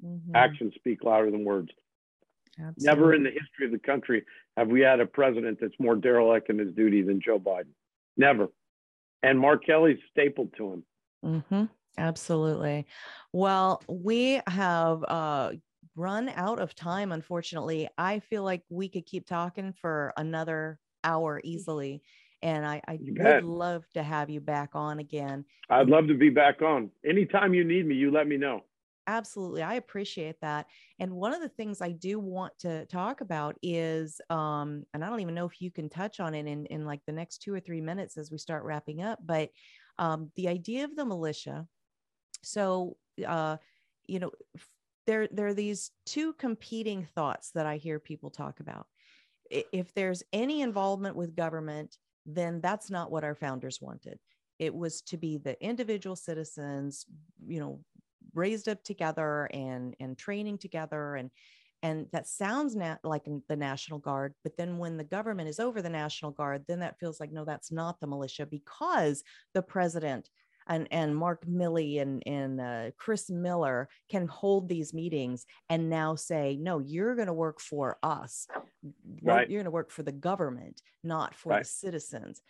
Mhm. 0.03 0.35
Actions 0.35 0.75
speak 0.75 1.05
louder 1.05 1.31
than 1.31 1.45
words. 1.45 1.71
Never 2.77 3.15
in 3.15 3.23
the 3.23 3.31
history 3.31 3.67
of 3.67 3.73
the 3.73 3.79
country 3.79 4.25
have 4.57 4.69
we 4.69 4.81
had 4.81 5.01
a 5.01 5.07
president 5.07 5.59
that's 5.61 5.79
more 5.79 5.97
derelict 5.97 6.51
in 6.51 6.59
his 6.59 6.73
duty 6.75 7.03
than 7.03 7.21
Joe 7.21 7.39
Biden. 7.39 7.73
Never. 8.17 8.49
And 9.23 9.39
Mark 9.39 9.65
Kelly's 9.65 9.99
stapled 10.11 10.55
to 10.57 10.73
him. 10.73 11.43
hmm 11.49 11.65
Absolutely. 11.99 12.87
Well, 13.33 13.83
we 13.89 14.41
have 14.47 15.03
uh, 15.05 15.53
run 15.97 16.29
out 16.31 16.61
of 16.61 16.75
time, 16.75 17.13
unfortunately. 17.13 17.89
I 17.99 18.21
feel 18.21 18.45
like 18.45 18.63
we 18.71 18.89
could 18.89 19.05
keep 19.05 19.27
talking 19.27 19.73
for 19.73 20.15
another 20.17 20.79
hour 21.05 21.41
easily. 21.45 22.03
And 22.43 22.67
I, 22.67 22.81
I 22.89 22.99
would 23.03 23.45
love 23.45 23.85
to 23.95 24.03
have 24.03 24.31
you 24.31 24.41
back 24.41 24.71
on 24.75 24.99
again. 24.99 25.45
I'd 25.69 25.89
love 25.89 26.09
to 26.09 26.15
be 26.15 26.31
back 26.31 26.63
on. 26.63 26.91
Anytime 27.05 27.55
you 27.55 27.65
need 27.65 27.87
me, 27.87 27.95
you 27.95 28.11
let 28.11 28.27
me 28.27 28.37
know. 28.37 28.63
Absolutely. 29.07 29.63
I 29.63 29.75
appreciate 29.75 30.37
that. 30.41 30.67
And 31.01 31.13
one 31.13 31.35
of 31.35 31.41
the 31.41 31.49
things 31.49 31.81
I 31.83 31.93
do 31.93 32.21
want 32.21 32.53
to 32.61 32.87
talk 32.87 33.23
about 33.23 33.57
is, 33.63 34.21
um, 34.31 34.85
and 34.95 35.05
I 35.05 35.09
don't 35.09 35.21
even 35.21 35.35
know 35.35 35.47
if 35.47 35.61
you 35.61 35.71
can 35.71 35.89
touch 35.89 36.21
on 36.21 36.35
it 36.35 36.47
in, 36.47 36.67
in 36.67 36.87
like 36.87 37.01
the 37.07 37.13
next 37.13 37.39
two 37.39 37.53
or 37.53 37.61
three 37.61 37.81
minutes 37.81 38.17
as 38.17 38.31
we 38.31 38.39
start 38.39 38.65
wrapping 38.65 39.03
up, 39.03 39.19
but 39.25 39.51
um, 39.99 40.31
the 40.37 40.49
idea 40.49 40.85
of 40.85 40.95
the 40.95 41.05
militia. 41.05 41.67
So, 42.43 42.97
uh, 43.27 43.57
you 44.07 44.21
know, 44.21 44.31
f- 44.55 44.71
there, 45.07 45.29
there 45.33 45.49
are 45.49 45.55
these 45.55 45.91
two 46.07 46.33
competing 46.35 47.05
thoughts 47.15 47.51
that 47.53 47.67
I 47.67 47.79
hear 47.79 47.99
people 47.99 48.31
talk 48.31 48.61
about. 48.61 48.87
If 49.51 49.93
there's 49.95 50.23
any 50.33 50.63
involvement 50.63 51.17
with 51.17 51.35
government, 51.35 51.97
then 52.27 52.61
that's 52.61 52.91
not 52.91 53.11
what 53.11 53.25
our 53.25 53.35
founders 53.35 53.81
wanted. 53.81 54.19
It 54.59 54.75
was 54.75 55.01
to 55.03 55.17
be 55.17 55.39
the 55.39 55.63
individual 55.65 56.17
citizens, 56.17 57.07
you 57.47 57.61
know, 57.61 57.81
raised 58.35 58.69
up 58.69 58.83
together 58.85 59.49
and 59.53 59.95
and 60.01 60.17
training 60.17 60.59
together 60.59 61.17
and 61.17 61.31
and 61.83 62.07
that 62.13 62.29
sounds 62.29 62.77
na- 62.77 62.97
like 63.03 63.25
the 63.49 63.57
national 63.57 63.99
guard 63.99 64.35
but 64.45 64.57
then 64.57 64.79
when 64.79 64.97
the 64.97 65.05
government 65.05 65.49
is 65.49 65.59
over 65.59 65.83
the 65.83 65.89
national 65.89 66.31
guard 66.31 66.65
then 66.69 66.81
that 66.81 66.99
feels 66.99 67.19
like 67.19 67.33
no 67.33 67.45
that's 67.45 67.73
not 67.73 67.99
the 67.99 68.07
militia 68.07 68.47
because 68.47 69.23
the 69.55 69.63
president 69.63 70.29
and 70.71 70.89
and 70.91 71.15
Mark 71.15 71.45
Milley 71.45 72.01
and 72.01 72.23
and 72.27 72.61
uh, 72.61 72.91
Chris 72.97 73.29
Miller 73.29 73.89
can 74.11 74.27
hold 74.27 74.69
these 74.69 74.95
meetings 74.95 75.45
and 75.69 75.91
now 75.91 76.15
say, 76.15 76.57
no, 76.59 76.79
you're 76.79 77.15
going 77.17 77.27
to 77.27 77.35
work 77.35 77.61
for 77.61 77.99
us. 78.03 78.47
Right. 79.23 79.51
You're 79.51 79.59
going 79.59 79.65
to 79.65 79.71
work 79.71 79.91
for 79.91 80.03
the 80.05 80.13
government, 80.13 80.81
not 81.05 81.35
for 81.35 81.51
Right. 81.51 81.63
the 81.65 81.69
citizens. 81.69 82.41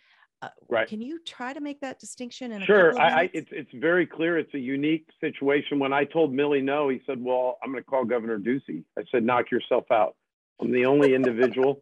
Uh, 0.41 0.49
Right. 0.69 0.87
Can 0.87 1.01
you 1.01 1.19
try 1.25 1.51
to 1.53 1.59
make 1.61 1.81
that 1.81 1.99
distinction 1.99 2.51
in 2.51 2.61
Sure. 2.63 2.91
couple 2.93 3.01
I, 3.01 3.21
I, 3.23 3.29
it's, 3.33 3.49
it's 3.51 3.71
very 3.73 4.05
clear. 4.07 4.37
It's 4.37 4.53
a 4.53 4.59
unique 4.59 5.07
situation. 5.19 5.79
When 5.79 5.93
I 5.93 6.05
told 6.05 6.31
Milley 6.33 6.63
no, 6.63 6.89
he 6.89 7.01
said, 7.05 7.23
well, 7.23 7.57
I'm 7.63 7.71
going 7.71 7.83
to 7.83 7.89
call 7.89 8.05
Governor 8.05 8.39
Ducey. 8.39 8.83
I 8.97 9.03
said, 9.11 9.23
knock 9.23 9.51
yourself 9.51 9.85
out. 9.91 10.15
I'm 10.59 10.71
the 10.71 10.85
only 10.85 11.13
individual. 11.15 11.81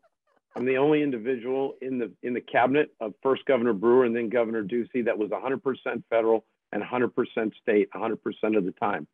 I'm 0.55 0.65
the 0.65 0.77
only 0.77 1.03
individual 1.03 1.75
in 1.81 1.99
the 1.99 2.11
in 2.23 2.33
the 2.33 2.41
cabinet 2.41 2.89
of 2.99 3.13
first 3.21 3.45
Governor 3.45 3.73
Brewer 3.73 4.05
and 4.05 4.15
then 4.15 4.29
Governor 4.29 4.63
Ducey 4.63 5.05
that 5.05 5.17
was 5.17 5.29
100% 5.29 6.03
federal 6.09 6.45
and 6.71 6.83
100% 6.83 7.11
state 7.61 7.89
100% 7.95 8.57
of 8.57 8.65
the 8.65 8.73
time. 8.79 9.07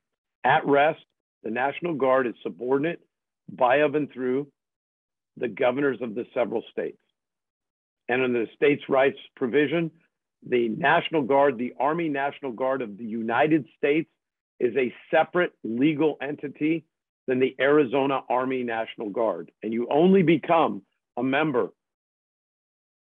At 0.43 0.65
rest, 0.65 1.03
the 1.43 1.51
National 1.51 1.93
Guard 1.93 2.27
is 2.27 2.33
subordinate 2.41 3.01
by 3.51 3.77
of 3.77 3.95
and 3.95 4.11
through 4.11 4.47
the 5.37 5.47
governors 5.47 5.99
of 6.01 6.15
the 6.15 6.25
several 6.33 6.63
states. 6.71 6.97
And 8.07 8.21
under 8.21 8.45
the 8.45 8.51
states' 8.55 8.83
rights 8.87 9.17
provision, 9.35 9.91
the 10.47 10.69
National 10.69 11.23
Guard, 11.23 11.57
the 11.57 11.73
Army 11.79 12.07
National 12.07 12.51
Guard 12.51 12.81
of 12.81 12.97
the 12.97 13.05
United 13.05 13.65
States, 13.77 14.09
is 14.59 14.75
a 14.77 14.93
separate 15.11 15.53
legal 15.63 16.17
entity 16.21 16.85
than 17.27 17.39
the 17.39 17.55
Arizona 17.59 18.21
Army 18.29 18.63
National 18.63 19.09
Guard. 19.09 19.51
And 19.63 19.73
you 19.73 19.87
only 19.89 20.23
become 20.23 20.83
a 21.17 21.23
member, 21.23 21.69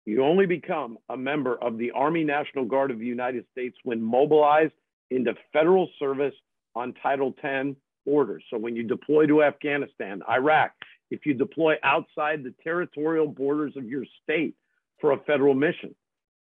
you 0.04 0.24
only 0.24 0.46
become 0.46 0.98
a 1.08 1.16
member 1.16 1.56
of 1.62 1.78
the 1.78 1.92
Army 1.92 2.24
National 2.24 2.64
Guard 2.64 2.90
of 2.90 2.98
the 2.98 3.06
United 3.06 3.44
States 3.52 3.76
when 3.84 4.02
mobilized 4.02 4.72
into 5.10 5.34
federal 5.52 5.88
service 5.98 6.34
on 6.74 6.94
Title 7.02 7.34
10 7.40 7.76
orders. 8.06 8.42
So 8.50 8.58
when 8.58 8.74
you 8.74 8.82
deploy 8.82 9.26
to 9.26 9.42
Afghanistan, 9.42 10.22
Iraq, 10.28 10.72
if 11.10 11.26
you 11.26 11.34
deploy 11.34 11.74
outside 11.82 12.42
the 12.42 12.54
territorial 12.64 13.28
borders 13.28 13.74
of 13.76 13.84
your 13.84 14.04
state 14.22 14.56
for 15.00 15.12
a 15.12 15.18
federal 15.18 15.54
mission. 15.54 15.94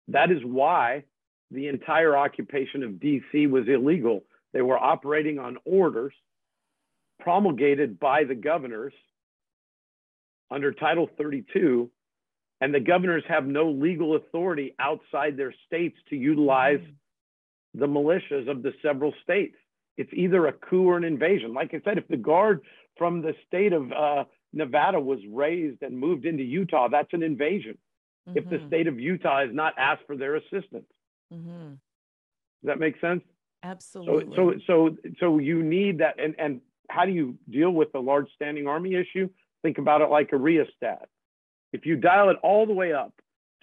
That 0.08 0.30
is 0.30 0.38
why 0.42 1.04
the 1.50 1.68
entire 1.68 2.16
occupation 2.16 2.82
of 2.82 2.92
DC 2.92 3.50
was 3.50 3.68
illegal. 3.68 4.24
They 4.52 4.62
were 4.62 4.78
operating 4.78 5.38
on 5.38 5.58
orders 5.64 6.14
promulgated 7.20 8.00
by 8.00 8.24
the 8.24 8.34
governors 8.34 8.94
under 10.50 10.72
Title 10.72 11.08
32, 11.18 11.90
and 12.60 12.74
the 12.74 12.80
governors 12.80 13.24
have 13.28 13.46
no 13.46 13.70
legal 13.70 14.16
authority 14.16 14.74
outside 14.78 15.36
their 15.36 15.54
states 15.66 15.96
to 16.10 16.16
utilize 16.16 16.80
the 17.74 17.86
militias 17.86 18.48
of 18.48 18.62
the 18.62 18.72
several 18.82 19.12
states. 19.22 19.56
It's 19.96 20.10
either 20.12 20.46
a 20.46 20.52
coup 20.52 20.88
or 20.88 20.96
an 20.96 21.04
invasion. 21.04 21.54
Like 21.54 21.74
I 21.74 21.80
said, 21.84 21.98
if 21.98 22.08
the 22.08 22.16
guard 22.16 22.62
from 22.96 23.22
the 23.22 23.34
state 23.46 23.72
of 23.72 23.92
uh, 23.92 24.24
Nevada 24.52 25.00
was 25.00 25.20
raised 25.30 25.82
and 25.82 25.98
moved 25.98 26.26
into 26.26 26.42
Utah, 26.42 26.88
that's 26.88 27.12
an 27.12 27.22
invasion. 27.22 27.78
If 28.34 28.48
the 28.48 28.56
Mhm, 28.56 28.66
state 28.66 28.86
of 28.88 28.98
Utah 29.00 29.40
has 29.40 29.54
not 29.54 29.74
asked 29.78 30.02
for 30.06 30.16
their 30.16 30.36
assistance, 30.36 30.86
mhm. 31.30 31.80
does 32.62 32.68
that 32.68 32.78
make 32.78 33.00
sense? 33.00 33.22
So, 34.04 34.22
Absolutely. 34.22 34.36
so, 34.36 34.54
so, 34.66 34.96
so 35.20 35.38
you 35.38 35.62
need 35.62 35.98
that. 35.98 36.20
And, 36.20 36.34
and 36.38 36.60
how 36.90 37.06
do 37.06 37.12
you 37.12 37.38
deal 37.50 37.70
with 37.70 37.92
the 37.92 38.00
large 38.00 38.28
standing 38.34 38.66
army 38.66 38.94
issue? 38.94 39.28
Think 39.64 39.78
about 39.78 40.02
it 40.02 40.10
like 40.10 40.30
a 40.32 40.36
rheostat. 40.36 41.08
If 41.72 41.86
you 41.86 41.96
dial 41.96 42.28
it 42.28 42.36
all 42.42 42.66
the 42.66 42.74
way 42.74 42.92
up 42.92 43.14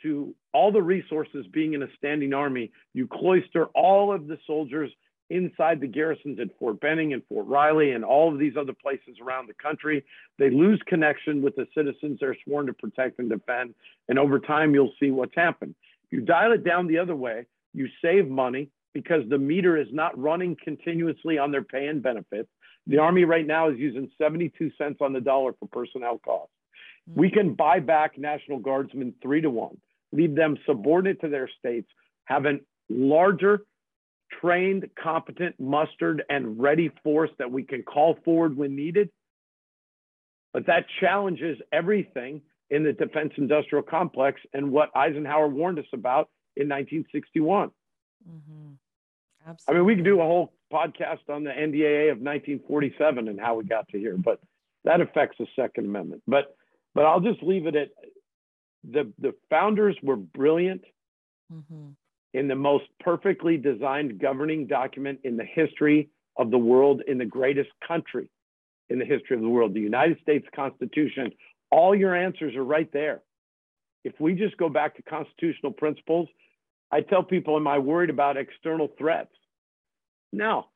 to 0.01 0.33
all 0.51 0.71
the 0.71 0.81
resources 0.81 1.45
being 1.53 1.75
in 1.75 1.83
a 1.83 1.87
standing 1.95 2.33
army, 2.33 2.71
you 2.93 3.07
cloister 3.07 3.65
all 3.67 4.11
of 4.11 4.25
the 4.25 4.39
soldiers 4.47 4.91
inside 5.29 5.79
the 5.79 5.87
garrisons 5.87 6.39
at 6.39 6.47
Fort 6.57 6.81
Benning 6.81 7.13
and 7.13 7.21
Fort 7.29 7.45
Riley 7.45 7.91
and 7.91 8.03
all 8.03 8.33
of 8.33 8.39
these 8.39 8.57
other 8.59 8.73
places 8.73 9.17
around 9.21 9.47
the 9.47 9.53
country. 9.53 10.03
They 10.39 10.49
lose 10.49 10.81
connection 10.87 11.43
with 11.43 11.55
the 11.55 11.67
citizens 11.77 12.17
they're 12.19 12.35
sworn 12.45 12.65
to 12.65 12.73
protect 12.73 13.19
and 13.19 13.29
defend. 13.29 13.75
And 14.09 14.17
over 14.17 14.39
time, 14.39 14.73
you'll 14.73 14.93
see 14.99 15.11
what's 15.11 15.35
happened. 15.35 15.75
If 16.05 16.13
you 16.13 16.21
dial 16.21 16.51
it 16.51 16.65
down 16.65 16.87
the 16.87 16.97
other 16.97 17.15
way, 17.15 17.45
you 17.75 17.87
save 18.03 18.27
money 18.27 18.69
because 18.93 19.21
the 19.29 19.37
meter 19.37 19.77
is 19.77 19.87
not 19.91 20.19
running 20.19 20.57
continuously 20.61 21.37
on 21.37 21.51
their 21.51 21.63
pay 21.63 21.85
and 21.85 22.01
benefits. 22.01 22.49
The 22.87 22.97
Army 22.97 23.25
right 23.25 23.45
now 23.45 23.69
is 23.69 23.77
using 23.77 24.09
72 24.17 24.71
cents 24.77 24.99
on 25.01 25.13
the 25.13 25.21
dollar 25.21 25.53
for 25.59 25.67
personnel 25.67 26.19
costs. 26.19 26.53
We 27.13 27.29
can 27.29 27.53
buy 27.53 27.79
back 27.79 28.17
National 28.17 28.59
Guardsmen 28.59 29.13
three 29.21 29.41
to 29.41 29.49
one, 29.49 29.77
leave 30.11 30.35
them 30.35 30.57
subordinate 30.65 31.21
to 31.21 31.29
their 31.29 31.49
states, 31.59 31.89
have 32.25 32.45
a 32.45 32.59
larger, 32.89 33.65
trained, 34.39 34.89
competent, 35.01 35.59
mustered, 35.59 36.23
and 36.29 36.59
ready 36.59 36.91
force 37.03 37.31
that 37.37 37.51
we 37.51 37.63
can 37.63 37.83
call 37.83 38.17
forward 38.23 38.55
when 38.55 38.75
needed. 38.75 39.09
But 40.53 40.67
that 40.67 40.85
challenges 40.99 41.57
everything 41.71 42.41
in 42.69 42.83
the 42.83 42.93
defense 42.93 43.33
industrial 43.37 43.83
complex 43.83 44.39
and 44.53 44.71
what 44.71 44.95
Eisenhower 44.95 45.47
warned 45.47 45.79
us 45.79 45.85
about 45.93 46.29
in 46.55 46.67
1961. 46.67 47.71
Mhm. 48.27 48.77
I 49.67 49.73
mean, 49.73 49.85
we 49.85 49.95
could 49.95 50.01
Absolutely. 50.01 50.03
do 50.03 50.21
a 50.21 50.23
whole 50.23 50.53
podcast 50.71 51.29
on 51.29 51.43
the 51.43 51.51
NDAA 51.51 52.11
of 52.11 52.19
1947 52.19 53.27
and 53.27 53.39
how 53.39 53.55
we 53.55 53.63
got 53.63 53.87
to 53.89 53.99
here, 53.99 54.17
but 54.17 54.39
that 54.83 55.01
affects 55.01 55.37
the 55.37 55.47
Second 55.55 55.85
Amendment. 55.85 56.23
But 56.27 56.55
but 56.93 57.05
I'll 57.05 57.21
just 57.21 57.41
leave 57.43 57.67
it 57.67 57.75
at 57.75 57.89
the 58.83 59.11
the 59.19 59.33
founders 59.49 59.95
were 60.01 60.15
brilliant 60.15 60.83
Mhm. 61.51 61.95
in 62.33 62.47
the 62.47 62.55
most 62.55 62.85
perfectly 62.99 63.57
designed 63.57 64.19
governing 64.19 64.67
document 64.67 65.19
in 65.23 65.37
the 65.37 65.43
history 65.45 66.09
of 66.37 66.49
the 66.49 66.57
world, 66.57 67.01
in 67.01 67.17
the 67.17 67.25
greatest 67.25 67.71
country 67.81 68.29
in 68.89 68.99
the 68.99 69.05
history 69.05 69.35
of 69.37 69.41
the 69.41 69.49
world, 69.49 69.73
the 69.73 69.79
United 69.79 70.19
States 70.21 70.45
Constitution. 70.53 71.31
All 71.71 71.95
your 71.95 72.13
answers 72.13 72.55
are 72.57 72.63
right 72.63 72.91
there. 72.91 73.21
If 74.03 74.19
we 74.19 74.33
just 74.35 74.57
go 74.57 74.67
back 74.67 74.95
to 74.95 75.01
constitutional 75.03 75.71
principles, 75.71 76.27
I 76.91 76.99
tell 77.01 77.23
people, 77.23 77.55
Am 77.55 77.67
I 77.67 77.79
worried 77.79 78.09
about 78.09 78.35
external 78.35 78.89
threats? 78.97 79.33
No. 80.31 80.67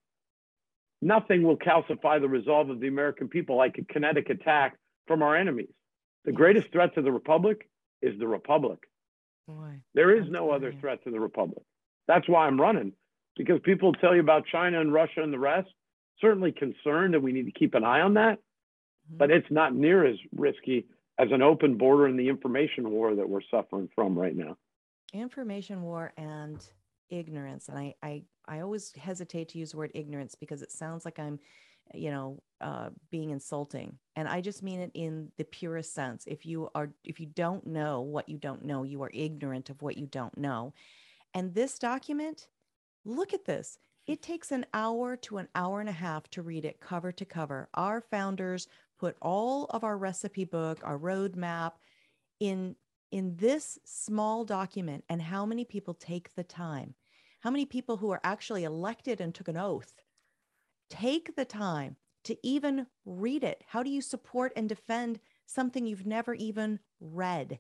Nothing 1.02 1.44
will 1.44 1.58
calcify 1.58 2.20
the 2.20 2.30
resolve 2.30 2.70
of 2.70 2.80
the 2.80 2.88
American 2.88 3.28
people 3.28 3.58
like 3.58 3.78
a 3.78 3.94
kinetic 3.94 4.30
attack 4.30 4.78
from 5.08 5.22
our 5.22 5.36
enemies. 5.36 5.74
The 6.24 6.32
greatest 6.32 6.72
threat 6.72 6.96
to 6.96 7.02
the 7.02 7.12
Republic 7.12 7.70
is 8.02 8.18
the 8.18 8.28
Republic. 8.28 8.80
Boy. 9.48 9.82
There 9.94 10.16
is 10.16 10.30
no 10.30 10.50
other 10.50 10.74
threat 10.74 11.04
to 11.04 11.12
the 11.12 11.20
Republic. 11.20 11.64
That's 12.08 12.28
why 12.28 12.48
I'm 12.48 12.60
running, 12.60 12.94
because 13.36 13.60
people 13.62 13.94
tell 13.94 14.16
you 14.16 14.22
about 14.22 14.48
China 14.48 14.82
and 14.82 14.92
Russia 14.92 15.22
and 15.22 15.32
the 15.32 15.40
rest. 15.40 15.70
Certainly 16.20 16.54
concerned, 16.54 17.14
and 17.14 17.24
we 17.24 17.34
need 17.34 17.46
to 17.46 17.52
keep 17.52 17.76
an 17.76 17.84
eye 17.84 18.02
on 18.02 18.16
that. 18.16 18.40
Mhm. 19.12 19.18
But 19.18 19.32
it's 19.32 19.52
not 19.52 19.76
near 19.76 20.06
as 20.06 20.18
risky 20.32 20.88
as 21.20 21.32
an 21.32 21.42
open 21.42 21.78
border 21.78 22.08
and 22.08 22.18
the 22.20 22.30
information 22.30 22.90
war 22.90 23.16
that 23.16 23.30
we're 23.30 23.42
suffering 23.42 23.90
from 23.94 24.18
right 24.18 24.36
now. 24.36 24.58
information 25.14 25.82
war 25.84 26.12
and 26.18 26.70
ignorance 27.10 27.70
and 27.70 27.78
I, 27.78 27.96
I 28.02 28.24
i 28.48 28.60
always 28.60 28.94
hesitate 28.96 29.50
to 29.50 29.58
use 29.58 29.72
the 29.72 29.78
word 29.78 29.92
ignorance 29.94 30.36
because 30.36 30.62
it 30.62 30.72
sounds 30.72 31.06
like 31.06 31.20
i'm 31.20 31.40
you 31.94 32.10
know 32.10 32.42
uh, 32.62 32.90
being 33.12 33.30
insulting 33.30 33.98
and 34.16 34.28
i 34.28 34.42
just 34.42 34.64
mean 34.64 34.80
it 34.80 34.92
in 34.94 35.32
the 35.38 35.44
purest 35.44 35.94
sense. 35.94 36.24
If 36.26 36.46
you 36.46 36.70
are 36.74 36.90
if 37.04 37.20
you 37.20 37.28
don't 37.28 37.66
know 37.68 38.02
what 38.02 38.28
you 38.28 38.38
don't 38.38 38.66
know 38.66 38.84
you 38.84 39.04
are 39.04 39.12
ignorant 39.14 39.70
of 39.70 39.82
what 39.82 39.98
you 39.98 40.08
don't 40.08 40.36
know 40.38 40.74
and 41.34 41.54
this 41.54 41.78
document 41.78 42.48
look 43.06 43.34
at 43.34 43.46
this. 43.46 43.78
It 44.08 44.22
takes 44.22 44.52
an 44.52 44.66
hour 44.74 45.16
to 45.18 45.38
an 45.38 45.48
hour 45.56 45.80
and 45.80 45.90
a 45.90 45.94
half 45.94 46.30
to 46.32 46.42
read 46.42 46.66
it 46.66 46.80
cover 46.80 47.12
to 47.12 47.26
cover. 47.26 47.70
Our 47.74 48.02
founders 48.02 48.68
put 49.00 49.16
all 49.22 49.66
of 49.66 49.84
our 49.84 49.98
recipe 49.98 50.46
book 50.46 50.80
our 50.84 50.98
roadmap 50.98 51.74
in 52.40 52.76
in 53.16 53.36
this 53.38 53.80
small 53.86 54.44
document 54.44 55.04
and 55.10 55.22
how 55.22 55.46
many 55.46 55.64
people 55.64 55.94
take 55.94 56.36
the 56.36 56.44
time 56.44 56.94
how 57.40 57.50
many 57.50 57.66
people 57.66 57.98
who 57.98 58.12
are 58.12 58.22
actually 58.24 58.64
elected 58.64 59.22
and 59.22 59.34
took 59.34 59.48
an 59.48 59.58
oath 59.58 59.94
take 60.90 61.36
the 61.36 61.46
time 61.46 61.96
to 62.26 62.38
even 62.42 62.88
read 63.06 63.44
it. 63.44 63.64
How 63.68 63.84
do 63.84 63.90
you 63.90 64.02
support 64.02 64.52
and 64.56 64.68
defend 64.68 65.20
something 65.46 65.86
you've 65.86 66.06
never 66.06 66.34
even 66.34 66.80
read? 67.00 67.60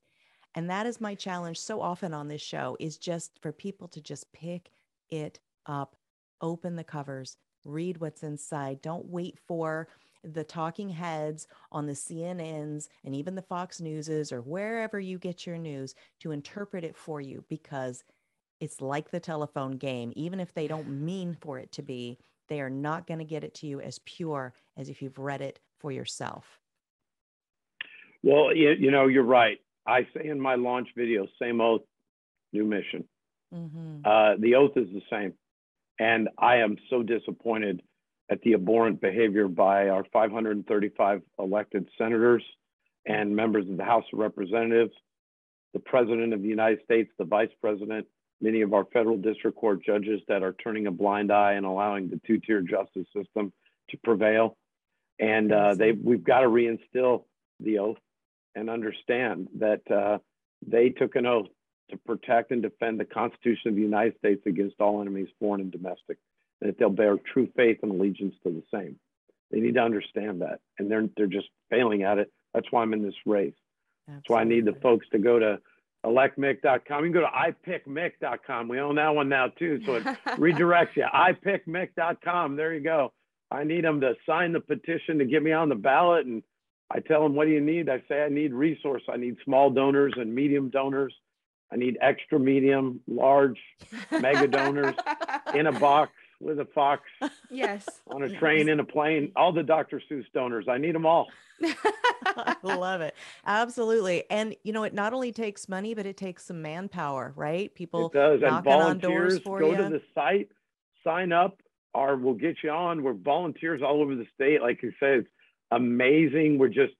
And 0.56 0.70
that 0.70 0.86
is 0.86 0.99
my 0.99 1.16
challenge 1.16 1.60
so 1.60 1.82
often 1.82 2.14
on 2.14 2.28
this 2.28 2.41
show 2.41 2.76
is 2.80 2.97
just 2.97 3.39
for 3.41 3.51
people 3.51 3.88
to 3.89 4.01
just 4.01 4.32
pick 4.34 4.72
it 5.10 5.39
up 5.66 5.95
open 6.41 6.76
the 6.76 6.84
covers 6.84 7.38
read 7.64 7.99
what's 7.99 8.22
inside. 8.22 8.82
Don't 8.82 9.08
wait 9.08 9.39
for 9.47 9.88
the 10.34 10.43
talking 10.43 10.89
heads 10.89 11.47
on 11.71 11.86
the 11.86 11.93
CNNs 11.93 12.88
and 13.03 13.15
even 13.15 13.36
the 13.36 13.41
Fox 13.41 13.80
Newses 13.80 14.32
or 14.32 14.41
wherever 14.41 14.99
you 14.99 15.17
get 15.17 15.45
your 15.45 15.57
news 15.57 15.95
to 16.19 16.32
interpret 16.32 16.84
it 16.84 16.95
for 16.95 17.21
you 17.21 17.43
because 17.49 18.03
it's 18.59 18.82
like 18.82 19.11
the 19.11 19.19
telephone 19.19 19.78
game. 19.78 20.11
Even 20.15 20.39
if 20.39 20.53
they 20.53 20.67
don't 20.67 20.88
mean 20.88 21.38
for 21.39 21.59
it 21.59 21.71
to 21.73 21.82
be, 21.82 22.17
they 22.47 22.61
are 22.61 22.69
not 22.69 23.07
going 23.07 23.19
to 23.19 23.26
get 23.26 23.43
it 23.43 23.53
to 23.55 23.67
you 23.67 23.82
as 23.82 23.99
pure 24.05 24.53
as 24.78 24.89
if 24.89 25.01
you've 25.01 25.17
read 25.17 25.41
it 25.41 25.59
for 25.80 25.91
yourself. 25.91 26.59
Well, 28.23 28.55
you, 28.55 28.71
you 28.71 28.91
know, 28.91 29.07
you're 29.07 29.23
right. 29.23 29.57
I 29.88 30.07
say 30.15 30.28
in 30.28 30.39
my 30.39 30.55
launch 30.55 30.89
video, 30.97 31.28
same 31.39 31.61
oath, 31.61 31.82
new 32.53 32.65
mission. 32.65 33.03
Mm-hmm. 33.53 33.99
Uh, 34.03 34.36
the 34.39 34.55
oath 34.55 34.76
is 34.76 34.88
the 34.93 35.01
same. 35.11 35.34
And 35.99 36.30
I 36.38 36.57
am 36.57 36.78
so 36.89 37.03
disappointed 37.03 37.82
at 38.30 38.41
the 38.41 38.53
abhorrent 38.53 39.01
behavior 39.01 39.47
by 39.47 39.89
our 39.89 40.03
535 40.11 41.21
elected 41.39 41.88
senators 41.97 42.43
and 43.05 43.36
members 43.36 43.69
of 43.69 43.78
the 43.78 43.84
House 43.84 44.05
of 44.11 44.19
Representatives, 44.19 44.93
the 45.73 45.80
President 45.80 46.34
of 46.34 46.41
the 46.41 46.47
United 46.47 46.80
States, 46.84 47.11
the 47.17 47.26
Vice 47.26 47.51
President, 47.61 48.07
many 48.41 48.61
of 48.61 48.73
our 48.73 48.86
federal 48.86 49.17
district 49.17 49.57
court 49.57 49.84
judges 49.84 50.21
that 50.28 50.43
are 50.43 50.53
turning 50.53 50.88
a 50.88 50.91
blind 50.91 51.32
eye 51.32 51.53
and 51.53 51.65
allowing 51.65 52.09
the 52.09 52.19
two-tier 52.26 52.61
justice 52.61 53.07
system 53.15 53.53
to 53.89 53.97
prevail. 54.03 54.57
And 55.19 55.51
uh, 55.51 55.76
they, 55.76 55.91
we've 55.91 56.23
got 56.23 56.41
to 56.41 56.47
reinstill 56.47 57.26
the 57.59 57.80
oath 57.80 57.97
and 58.55 58.69
understand 58.69 59.47
that 59.59 59.89
uh, 59.91 60.17
they 60.65 60.89
took 60.89 61.15
an 61.15 61.26
oath 61.26 61.47
to 61.91 61.97
protect 61.97 62.51
and 62.51 62.61
defend 62.61 62.99
the 62.99 63.05
Constitution 63.05 63.69
of 63.69 63.76
the 63.76 63.82
United 63.82 64.17
States 64.17 64.41
against 64.45 64.82
all 64.82 65.01
enemies, 65.01 65.28
foreign 65.39 65.61
and 65.61 65.71
domestic, 65.71 66.17
and 66.62 66.70
that 66.70 66.78
they'll 66.78 66.89
bear 66.89 67.18
true 67.18 67.47
faith 67.56 67.80
and 67.84 67.91
allegiance 67.91 68.36
to 68.43 68.49
the 68.49 68.64
same. 68.74 68.97
They 69.51 69.60
need 69.60 69.76
to 69.76 69.82
understand 69.82 70.41
that, 70.41 70.60
and 70.80 70.89
they're 70.89 71.08
they're 71.16 71.28
just 71.28 71.47
failing 71.70 72.03
at 72.03 72.18
it. 72.18 72.32
That's 72.53 72.72
why 72.72 72.82
I'm 72.82 72.93
in 72.93 73.03
this 73.03 73.16
race. 73.26 73.53
Absolutely. 74.08 74.16
That's 74.16 74.30
why 74.30 74.41
I 74.41 74.43
need 74.43 74.66
the 74.66 74.80
folks 74.82 75.08
to 75.12 75.20
go 75.20 75.39
to 75.39 75.60
electmick.com. 76.06 77.06
You 77.06 77.12
can 77.12 77.22
go 77.22 77.22
to 77.22 77.28
ipickmick.com. 77.70 78.68
We 78.68 78.80
own 78.80 78.95
that 78.95 79.16
one 79.16 79.30
now 79.30 79.47
too, 79.47 79.82
so 79.86 79.95
it 79.95 80.03
redirects 80.28 80.95
you. 80.95 81.06
ipickmick.com. 81.14 82.56
There 82.56 82.74
you 82.74 82.82
go. 82.82 83.14
I 83.51 83.64
need 83.64 83.84
them 83.84 84.01
to 84.01 84.16
sign 84.26 84.53
the 84.53 84.60
petition 84.60 85.20
to 85.20 85.26
get 85.26 85.43
me 85.43 85.51
on 85.51 85.70
the 85.70 85.76
ballot, 85.76 86.26
and 86.26 86.43
I 86.91 86.99
tell 86.99 87.24
them, 87.24 87.36
"What 87.36 87.45
do 87.45 87.51
you 87.51 87.62
need?" 87.62 87.89
I 87.89 88.01
say, 88.08 88.24
"I 88.24 88.30
need 88.30 88.53
resource. 88.53 89.03
I 89.10 89.18
need 89.18 89.38
small 89.43 89.70
donors 89.70 90.14
and 90.18 90.34
medium 90.34 90.70
donors." 90.70 91.14
I 91.72 91.78
need 91.78 91.97
extra 91.99 92.39
medium, 92.39 93.01
large, 93.08 93.60
mega 94.12 94.47
donors 94.47 94.95
in 95.56 95.66
a 95.66 95.72
box 95.72 96.12
with 96.40 96.60
a 96.60 96.66
fox. 96.66 97.04
Yes. 97.50 97.88
On 98.08 98.24
a 98.24 98.30
train, 98.40 98.70
in 98.70 98.80
a 98.80 98.84
plane, 98.84 99.32
all 99.36 99.52
the 99.52 99.64
Dr. 99.64 100.02
Seuss 100.10 100.26
donors. 100.34 100.66
I 100.70 100.78
need 100.78 100.96
them 100.96 101.06
all. 101.06 101.28
I 102.26 102.56
love 102.64 103.02
it. 103.02 103.16
Absolutely. 103.46 104.24
And 104.30 104.56
you 104.64 104.74
know, 104.74 104.84
it 104.84 104.94
not 104.94 105.14
only 105.14 105.32
takes 105.32 105.70
money, 105.70 105.94
but 105.94 106.06
it 106.06 106.18
takes 106.18 106.46
some 106.46 106.62
manpower, 106.62 107.34
right? 107.36 107.74
People 107.74 108.08
it 108.08 108.14
does. 108.14 108.42
and 108.44 108.68
on 108.68 109.00
doors 109.00 109.40
for 109.40 109.60
go 109.60 109.72
you. 109.72 109.78
to 109.78 109.90
the 109.90 110.02
site, 110.14 110.50
sign 111.04 111.32
up, 111.32 111.62
or 111.94 112.18
we'll 112.18 112.34
get 112.34 112.58
you 112.64 112.72
on. 112.72 113.04
We're 113.04 113.14
volunteers 113.14 113.82
all 113.82 114.02
over 114.02 114.16
the 114.16 114.28
state. 114.34 114.62
Like 114.62 114.84
you 114.84 114.92
said, 115.00 115.20
it's 115.20 115.30
amazing. 115.72 116.58
We're 116.58 116.68
just, 116.68 116.94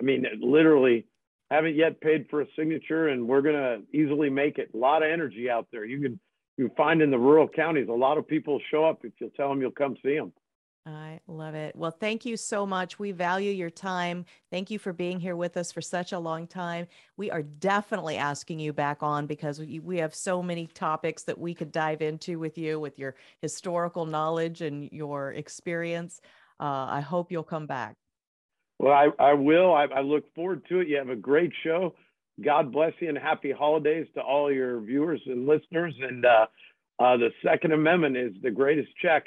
I 0.00 0.02
mean, 0.02 0.26
literally 0.40 1.06
haven't 1.52 1.76
yet 1.76 2.00
paid 2.00 2.26
for 2.30 2.40
a 2.40 2.46
signature 2.56 3.08
and 3.08 3.28
we're 3.28 3.42
going 3.42 3.54
to 3.54 3.82
easily 3.96 4.30
make 4.30 4.58
it. 4.58 4.70
A 4.74 4.76
lot 4.76 5.02
of 5.02 5.10
energy 5.10 5.50
out 5.50 5.68
there. 5.70 5.84
You 5.84 6.00
can 6.00 6.20
you 6.62 6.70
find 6.76 7.02
in 7.02 7.10
the 7.10 7.18
rural 7.18 7.48
counties, 7.48 7.88
a 7.88 7.92
lot 7.92 8.18
of 8.18 8.26
people 8.26 8.60
show 8.70 8.84
up 8.84 9.04
if 9.04 9.12
you'll 9.18 9.30
tell 9.30 9.48
them 9.48 9.60
you'll 9.60 9.72
come 9.72 9.96
see 10.02 10.16
them. 10.16 10.32
I 10.84 11.20
love 11.28 11.54
it. 11.54 11.76
Well, 11.76 11.92
thank 11.92 12.24
you 12.24 12.36
so 12.36 12.66
much. 12.66 12.98
We 12.98 13.12
value 13.12 13.52
your 13.52 13.70
time. 13.70 14.24
Thank 14.50 14.68
you 14.68 14.80
for 14.80 14.92
being 14.92 15.20
here 15.20 15.36
with 15.36 15.56
us 15.56 15.70
for 15.70 15.80
such 15.80 16.12
a 16.12 16.18
long 16.18 16.48
time. 16.48 16.88
We 17.16 17.30
are 17.30 17.42
definitely 17.42 18.16
asking 18.16 18.58
you 18.58 18.72
back 18.72 19.00
on 19.00 19.26
because 19.26 19.60
we, 19.60 19.78
we 19.78 19.98
have 19.98 20.12
so 20.12 20.42
many 20.42 20.66
topics 20.66 21.22
that 21.24 21.38
we 21.38 21.54
could 21.54 21.70
dive 21.70 22.02
into 22.02 22.38
with 22.40 22.58
you 22.58 22.80
with 22.80 22.98
your 22.98 23.14
historical 23.40 24.06
knowledge 24.06 24.60
and 24.60 24.88
your 24.90 25.32
experience. 25.32 26.20
Uh, 26.58 26.86
I 26.90 27.00
hope 27.00 27.30
you'll 27.30 27.44
come 27.44 27.66
back. 27.66 27.94
Well, 28.80 28.92
I, 28.92 29.08
I 29.22 29.34
will. 29.34 29.72
I, 29.72 29.84
I 29.84 30.00
look 30.00 30.32
forward 30.34 30.66
to 30.68 30.80
it. 30.80 30.88
You 30.88 30.96
have 30.96 31.10
a 31.10 31.16
great 31.16 31.52
show. 31.62 31.94
God 32.40 32.72
bless 32.72 32.92
you 33.00 33.08
and 33.08 33.18
happy 33.18 33.52
holidays 33.52 34.06
to 34.14 34.20
all 34.20 34.50
your 34.50 34.80
viewers 34.80 35.20
and 35.26 35.46
listeners. 35.46 35.94
And 36.00 36.24
uh, 36.24 36.46
uh, 36.98 37.16
the 37.16 37.30
Second 37.44 37.72
Amendment 37.72 38.16
is 38.16 38.32
the 38.42 38.50
greatest 38.50 38.88
check 39.00 39.24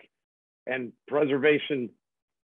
and 0.65 0.91
preservation 1.07 1.89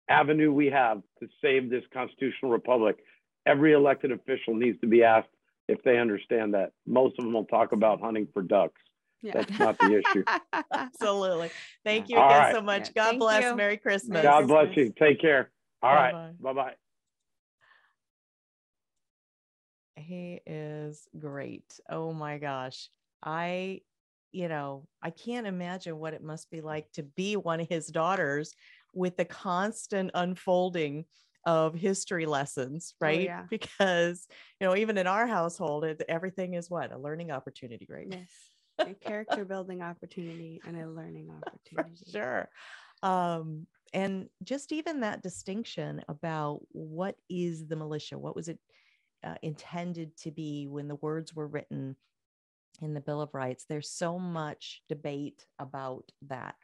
avenue 0.09 0.53
we 0.53 0.67
have 0.67 1.01
to 1.19 1.27
save 1.41 1.69
this 1.69 1.83
constitutional 1.93 2.51
republic. 2.51 2.97
Every 3.45 3.73
elected 3.73 4.11
official 4.11 4.55
needs 4.55 4.79
to 4.81 4.87
be 4.87 5.03
asked 5.03 5.27
if 5.67 5.83
they 5.83 5.97
understand 5.97 6.53
that. 6.53 6.71
Most 6.85 7.17
of 7.19 7.25
them 7.25 7.33
will 7.33 7.45
talk 7.45 7.71
about 7.71 8.01
hunting 8.01 8.27
for 8.33 8.41
ducks. 8.41 8.81
Yeah. 9.21 9.33
That's 9.33 9.59
not 9.59 9.77
the 9.79 9.99
issue. 9.99 10.23
Absolutely. 10.73 11.49
Thank 11.83 12.09
you 12.09 12.17
again 12.17 12.39
right. 12.39 12.55
so 12.55 12.61
much. 12.61 12.91
Yeah, 12.95 13.11
God 13.11 13.19
bless. 13.19 13.43
You. 13.43 13.55
Merry 13.55 13.77
Christmas. 13.77 14.21
God 14.21 14.47
bless 14.47 14.75
you. 14.77 14.93
Take 14.99 15.19
care. 15.19 15.49
All 15.81 15.95
Bye-bye. 15.95 16.17
right. 16.17 16.41
Bye 16.41 16.53
bye. 16.53 16.75
He 19.95 20.41
is 20.45 21.07
great. 21.17 21.79
Oh 21.89 22.13
my 22.13 22.37
gosh. 22.37 22.89
I, 23.23 23.81
you 24.31 24.47
know, 24.47 24.87
I 25.01 25.09
can't 25.09 25.47
imagine 25.47 25.97
what 25.97 26.13
it 26.13 26.23
must 26.23 26.51
be 26.51 26.61
like 26.61 26.91
to 26.93 27.03
be 27.03 27.35
one 27.35 27.61
of 27.61 27.69
his 27.69 27.87
daughters 27.87 28.53
with 28.93 29.17
the 29.17 29.25
constant 29.25 30.11
unfolding 30.13 31.05
of 31.45 31.75
history 31.75 32.25
lessons, 32.25 32.93
oh, 32.95 33.05
right? 33.05 33.19
Oh, 33.19 33.23
yeah. 33.23 33.43
Because, 33.49 34.27
you 34.59 34.67
know, 34.67 34.75
even 34.75 34.97
in 34.97 35.07
our 35.07 35.27
household, 35.27 35.83
it, 35.85 36.01
everything 36.09 36.55
is 36.55 36.69
what 36.69 36.91
a 36.91 36.97
learning 36.97 37.31
opportunity, 37.31 37.87
right? 37.89 38.07
Yes. 38.09 38.29
a 38.79 38.93
character 38.93 39.45
building 39.45 39.81
opportunity 39.81 40.61
and 40.65 40.77
a 40.77 40.89
learning 40.89 41.29
opportunity. 41.45 42.03
For 42.05 42.11
sure. 42.11 42.49
Um, 43.03 43.67
and 43.93 44.27
just 44.43 44.71
even 44.71 45.01
that 45.01 45.23
distinction 45.23 46.01
about 46.09 46.59
what 46.71 47.15
is 47.29 47.67
the 47.67 47.75
militia? 47.75 48.17
What 48.17 48.35
was 48.35 48.49
it? 48.49 48.59
Uh, 49.25 49.35
intended 49.41 50.15
to 50.17 50.31
be 50.31 50.67
when 50.67 50.87
the 50.87 50.95
words 50.95 51.33
were 51.35 51.47
written 51.47 51.95
in 52.81 52.93
the 52.93 53.01
Bill 53.01 53.21
of 53.21 53.33
Rights. 53.33 53.65
There's 53.67 53.89
so 53.89 54.19
much 54.19 54.81
debate 54.89 55.45
about 55.59 56.11
that. 56.27 56.55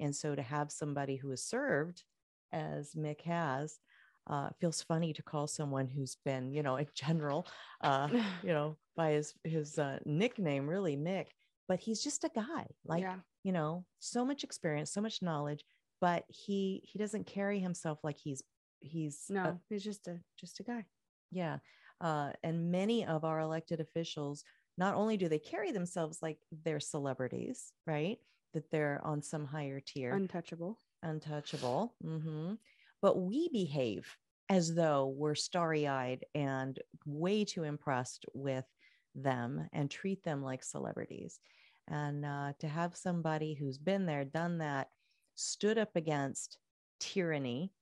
And 0.00 0.14
so 0.14 0.34
to 0.34 0.42
have 0.42 0.70
somebody 0.70 1.16
who 1.16 1.30
has 1.30 1.42
served, 1.42 2.04
as 2.52 2.94
Mick 2.94 3.22
has, 3.22 3.78
uh, 4.26 4.48
feels 4.60 4.82
funny 4.82 5.12
to 5.12 5.22
call 5.22 5.46
someone 5.46 5.88
who's 5.88 6.16
been, 6.24 6.52
you 6.52 6.62
know, 6.62 6.76
a 6.78 6.86
general, 6.94 7.46
uh, 7.82 8.08
you 8.42 8.52
know, 8.52 8.76
by 8.96 9.12
his 9.12 9.34
his 9.44 9.78
uh, 9.78 9.98
nickname, 10.04 10.68
really 10.68 10.96
Mick. 10.96 11.26
But 11.66 11.80
he's 11.80 12.02
just 12.02 12.24
a 12.24 12.30
guy, 12.34 12.66
like 12.84 13.02
yeah. 13.02 13.16
you 13.42 13.52
know, 13.52 13.86
so 13.98 14.24
much 14.24 14.44
experience, 14.44 14.92
so 14.92 15.00
much 15.00 15.22
knowledge, 15.22 15.64
but 16.00 16.24
he 16.28 16.82
he 16.84 16.98
doesn't 16.98 17.26
carry 17.26 17.58
himself 17.58 17.98
like 18.04 18.18
he's 18.18 18.42
he's 18.80 19.24
no, 19.30 19.58
he's 19.70 19.82
just 19.82 20.06
a 20.06 20.20
just 20.38 20.60
a 20.60 20.62
guy. 20.62 20.84
Yeah, 21.30 21.58
uh, 22.04 22.30
and 22.42 22.70
many 22.70 23.06
of 23.06 23.24
our 23.24 23.40
elected 23.40 23.80
officials, 23.80 24.44
not 24.76 24.94
only 24.94 25.16
do 25.16 25.26
they 25.26 25.38
carry 25.38 25.72
themselves 25.72 26.18
like 26.20 26.36
they're 26.64 26.78
celebrities, 26.78 27.72
right? 27.86 28.18
That 28.52 28.70
they're 28.70 29.00
on 29.02 29.22
some 29.22 29.46
higher 29.46 29.80
tier, 29.80 30.12
untouchable, 30.12 30.78
untouchable. 31.02 31.94
Mm-hmm. 32.04 32.54
But 33.00 33.20
we 33.20 33.48
behave 33.48 34.06
as 34.50 34.74
though 34.74 35.14
we're 35.16 35.34
starry 35.34 35.88
eyed 35.88 36.26
and 36.34 36.78
way 37.06 37.46
too 37.46 37.64
impressed 37.64 38.26
with 38.34 38.66
them 39.14 39.66
and 39.72 39.90
treat 39.90 40.22
them 40.22 40.42
like 40.42 40.62
celebrities. 40.62 41.40
And 41.88 42.26
uh, 42.26 42.52
to 42.58 42.68
have 42.68 42.96
somebody 42.96 43.54
who's 43.54 43.78
been 43.78 44.04
there, 44.04 44.26
done 44.26 44.58
that, 44.58 44.88
stood 45.36 45.78
up 45.78 45.96
against 45.96 46.58
tyranny, 47.00 47.72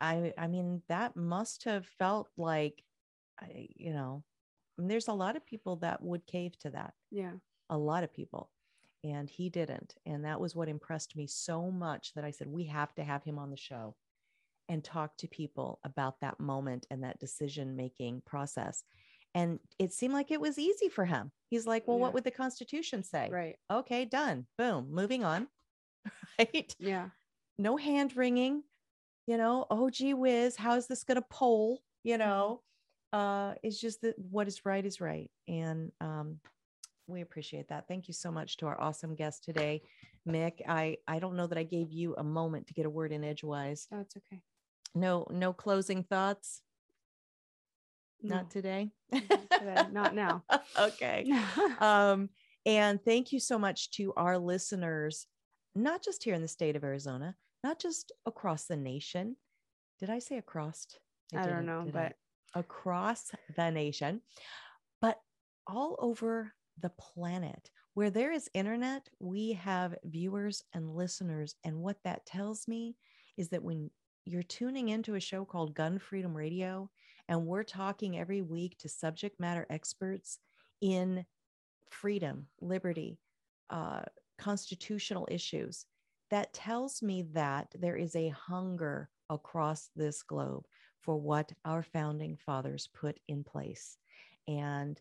I, 0.00 0.32
I 0.38 0.46
mean, 0.46 0.80
that 0.88 1.14
must 1.14 1.64
have 1.64 1.86
felt 1.98 2.28
like 2.38 2.82
I, 3.40 3.68
you 3.76 3.92
know, 3.92 4.22
there's 4.78 5.08
a 5.08 5.12
lot 5.12 5.36
of 5.36 5.46
people 5.46 5.76
that 5.76 6.02
would 6.02 6.26
cave 6.26 6.58
to 6.60 6.70
that. 6.70 6.94
Yeah. 7.10 7.32
A 7.70 7.78
lot 7.78 8.04
of 8.04 8.12
people. 8.12 8.50
And 9.02 9.28
he 9.28 9.50
didn't. 9.50 9.94
And 10.06 10.24
that 10.24 10.40
was 10.40 10.56
what 10.56 10.68
impressed 10.68 11.14
me 11.14 11.26
so 11.26 11.70
much 11.70 12.12
that 12.14 12.24
I 12.24 12.30
said, 12.30 12.48
we 12.48 12.64
have 12.66 12.94
to 12.94 13.04
have 13.04 13.22
him 13.22 13.38
on 13.38 13.50
the 13.50 13.56
show 13.56 13.94
and 14.68 14.82
talk 14.82 15.16
to 15.18 15.28
people 15.28 15.78
about 15.84 16.20
that 16.20 16.40
moment 16.40 16.86
and 16.90 17.04
that 17.04 17.18
decision 17.18 17.76
making 17.76 18.22
process. 18.24 18.82
And 19.34 19.58
it 19.78 19.92
seemed 19.92 20.14
like 20.14 20.30
it 20.30 20.40
was 20.40 20.58
easy 20.58 20.88
for 20.88 21.04
him. 21.04 21.32
He's 21.50 21.66
like, 21.66 21.86
well, 21.86 21.98
yeah. 21.98 22.02
what 22.02 22.14
would 22.14 22.24
the 22.24 22.30
Constitution 22.30 23.02
say? 23.02 23.28
Right. 23.30 23.56
Okay, 23.70 24.04
done. 24.04 24.46
Boom, 24.56 24.88
moving 24.90 25.24
on. 25.24 25.48
right. 26.38 26.74
Yeah. 26.78 27.08
No 27.58 27.76
hand 27.76 28.16
wringing, 28.16 28.62
you 29.26 29.36
know, 29.36 29.66
oh, 29.70 29.90
gee 29.90 30.14
whiz, 30.14 30.56
how 30.56 30.76
is 30.76 30.86
this 30.86 31.04
going 31.04 31.16
to 31.16 31.26
poll? 31.30 31.82
You 32.04 32.14
mm-hmm. 32.14 32.22
Uh, 33.14 33.54
it's 33.62 33.80
just 33.80 34.00
that 34.02 34.16
what 34.18 34.48
is 34.48 34.66
right 34.66 34.84
is 34.84 35.00
right. 35.00 35.30
And 35.46 35.92
um, 36.00 36.40
we 37.06 37.20
appreciate 37.20 37.68
that. 37.68 37.86
Thank 37.86 38.08
you 38.08 38.14
so 38.14 38.32
much 38.32 38.56
to 38.56 38.66
our 38.66 38.80
awesome 38.80 39.14
guest 39.14 39.44
today, 39.44 39.82
Mick. 40.28 40.54
I, 40.68 40.96
I 41.06 41.20
don't 41.20 41.36
know 41.36 41.46
that 41.46 41.56
I 41.56 41.62
gave 41.62 41.92
you 41.92 42.16
a 42.16 42.24
moment 42.24 42.66
to 42.66 42.74
get 42.74 42.86
a 42.86 42.90
word 42.90 43.12
in 43.12 43.22
edgewise. 43.22 43.86
Oh, 43.92 44.00
it's 44.00 44.16
okay. 44.16 44.42
No, 44.96 45.28
no 45.30 45.52
closing 45.52 46.02
thoughts. 46.02 46.60
No. 48.20 48.36
Not 48.36 48.50
today. 48.50 48.90
Not 49.92 50.14
now. 50.16 50.42
okay. 50.78 51.32
um, 51.78 52.30
and 52.66 52.98
thank 53.04 53.30
you 53.30 53.38
so 53.38 53.60
much 53.60 53.92
to 53.92 54.12
our 54.16 54.38
listeners, 54.38 55.28
not 55.76 56.02
just 56.02 56.24
here 56.24 56.34
in 56.34 56.42
the 56.42 56.48
state 56.48 56.74
of 56.74 56.82
Arizona, 56.82 57.36
not 57.62 57.78
just 57.78 58.10
across 58.26 58.64
the 58.64 58.76
nation. 58.76 59.36
Did 60.00 60.10
I 60.10 60.18
say 60.18 60.38
across? 60.38 60.86
I, 61.32 61.42
I 61.42 61.46
don't 61.46 61.66
know, 61.66 61.86
but 61.92 62.16
across 62.54 63.30
the 63.56 63.70
nation, 63.70 64.20
but 65.00 65.20
all 65.66 65.96
over 65.98 66.52
the 66.80 66.90
planet. 66.90 67.70
Where 67.94 68.10
there 68.10 68.32
is 68.32 68.50
internet, 68.54 69.08
we 69.20 69.52
have 69.52 69.94
viewers 70.04 70.62
and 70.72 70.96
listeners. 70.96 71.54
And 71.64 71.76
what 71.78 71.98
that 72.04 72.26
tells 72.26 72.66
me 72.66 72.96
is 73.36 73.48
that 73.50 73.62
when 73.62 73.90
you're 74.24 74.42
tuning 74.42 74.88
into 74.88 75.14
a 75.14 75.20
show 75.20 75.44
called 75.44 75.74
Gun 75.74 75.98
Freedom 75.98 76.36
Radio, 76.36 76.90
and 77.28 77.46
we're 77.46 77.62
talking 77.62 78.18
every 78.18 78.42
week 78.42 78.76
to 78.78 78.88
subject 78.88 79.38
matter 79.38 79.66
experts 79.70 80.38
in 80.80 81.24
freedom, 81.88 82.46
liberty, 82.60 83.18
uh, 83.70 84.02
constitutional 84.38 85.28
issues, 85.30 85.86
that 86.30 86.52
tells 86.52 87.02
me 87.02 87.22
that 87.32 87.68
there 87.78 87.96
is 87.96 88.16
a 88.16 88.30
hunger 88.30 89.08
across 89.30 89.90
this 89.94 90.22
globe 90.22 90.64
for 91.04 91.16
what 91.16 91.52
our 91.64 91.82
founding 91.82 92.36
fathers 92.36 92.88
put 92.94 93.18
in 93.28 93.44
place. 93.44 93.98
And 94.48 95.00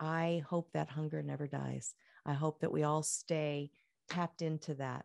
I 0.00 0.42
hope 0.48 0.70
that 0.72 0.88
hunger 0.88 1.22
never 1.22 1.46
dies. 1.46 1.94
I 2.26 2.32
hope 2.32 2.60
that 2.60 2.72
we 2.72 2.82
all 2.82 3.02
stay 3.02 3.70
tapped 4.08 4.42
into 4.42 4.74
that. 4.74 5.04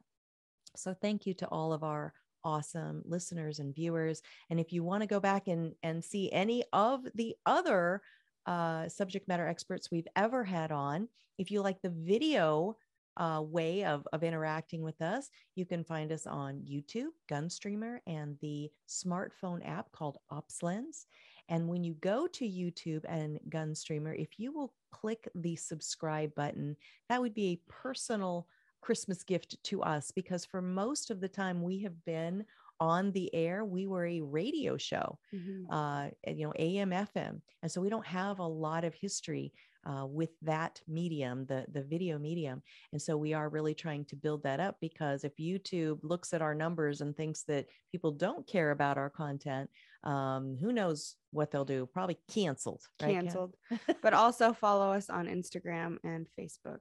So, 0.76 0.94
thank 0.94 1.26
you 1.26 1.34
to 1.36 1.48
all 1.48 1.74
of 1.74 1.84
our 1.84 2.14
awesome 2.44 3.02
listeners 3.06 3.60
and 3.60 3.76
viewers. 3.76 4.22
And 4.50 4.60
if 4.60 4.72
you 4.72 4.84
want 4.84 5.02
to 5.02 5.08
go 5.08 5.20
back 5.20 5.48
and, 5.48 5.74
and 5.84 6.04
see 6.04 6.32
any 6.32 6.64
of 6.74 7.06
the 7.16 7.36
other 7.46 8.02
uh, 8.46 8.88
subject 8.88 9.28
matter 9.28 9.48
experts 9.48 9.92
we've 9.92 10.08
ever 10.16 10.44
had 10.44 10.72
on, 10.72 11.08
if 11.38 11.52
you 11.52 11.62
like 11.62 11.82
the 11.82 11.90
video 11.90 12.78
uh, 13.20 13.42
way 13.42 13.84
of, 13.84 14.08
of 14.14 14.24
interacting 14.24 14.82
with 14.82 15.02
us, 15.02 15.30
you 15.56 15.66
can 15.66 15.84
find 15.84 16.12
us 16.12 16.26
on 16.26 16.62
YouTube, 16.62 17.12
Gunstreamer, 17.30 18.00
and 18.08 18.38
the 18.42 18.70
smartphone 18.88 19.68
app 19.68 19.92
called 19.92 20.18
OpsLens. 20.32 21.06
And 21.50 21.68
when 21.68 21.84
you 21.84 21.96
go 21.96 22.28
to 22.28 22.46
YouTube 22.46 23.04
and 23.08 23.40
Gunstreamer, 23.50 24.20
if 24.20 24.40
you 24.40 24.54
will 24.54 24.74
click 24.92 25.28
the 25.36 25.56
subscribe 25.56 26.34
button, 26.36 26.76
that 27.10 27.20
would 27.22 27.34
be 27.34 27.48
a 27.48 27.72
personal 27.72 28.48
Christmas 28.82 29.24
gift 29.24 29.62
to 29.64 29.82
us 29.82 30.12
because 30.12 30.46
for 30.46 30.62
most 30.62 31.12
of 31.12 31.20
the 31.20 31.28
time 31.28 31.62
we 31.62 31.82
have 31.82 32.06
been 32.06 32.46
on 32.80 33.12
the 33.12 33.34
air, 33.36 33.66
we 33.66 33.88
were 33.88 34.06
a 34.06 34.22
radio 34.22 34.78
show, 34.78 35.20
mm-hmm. 35.34 35.72
uh, 35.72 36.08
you 36.28 36.46
know, 36.46 36.54
AM, 36.58 36.92
FM. 36.92 37.42
And 37.62 37.70
so 37.70 37.82
we 37.82 37.90
don't 37.90 38.06
have 38.06 38.40
a 38.40 38.48
lot 38.48 38.86
of 38.86 38.94
history 38.94 39.52
uh, 39.86 40.06
with 40.06 40.30
that 40.42 40.82
medium, 40.88 41.46
the, 41.46 41.66
the 41.72 41.82
video 41.82 42.18
medium. 42.18 42.62
And 42.92 43.02
so 43.02 43.18
we 43.18 43.34
are 43.34 43.50
really 43.50 43.74
trying 43.74 44.06
to 44.06 44.16
build 44.16 44.44
that 44.44 44.60
up 44.60 44.78
because 44.82 45.24
if 45.24 45.36
YouTube 45.38 46.00
looks 46.04 46.34
at 46.34 46.42
our 46.42 46.54
numbers 46.54 47.02
and 47.02 47.16
thinks 47.16 47.44
that 47.44 47.68
people 47.92 48.12
don't 48.12 48.48
care 48.48 48.72
about 48.72 48.98
our 48.98 49.10
content, 49.10 49.70
um, 50.04 50.58
who 50.60 50.72
knows 50.72 51.16
what 51.32 51.52
they'll 51.52 51.66
do? 51.66 51.88
Probably 51.94 52.18
canceled. 52.32 52.82
Right? 53.02 53.14
Canceled. 53.14 53.56
but 54.02 54.14
also 54.14 54.54
follow 54.54 54.92
us 54.92 55.10
on 55.10 55.28
Instagram 55.28 55.98
and 56.04 56.28
Facebook 56.40 56.80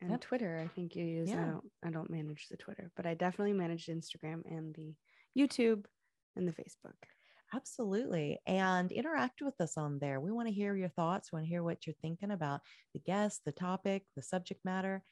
and 0.00 0.10
yep. 0.10 0.20
Twitter. 0.20 0.60
I 0.62 0.68
think 0.68 0.94
you 0.94 1.04
use. 1.04 1.30
Yeah. 1.30 1.42
I 1.42 1.46
don't. 1.46 1.64
I 1.86 1.90
don't 1.90 2.10
manage 2.10 2.46
the 2.50 2.56
Twitter, 2.56 2.90
but 2.96 3.06
I 3.06 3.14
definitely 3.14 3.54
manage 3.54 3.86
Instagram 3.86 4.42
and 4.44 4.74
the 4.74 4.94
YouTube 5.36 5.84
and 6.36 6.46
the 6.46 6.52
Facebook. 6.52 6.94
Absolutely. 7.54 8.38
And 8.46 8.92
interact 8.92 9.40
with 9.40 9.58
us 9.60 9.78
on 9.78 9.98
there. 9.98 10.20
We 10.20 10.32
want 10.32 10.48
to 10.48 10.54
hear 10.54 10.76
your 10.76 10.90
thoughts. 10.90 11.32
We 11.32 11.36
want 11.36 11.46
to 11.46 11.48
hear 11.48 11.62
what 11.62 11.86
you're 11.86 11.94
thinking 12.02 12.30
about 12.30 12.60
the 12.92 13.00
guest, 13.00 13.42
the 13.44 13.52
topic, 13.52 14.04
the 14.16 14.22
subject 14.22 14.64
matter. 14.64 15.02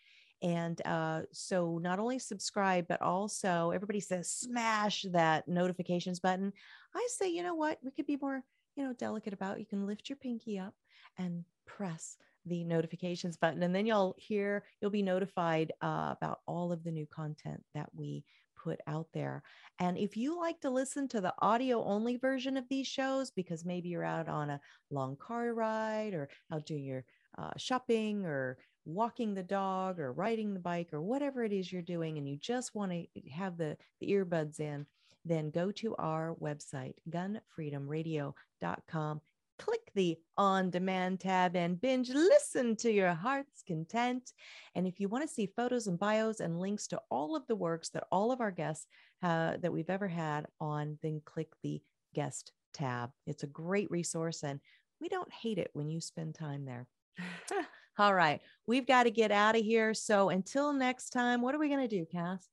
And 0.42 0.80
uh, 0.84 1.22
so 1.32 1.78
not 1.78 1.98
only 1.98 2.18
subscribe, 2.18 2.86
but 2.88 3.00
also 3.00 3.70
everybody 3.70 4.00
says 4.00 4.30
smash 4.30 5.06
that 5.12 5.48
notifications 5.48 6.20
button. 6.20 6.52
I 6.94 7.08
say, 7.10 7.30
you 7.30 7.42
know 7.42 7.54
what? 7.54 7.78
We 7.82 7.90
could 7.90 8.06
be 8.06 8.18
more, 8.20 8.42
you 8.76 8.84
know, 8.84 8.92
delicate 8.92 9.32
about. 9.32 9.58
You 9.58 9.66
can 9.66 9.86
lift 9.86 10.10
your 10.10 10.16
pinky 10.16 10.58
up 10.58 10.74
and 11.18 11.44
press 11.66 12.18
the 12.44 12.64
notifications 12.64 13.36
button, 13.36 13.62
and 13.62 13.74
then 13.74 13.86
you'll 13.86 14.14
hear, 14.18 14.64
you'll 14.80 14.90
be 14.90 15.02
notified 15.02 15.72
uh, 15.82 16.14
about 16.16 16.40
all 16.46 16.70
of 16.70 16.84
the 16.84 16.92
new 16.92 17.06
content 17.06 17.64
that 17.74 17.88
we 17.92 18.22
put 18.66 18.80
out 18.88 19.06
there. 19.14 19.44
And 19.78 19.96
if 19.96 20.16
you 20.16 20.36
like 20.36 20.60
to 20.62 20.70
listen 20.70 21.06
to 21.08 21.20
the 21.20 21.34
audio 21.38 21.84
only 21.84 22.16
version 22.16 22.56
of 22.56 22.68
these 22.68 22.88
shows, 22.88 23.30
because 23.30 23.64
maybe 23.64 23.90
you're 23.90 24.02
out 24.02 24.28
on 24.28 24.50
a 24.50 24.60
long 24.90 25.16
car 25.16 25.54
ride 25.54 26.14
or 26.14 26.28
out 26.52 26.66
doing 26.66 26.82
your 26.82 27.04
uh, 27.38 27.52
shopping 27.56 28.26
or 28.26 28.58
walking 28.84 29.34
the 29.34 29.42
dog 29.42 30.00
or 30.00 30.12
riding 30.12 30.52
the 30.52 30.58
bike 30.58 30.88
or 30.92 31.00
whatever 31.00 31.44
it 31.44 31.52
is 31.52 31.72
you're 31.72 31.82
doing, 31.82 32.18
and 32.18 32.28
you 32.28 32.36
just 32.38 32.74
want 32.74 32.90
to 32.90 33.06
have 33.30 33.56
the, 33.56 33.76
the 34.00 34.10
earbuds 34.10 34.58
in, 34.58 34.84
then 35.24 35.50
go 35.50 35.70
to 35.70 35.94
our 35.96 36.34
website, 36.40 36.94
gunfreedomradio.com 37.10 39.20
click 39.58 39.90
the 39.94 40.18
on 40.36 40.70
demand 40.70 41.20
tab 41.20 41.56
and 41.56 41.80
binge 41.80 42.10
listen 42.10 42.76
to 42.76 42.90
your 42.90 43.14
heart's 43.14 43.62
content. 43.66 44.32
And 44.74 44.86
if 44.86 45.00
you 45.00 45.08
want 45.08 45.26
to 45.26 45.32
see 45.32 45.52
photos 45.56 45.86
and 45.86 45.98
bios 45.98 46.40
and 46.40 46.60
links 46.60 46.86
to 46.88 47.00
all 47.10 47.36
of 47.36 47.46
the 47.46 47.56
works 47.56 47.88
that 47.90 48.04
all 48.10 48.32
of 48.32 48.40
our 48.40 48.50
guests 48.50 48.86
uh, 49.22 49.56
that 49.62 49.72
we've 49.72 49.90
ever 49.90 50.08
had 50.08 50.46
on, 50.60 50.98
then 51.02 51.22
click 51.24 51.48
the 51.62 51.80
guest 52.14 52.52
tab. 52.74 53.10
It's 53.26 53.42
a 53.42 53.48
great 53.48 53.90
resource 53.90 54.42
and 54.42 54.60
we 55.00 55.08
don't 55.08 55.32
hate 55.32 55.58
it 55.58 55.70
when 55.72 55.88
you 55.88 56.00
spend 56.00 56.34
time 56.34 56.64
there. 56.64 56.86
all 57.98 58.14
right, 58.14 58.40
we've 58.66 58.86
got 58.86 59.04
to 59.04 59.10
get 59.10 59.30
out 59.30 59.56
of 59.56 59.62
here. 59.62 59.94
So 59.94 60.30
until 60.30 60.72
next 60.72 61.10
time, 61.10 61.40
what 61.40 61.54
are 61.54 61.58
we 61.58 61.68
going 61.68 61.86
to 61.86 61.96
do, 61.96 62.06
Cass? 62.06 62.46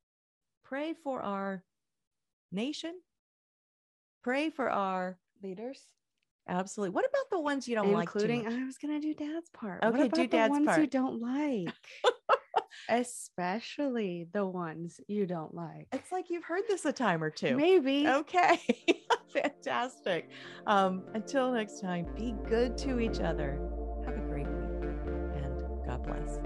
Pray 0.63 0.93
for 1.03 1.21
our 1.21 1.63
nation, 2.51 2.93
pray 4.23 4.49
for 4.49 4.69
our 4.69 5.17
leaders 5.41 5.81
Absolutely. 6.47 6.93
What 6.93 7.05
about 7.05 7.29
the 7.31 7.39
ones 7.39 7.67
you 7.67 7.75
don't 7.75 7.89
Including, 7.89 8.39
like? 8.39 8.45
Including, 8.45 8.63
I 8.63 8.65
was 8.65 8.77
going 8.77 8.99
to 8.99 9.07
do 9.07 9.13
dad's 9.13 9.49
part. 9.49 9.83
Okay, 9.83 10.07
do 10.09 10.27
dad's 10.27 10.51
ones 10.51 10.65
part. 10.65 10.79
you 10.81 10.87
don't 10.87 11.21
like? 11.21 11.73
Especially 12.89 14.27
the 14.33 14.45
ones 14.45 14.99
you 15.07 15.25
don't 15.25 15.53
like. 15.53 15.87
It's 15.93 16.11
like 16.11 16.29
you've 16.29 16.43
heard 16.43 16.63
this 16.67 16.85
a 16.85 16.91
time 16.91 17.23
or 17.23 17.29
two. 17.29 17.55
Maybe. 17.55 18.07
Okay. 18.07 18.59
Fantastic. 19.33 20.29
Um, 20.67 21.03
until 21.13 21.51
next 21.51 21.79
time, 21.79 22.07
be 22.15 22.35
good 22.49 22.77
to 22.79 22.99
each 22.99 23.19
other. 23.19 23.59
Have 24.05 24.15
a 24.15 24.19
great 24.19 24.47
week 24.47 24.73
and 25.35 25.85
God 25.85 26.03
bless. 26.03 26.39